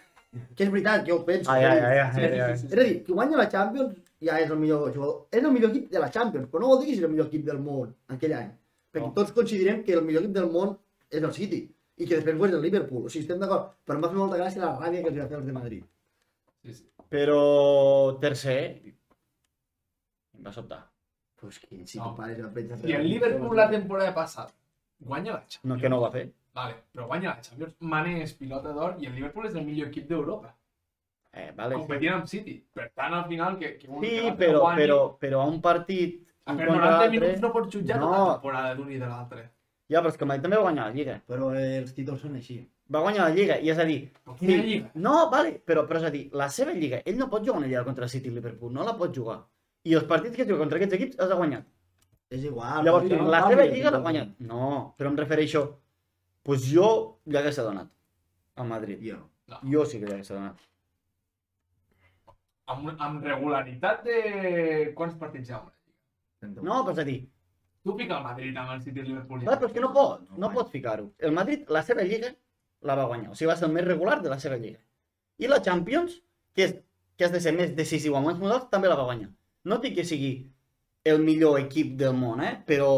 [0.55, 1.51] que és veritat, jo ho penso.
[1.51, 1.66] Ai, eh?
[1.68, 2.56] ai, ai, ai, Sí, ai, ai.
[2.59, 5.26] sí, sí, És a dir, que guanya la Champions ja és el millor jugador.
[5.30, 7.26] És el millor equip de la Champions, però no vol dir que sigui el millor
[7.28, 8.51] equip del món aquell any.
[8.92, 9.12] Perquè No.
[9.14, 10.76] tots considerem que el millor equip del món
[11.10, 11.62] és el City
[11.96, 13.06] i que després ho és el Liverpool.
[13.06, 13.72] O sigui, estem d'acord.
[13.86, 15.84] Però em va fer molta gràcia la ràbia que els va fer els de Madrid.
[16.64, 16.88] Sí, sí.
[17.08, 18.94] Però tercer,
[20.44, 20.80] va sobtar.
[21.40, 22.10] Pues que si No.
[22.10, 22.76] tu pare ja pensa...
[22.78, 24.50] Si el Liverpool la temporada passada
[24.98, 25.64] guanya la Champions.
[25.64, 26.32] No, que no ho va fer.
[26.54, 27.74] Vale, però guanya la Champions.
[27.80, 30.54] Mane és pilota d'or i el Liverpool és el millor equip d'Europa.
[31.32, 31.80] Eh, vale, sí.
[31.80, 32.54] Competint amb City.
[32.72, 36.66] Per tant, al final, que, que Sí, però, guanyi- però, però a un partit contra
[36.66, 38.06] 90 l'altre- minuts no pots jutjar No.
[38.08, 39.50] tota la temporada d'un i de l'altre.
[39.90, 41.22] Ja, però és que el Madrid també va guanyar la Lliga.
[41.26, 42.60] Però els títols són així.
[42.93, 43.98] Va guanyar la Lliga, i és a dir...
[44.20, 44.90] Però quina lliga?
[45.06, 47.70] No, vale, però, però és a dir, la seva Lliga, ell no pot jugar una
[47.70, 49.39] Lliga contra el City i el Liverpool, no la pot jugar.
[49.89, 51.65] I els partits que juga contra aquests equips els ha guanyat.
[52.35, 52.85] És igual.
[52.85, 54.36] Llavors, no la seva Lliga l'ha guanyat.
[54.52, 55.65] No, però em refereixo...
[56.44, 56.86] Pues jo
[57.24, 57.89] li hagués donat
[58.61, 59.01] al Madrid.
[59.01, 59.23] Jo.
[59.73, 60.59] Jo sí que li hagués donat.
[62.74, 64.19] Amb, amb regularitat de...
[64.98, 65.62] Quants partits hi ha?
[66.44, 67.23] No, però és a dir,
[67.85, 69.43] Tu fica el Madrid amb el City i el Liverpool.
[69.44, 70.55] clar, però és que no pot, no guanya.
[70.56, 71.11] pot ficar-ho.
[71.19, 72.31] El Madrid, la seva Lliga,
[72.85, 73.31] la va guanyar.
[73.32, 74.78] O sigui, va ser el més regular de la seva Lliga.
[75.43, 76.19] I la Champions,
[76.55, 76.74] que, és,
[77.16, 79.31] que has de ser més decisiu amb els models, també la va guanyar.
[79.65, 80.32] No dic que sigui
[81.05, 82.59] el millor equip del món, eh?
[82.69, 82.90] però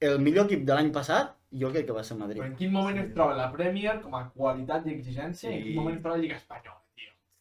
[0.00, 2.40] el millor equip de l'any passat, jo crec que va ser Madrid.
[2.40, 5.58] Però en quin moment es troba la Premier com a qualitat i exigència i en
[5.60, 5.66] Sí.
[5.70, 6.78] quin moment es troba la Lliga Espanyola?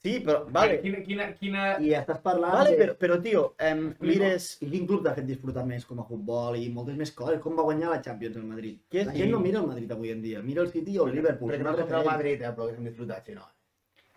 [0.01, 1.63] Sí, però, vale, Quina, quina, quina...
[1.77, 2.77] I estàs parlant vale de...
[2.79, 4.47] però, però tio, em, mires...
[4.65, 7.37] I quin club t'ha fet disfrutar més com a futbol i moltes més coses?
[7.43, 8.79] Com va guanyar la Champions el Madrid?
[8.89, 11.13] Què La gent no mira el Madrid avui en dia, mira el City o el
[11.19, 11.51] Liverpool.
[11.53, 12.09] Perquè que no contra el.
[12.09, 13.45] Madrid, eh, però que hem disfrutat, si no.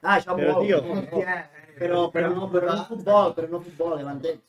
[0.01, 0.65] Ah, això Però, molt.
[0.65, 1.36] tio, Hòstia,
[1.82, 4.40] Però, però, no, però no futbol, però no futbol, ja m'entens?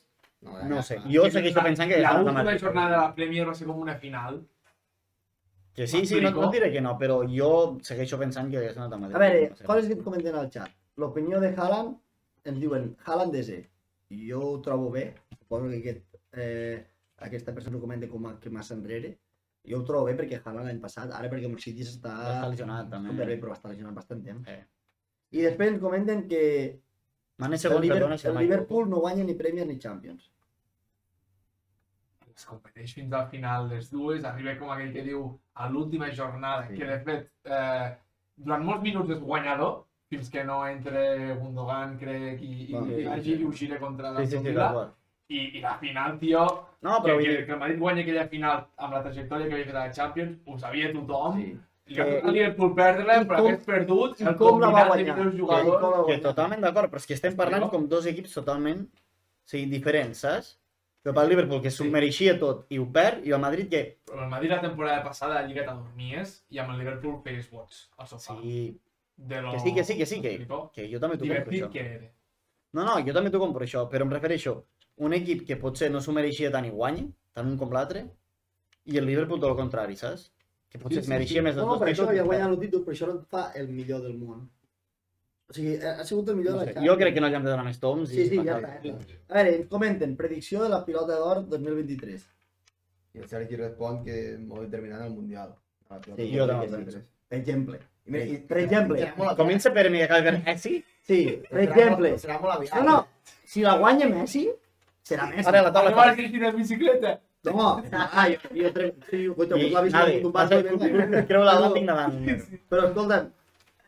[0.46, 2.60] No, No sé, jo segueixo pensant que La ha última Madrid.
[2.64, 4.40] jornada de la Premier va ser com una final.
[5.76, 7.52] Que sí, sí, no, no diré que no, però jo
[7.84, 9.16] segueixo pensant que hagués anat a Madrid.
[9.16, 10.75] A veure, coses que et comenten al xat.
[10.96, 11.96] L'opinió de Haaland,
[12.48, 13.60] ens diuen Haaland és E.
[14.14, 15.08] I jo ho trobo bé,
[15.38, 16.86] suposo que aquest, eh,
[17.26, 19.16] aquesta persona ho comenta com a, que massa enrere.
[19.66, 22.14] Jo ho trobo bé perquè Haaland l'any passat, ara perquè el City s'està...
[22.14, 23.10] Va estar lesionat, també.
[23.12, 24.48] Superbé, però estar lesionat bastant temps.
[24.48, 24.62] Eh.
[25.36, 26.42] I després ens comenten que
[27.42, 30.30] Mane el, segon, Liber, perdona, si el Liverpool no guanya ni Premier ni Champions.
[32.36, 36.66] Es competeix fins al final les dues, arriba com aquell que diu a l'última jornada,
[36.68, 36.76] Sí.
[36.76, 37.96] que de fet eh,
[38.36, 42.94] durant molts minuts és guanyador, fins que no entre Gundogan, crec, i, i, Va, i
[43.00, 43.40] sí, vagi sí.
[43.42, 44.92] i ho gira contra Sí, sí, sí, d'acord.
[45.28, 46.44] I, I la final, tio,
[46.86, 49.54] No, que, però que, dir, que el Madrid guanya aquella final amb la trajectòria que
[49.56, 51.40] havia fet a la Champions, ho sabia tothom.
[51.40, 51.56] Sí.
[51.88, 54.84] Ha Que- el Liverpool perdre-la, i però com- hagués perdut i el com la va
[54.88, 55.34] combinat de guanyar?
[55.34, 55.82] I jugadors.
[55.82, 56.20] la que guanyar?
[56.22, 57.70] totalment d'acord, però és que estem parlant No?
[57.70, 60.52] com dos equips totalment o sigui, diferents, saps?
[61.02, 63.82] Però pel Liverpool, que s'ho mereixia tot i ho perd, i el Madrid que...
[64.10, 67.88] Però el Madrid la temporada passada a Lliga t'adormies i amb el Liverpool feies vots
[67.98, 68.34] al sofà.
[68.42, 68.76] Sí,
[69.16, 69.52] De lo...
[69.52, 70.32] que sí, que sí, que sí, que,
[70.74, 71.70] que jo també t'ho compro, això.
[71.72, 71.84] que.
[72.76, 74.56] No, no, jo també t'ho compro, això, però em refereixo
[74.98, 78.02] un equip que potser no s'ho mereixia tant i guanya, tant un com l'altre,
[78.84, 80.28] i el Liverpool tot el contrari, saps?
[80.68, 81.44] Que potser Sí, es sí, mereixia sí.
[81.46, 83.46] més els No, dos per això ja ha guanyat el títol, però això no fa
[83.54, 84.44] el millor del món.
[85.48, 86.92] O sigui, ha sigut el millor No de sé, la Champions.
[86.92, 88.08] jo crec que no li hem de donar més toms.
[88.10, 88.72] Sí, i sí, ja està.
[89.30, 92.24] A veure, ens comenten, predicció de la pilota d'or 2023.
[93.14, 95.54] I el Sergi respon que molt determinant al Mundial.
[95.88, 96.00] La.
[96.02, 96.66] Sí, Jo també.
[97.30, 97.78] Per exemple.
[98.06, 100.82] I mira, i, Per mi, acaba per Messi.
[101.06, 101.20] Sí,
[102.22, 102.74] Serà molt aviat.
[102.80, 104.48] No, no, si la guanya Messi,
[105.06, 105.48] serà Messi.
[105.50, 105.92] Ara la taula
[106.50, 107.18] en bicicleta.
[107.46, 108.92] No, ah, jo, jo tre...
[109.10, 109.34] sí, un
[111.28, 112.16] creu la davant.
[112.70, 113.28] Però escolta'm,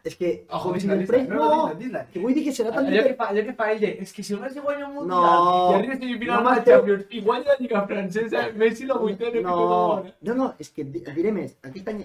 [0.07, 1.49] és que, Ojo, si després no,
[2.13, 4.13] que vull dir que serà tan Allò que fa, allò que fa ell, de, és
[4.15, 5.57] que si el Messi guanya un Mundial No.
[5.73, 8.45] i arriba a semifinal No no, de la m'esteu- Champions i guanya la Lliga Francesa,
[8.63, 9.59] Messi la vuitena No,
[10.23, 11.57] no, no, és que diré més.
[11.67, 12.05] Aquest any,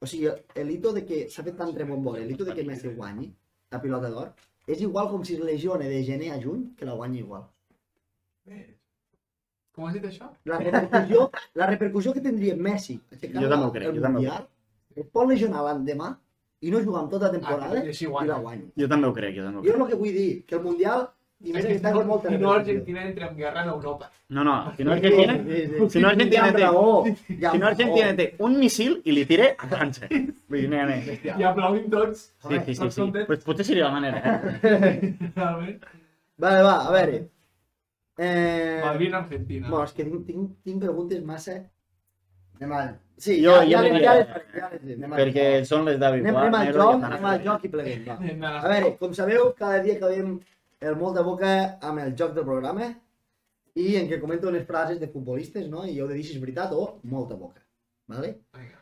[0.00, 2.88] o sigui, el hito de que s'ha fet tant rebombori, el hito de que Messi
[2.94, 3.32] guanyi
[3.72, 4.32] la pilota d'or,
[4.66, 7.44] és igual com si es lesione de gener a juny, que la guanyi igual.
[9.74, 10.28] Com has dit això?
[10.50, 11.28] La repercussió,
[11.60, 14.48] la repercussió que tindria Messi aixecant Jo també ho crec, el jo també ho Mundial,
[14.98, 16.08] es pot lesionar l'endemà
[16.66, 18.32] i no jugar amb tota la temporada Ah, que així i guanya.
[18.32, 18.66] la guanyi.
[18.82, 19.84] Jo també ho crec, jo també ho Jo és crec.
[19.84, 21.04] el que vull dir, que el Mundial,
[21.38, 22.50] i més que està no.
[22.50, 24.08] Argentina entra en guerra en Europa.
[24.34, 25.36] No, no, si no Argentina,
[25.88, 29.52] si no Argentina Ja té, ja si no Argentina té un missil i li tire
[29.54, 30.08] a França.
[30.10, 30.98] Vull dir, nene.
[31.30, 32.26] I aplaudim tots.
[32.42, 33.08] Sí, sí, sí, sí.
[33.30, 35.14] Pues potser seria la manera, eh?
[36.38, 37.22] Vale, va, a veure.
[38.18, 38.80] Eh...
[38.84, 39.68] Madrid, Argentina.
[39.68, 41.56] Bueno, és que tinc, tinc, tinc preguntes massa...
[42.58, 42.92] Anem al...
[43.18, 45.08] Sí, Jo- ja, ja, ja, les ja les faré.
[45.14, 48.52] Perquè són les David Anem, anem al joc, anem al joc i pleguem, va.
[48.64, 50.36] A veure, com sabeu, cada dia acabem
[50.80, 51.52] el molt de boca
[51.82, 52.88] amb el joc del programa
[53.78, 55.84] i en què comento unes frases de futbolistes, no?
[55.86, 57.62] I heu de dir si és veritat o molta boca.
[58.08, 58.34] Vale?
[58.56, 58.78] Vinga.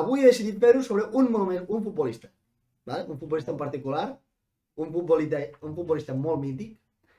[0.00, 2.28] Avui he decidit fer-ho sobre un, moment, un futbolista.
[2.84, 3.06] Vale?
[3.08, 4.06] Un futbolista en particular,
[4.76, 6.74] un futbolista, un futbolista molt mític,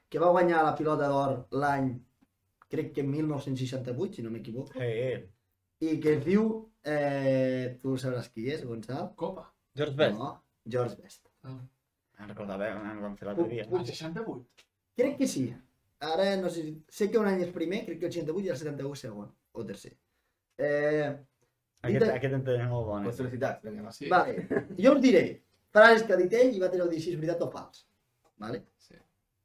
[0.09, 1.93] que va guanyar la pilota d'or l'any,
[2.69, 5.29] crec que en 1968, si no m'equivoco, Eh, eh.
[5.79, 6.49] i que es diu,
[6.83, 9.13] eh, tu sabràs qui és, Gonçal?
[9.15, 9.47] Copa.
[9.75, 10.19] George Best.
[10.19, 10.35] No,
[10.65, 11.31] George Best.
[12.19, 13.65] Em recordava, em vam fer l'altre dia.
[13.71, 14.65] Al 68.
[14.95, 15.45] Crec que sí.
[16.05, 18.57] ara no sé, sé que un any és primer, crec que el 88 i el
[18.59, 19.93] 71 segon, o tercer.
[20.57, 21.07] Eh,
[21.85, 23.03] Aquest, Dita- aquest en té molt bon.
[23.05, 23.91] Pues felicitats, vinga.
[23.91, 24.07] Sí.
[24.09, 24.47] vale,
[24.79, 25.25] jo us diré
[25.75, 27.83] frases que ha dit ell i va tenir dir si és veritat o fals.
[28.41, 28.63] Vale?
[28.77, 28.95] sí.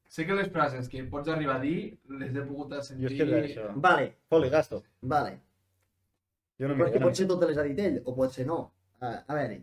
[0.09, 3.11] Sé que les frases que pots arribar a dir les he pogut Jo sentir...
[3.11, 3.67] és que és això.
[3.77, 4.83] Vale, Foli, gasto.
[5.03, 5.37] vale.
[6.59, 8.59] Jo no Perquè m'hi potser totes les ha dit ell, o potser no.
[9.01, 9.61] A, a veure.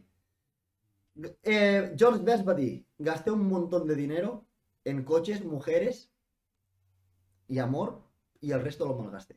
[1.44, 4.46] Eh, George Best va dir, gasté un montón de dinero
[4.86, 6.12] en coches, mujeres
[7.48, 8.02] y amor,
[8.40, 9.36] y el resto lo malgasté.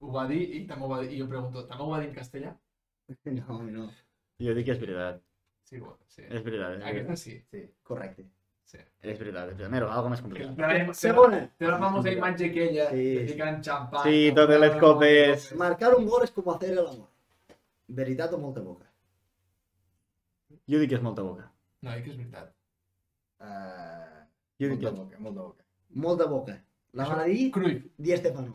[0.00, 0.66] Ho va dir, i
[1.20, 1.66] jo pregunto,
[2.00, 2.56] dir en castellà?
[3.24, 3.88] No, no.
[4.38, 5.22] Jo dic que és veritat.
[5.64, 6.22] Sí, bo, sí.
[6.28, 6.76] És veritat.
[6.78, 7.18] És Aquesta veritat.
[7.50, 7.62] sí.
[7.82, 8.26] Correcte.
[8.64, 8.78] sí.
[8.78, 9.48] És veritat.
[9.50, 9.70] És veritat.
[9.72, 10.56] Mira, algo més complicat.
[10.58, 11.40] la- Segona.
[11.58, 13.04] Té la famosa imatge aquella, Sí.
[13.16, 14.04] que fiquen xampany...
[14.12, 15.48] Sí, totes les copes.
[15.56, 17.08] Marcar un gol és com hacer el amor.
[17.88, 18.87] Veritat o molta boca?
[20.68, 21.50] Jo dic que és molta boca.
[21.82, 22.52] No, i que és veritat.
[23.38, 24.24] Uh,
[24.58, 24.96] Jo dic molta que...
[25.02, 25.64] boca, molta boca.
[26.06, 26.56] Molta boca.
[26.98, 27.84] La va dir Cruyff.
[27.96, 28.52] Di Estefano.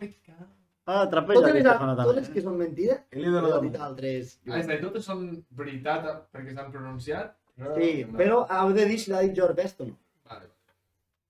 [0.86, 2.34] Ah, trapella les, aquesta zona totes també.
[2.34, 4.34] que són mentida, han dit altres.
[4.50, 5.22] Ah, és a dir, totes són
[5.56, 7.38] veritat perquè s'han pronunciat.
[7.56, 9.96] però- Sí, però heu de dir si l'ha dit George Best o no.
[10.26, 10.48] Vale.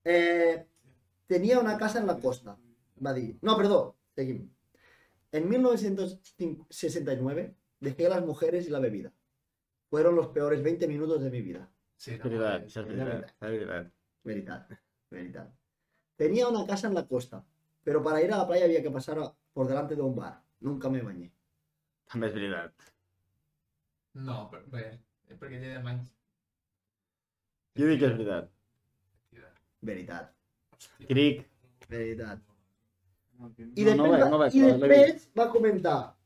[0.04, 0.64] Eh,
[1.28, 2.56] tenía una casa en la costa.
[3.04, 3.36] Va a decir.
[3.42, 3.92] No, perdón.
[4.16, 4.48] Seguimos.
[5.32, 9.12] En 1969 dejé a las mujeres y la bebida.
[9.94, 11.70] Fueron los peores 20 minutos de mi vida.
[11.96, 13.28] Sí, És això és veritat.
[13.30, 13.92] És veritat.
[14.24, 14.72] Veritat.
[15.08, 15.52] Veritat.
[16.16, 17.44] Tenía una casa en la costa,
[17.84, 20.42] pero para ir a la playa había que pasar a- por delante de un bar.
[20.58, 21.30] Nunca me bañé.
[22.10, 22.74] També és veritat.
[24.14, 24.82] No, però, bé,
[25.28, 26.10] eh, perquè ja de anys.
[27.78, 28.50] Jo dic que és veritat.
[29.80, 30.34] Veritat.
[31.06, 31.46] Cric.
[31.88, 32.40] Veritat.
[33.76, 36.16] Y después, no va, no ve- y después va a comentar,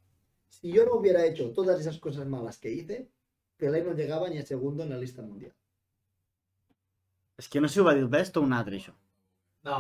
[0.48, 3.10] si yo no hubiera hecho todas esas cosas malas que hice,
[3.58, 5.52] Pelé no llegaba ni a segundo en la lista mundial.
[7.38, 8.92] És que no sé si ho va dir el Best o un altre, això.
[9.66, 9.78] No,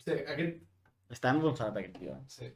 [0.00, 0.60] sí, aquest...
[1.12, 2.16] Està embonsat, aquest tio.
[2.32, 2.48] Sí.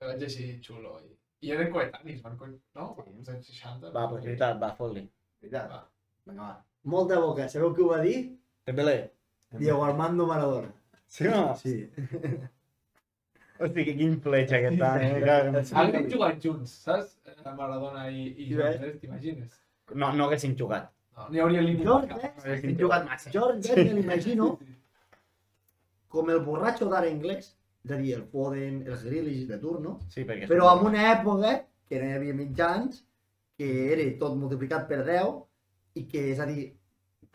[0.00, 0.96] El vaig així xulo.
[1.06, 1.12] I,
[1.46, 2.48] i eren coetanis, van co...
[2.78, 2.88] No?
[2.98, 3.14] Sí.
[3.34, 3.92] Anys 60.
[3.94, 5.04] Va, pues veritat, va, fot-li.
[5.42, 5.70] Veritat?
[5.70, 5.80] Va.
[6.26, 6.58] Vinga, va.
[6.94, 7.46] Molta boca.
[7.52, 8.16] Sabeu qui ho va dir?
[8.66, 8.96] Pepele.
[9.58, 10.70] Diego Armando Maradona.
[11.10, 11.54] Sí o no?
[11.58, 11.76] Sí.
[13.60, 14.90] Hosti, que quin fletxa que està.
[15.04, 15.16] eh?
[15.76, 17.16] Haguessin jugat junts, saps?
[17.28, 18.78] Eh, Maradona i, i Sí, Joan eh?
[18.82, 19.58] Pérez, t'imagines?
[19.94, 20.90] No, no haguessin jugat.
[21.16, 21.84] No, n'hi hauria línia.
[21.84, 22.32] George marcada.
[22.34, 23.30] Best, Haguessin jugat massa.
[23.34, 24.50] George Best me l'imagino
[26.10, 27.52] com el borratxo d'ara anglès,
[27.84, 30.48] és a dir, el Foden, els Grealish de turno, Sí, perquè...
[30.50, 31.52] però en una època
[31.88, 33.04] que no hi havia mitjans,
[33.56, 35.36] que era tot multiplicat per 10,
[36.00, 36.66] i que, és a dir,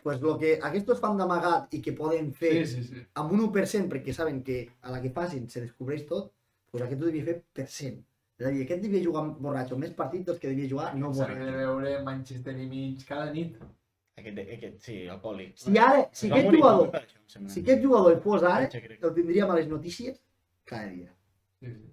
[0.03, 3.05] pues lo que aquests fan d'amagat i que poden fer Sí, sí, sí.
[3.21, 6.31] amb un 1% perquè saben que a la que facin se descobreix tot,
[6.71, 7.97] pues aquest ho devia fer per cent.
[8.39, 11.35] És a dir, aquest devia jugar borratxo més partits dels que devia jugar no S'havia
[11.39, 11.59] de borratxo.
[11.73, 13.55] veure Manchester i mig cada nit.
[14.19, 15.53] Aquest, aquest, sí, alcohòlic.
[15.59, 19.55] Si ara, si aquest morir jugador, si aquest jugador hi fos ara, el tindríem a
[19.59, 20.19] les notícies
[20.65, 21.11] cada dia.
[21.61, 21.91] Sí, sí.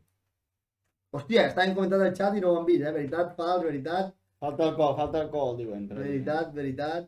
[1.12, 2.93] Hòstia, estaven comentant el xat i no ho han vist, eh?
[2.98, 5.86] Veritat, fals, veritat, Falta alcohol, falta alcohol, diuen.
[5.86, 6.09] per aquí.
[6.09, 7.05] veritat, veritat.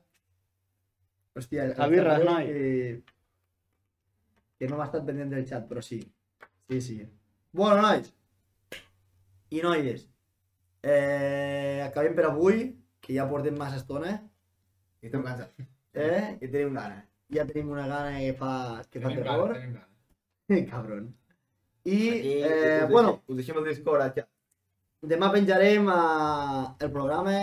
[1.35, 2.45] Hòstia, Javi Rasnoi.
[2.47, 3.03] Que,
[4.61, 5.99] que no m'ha estat pendent del xat, però sí.
[6.71, 6.99] Sí, sí.
[7.53, 8.13] Bueno, nois.
[9.55, 10.07] I noies.
[10.83, 12.65] Eh, acabem per avui,
[13.01, 14.15] que ja portem massa estona.
[15.03, 15.67] I estem cansats.
[15.95, 16.37] Eh?
[16.43, 17.03] I tenim gana.
[17.33, 19.53] Ja tenim una gana que fa, que fa Tenim terror.
[19.55, 20.71] gana, tenim gana.
[20.73, 21.07] Cabron.
[21.85, 24.29] I, Aquí, eh, us deixem- bueno, Us deixem el Discord xat.
[25.05, 27.35] demà penjarem a, el programa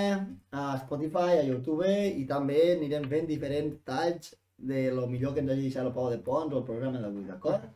[0.52, 1.86] a Spotify, a YouTube
[2.18, 6.10] i també anirem fent diferents talls de lo millor que ens hagi deixat el Pau
[6.10, 7.68] de Pons o el programa d'avui, d'acord?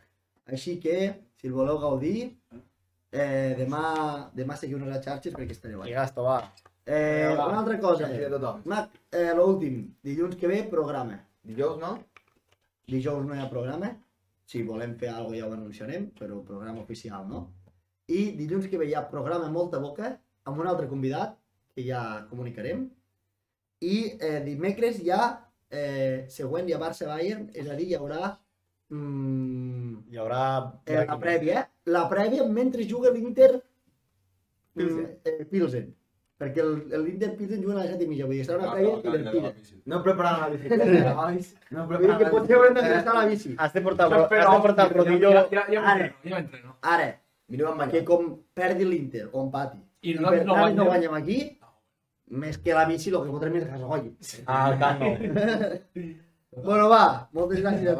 [0.50, 0.98] Així que,
[1.38, 2.32] si el voleu gaudir,
[3.16, 3.82] eh, demà,
[4.36, 6.02] demà seguiu-nos a xarxes perquè estareu I allà.
[6.02, 6.40] gasto, va.
[6.86, 7.48] Eh, Va.
[7.48, 8.62] una altra cosa, tothom.
[8.70, 11.18] Mac, eh, l'últim, dilluns que ve, programa.
[11.42, 11.96] Dijous, no?
[12.88, 13.90] Dijous no hi ha programa.
[14.46, 17.48] Si volem fer alguna cosa ja ho anunciarem, però programa oficial no.
[18.08, 20.12] I dilluns que ve hi ha programa Molta Boca
[20.46, 21.34] amb un altre convidat
[21.74, 22.86] que ja comunicarem.
[23.82, 25.24] I eh, dimecres hi ha
[25.70, 28.36] eh, següent hi ha Barça-Bayern, és a dir, hi haurà
[28.94, 30.44] mm, Hi haurà...
[30.86, 31.75] eh, la prèvia, eh?
[31.86, 33.62] La prèvia mentre juga l'Inter
[34.74, 35.04] Pilsen.
[35.06, 35.94] mm, eh, Pilsen.
[36.38, 38.74] Perquè el- l'Inter Pilsen juga a les 7 i mitja, vull dir, serà una Ah,
[38.76, 39.82] prèvia però, clar, divertida.
[39.86, 41.56] No preparant la bicicleta, nois.
[41.72, 43.14] No Vull dir que preparant la potser haurem bicicleta.
[43.14, 43.56] la bici.
[43.58, 45.32] Has de portar, espera, has de portar el rodillo...
[45.32, 46.10] Ja, ja, Ara.
[46.24, 46.76] ja m'entreno.
[46.82, 47.08] Ara,
[47.48, 51.14] Mireu amb que com perdi l'Inter o empati I i per no tant no guanyem.
[51.14, 51.60] aquí,
[52.32, 54.08] més que la bici, el que fotrem és gasoll.
[54.48, 55.12] Ah, camp no.
[56.64, 57.96] Bueno, va, moltes gràcies a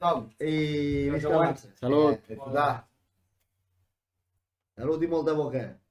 [0.00, 1.10] tots i.
[1.20, 2.18] Salut.
[2.30, 2.36] Eh.
[2.38, 2.91] Salut
[5.04, 5.81] i molta boca.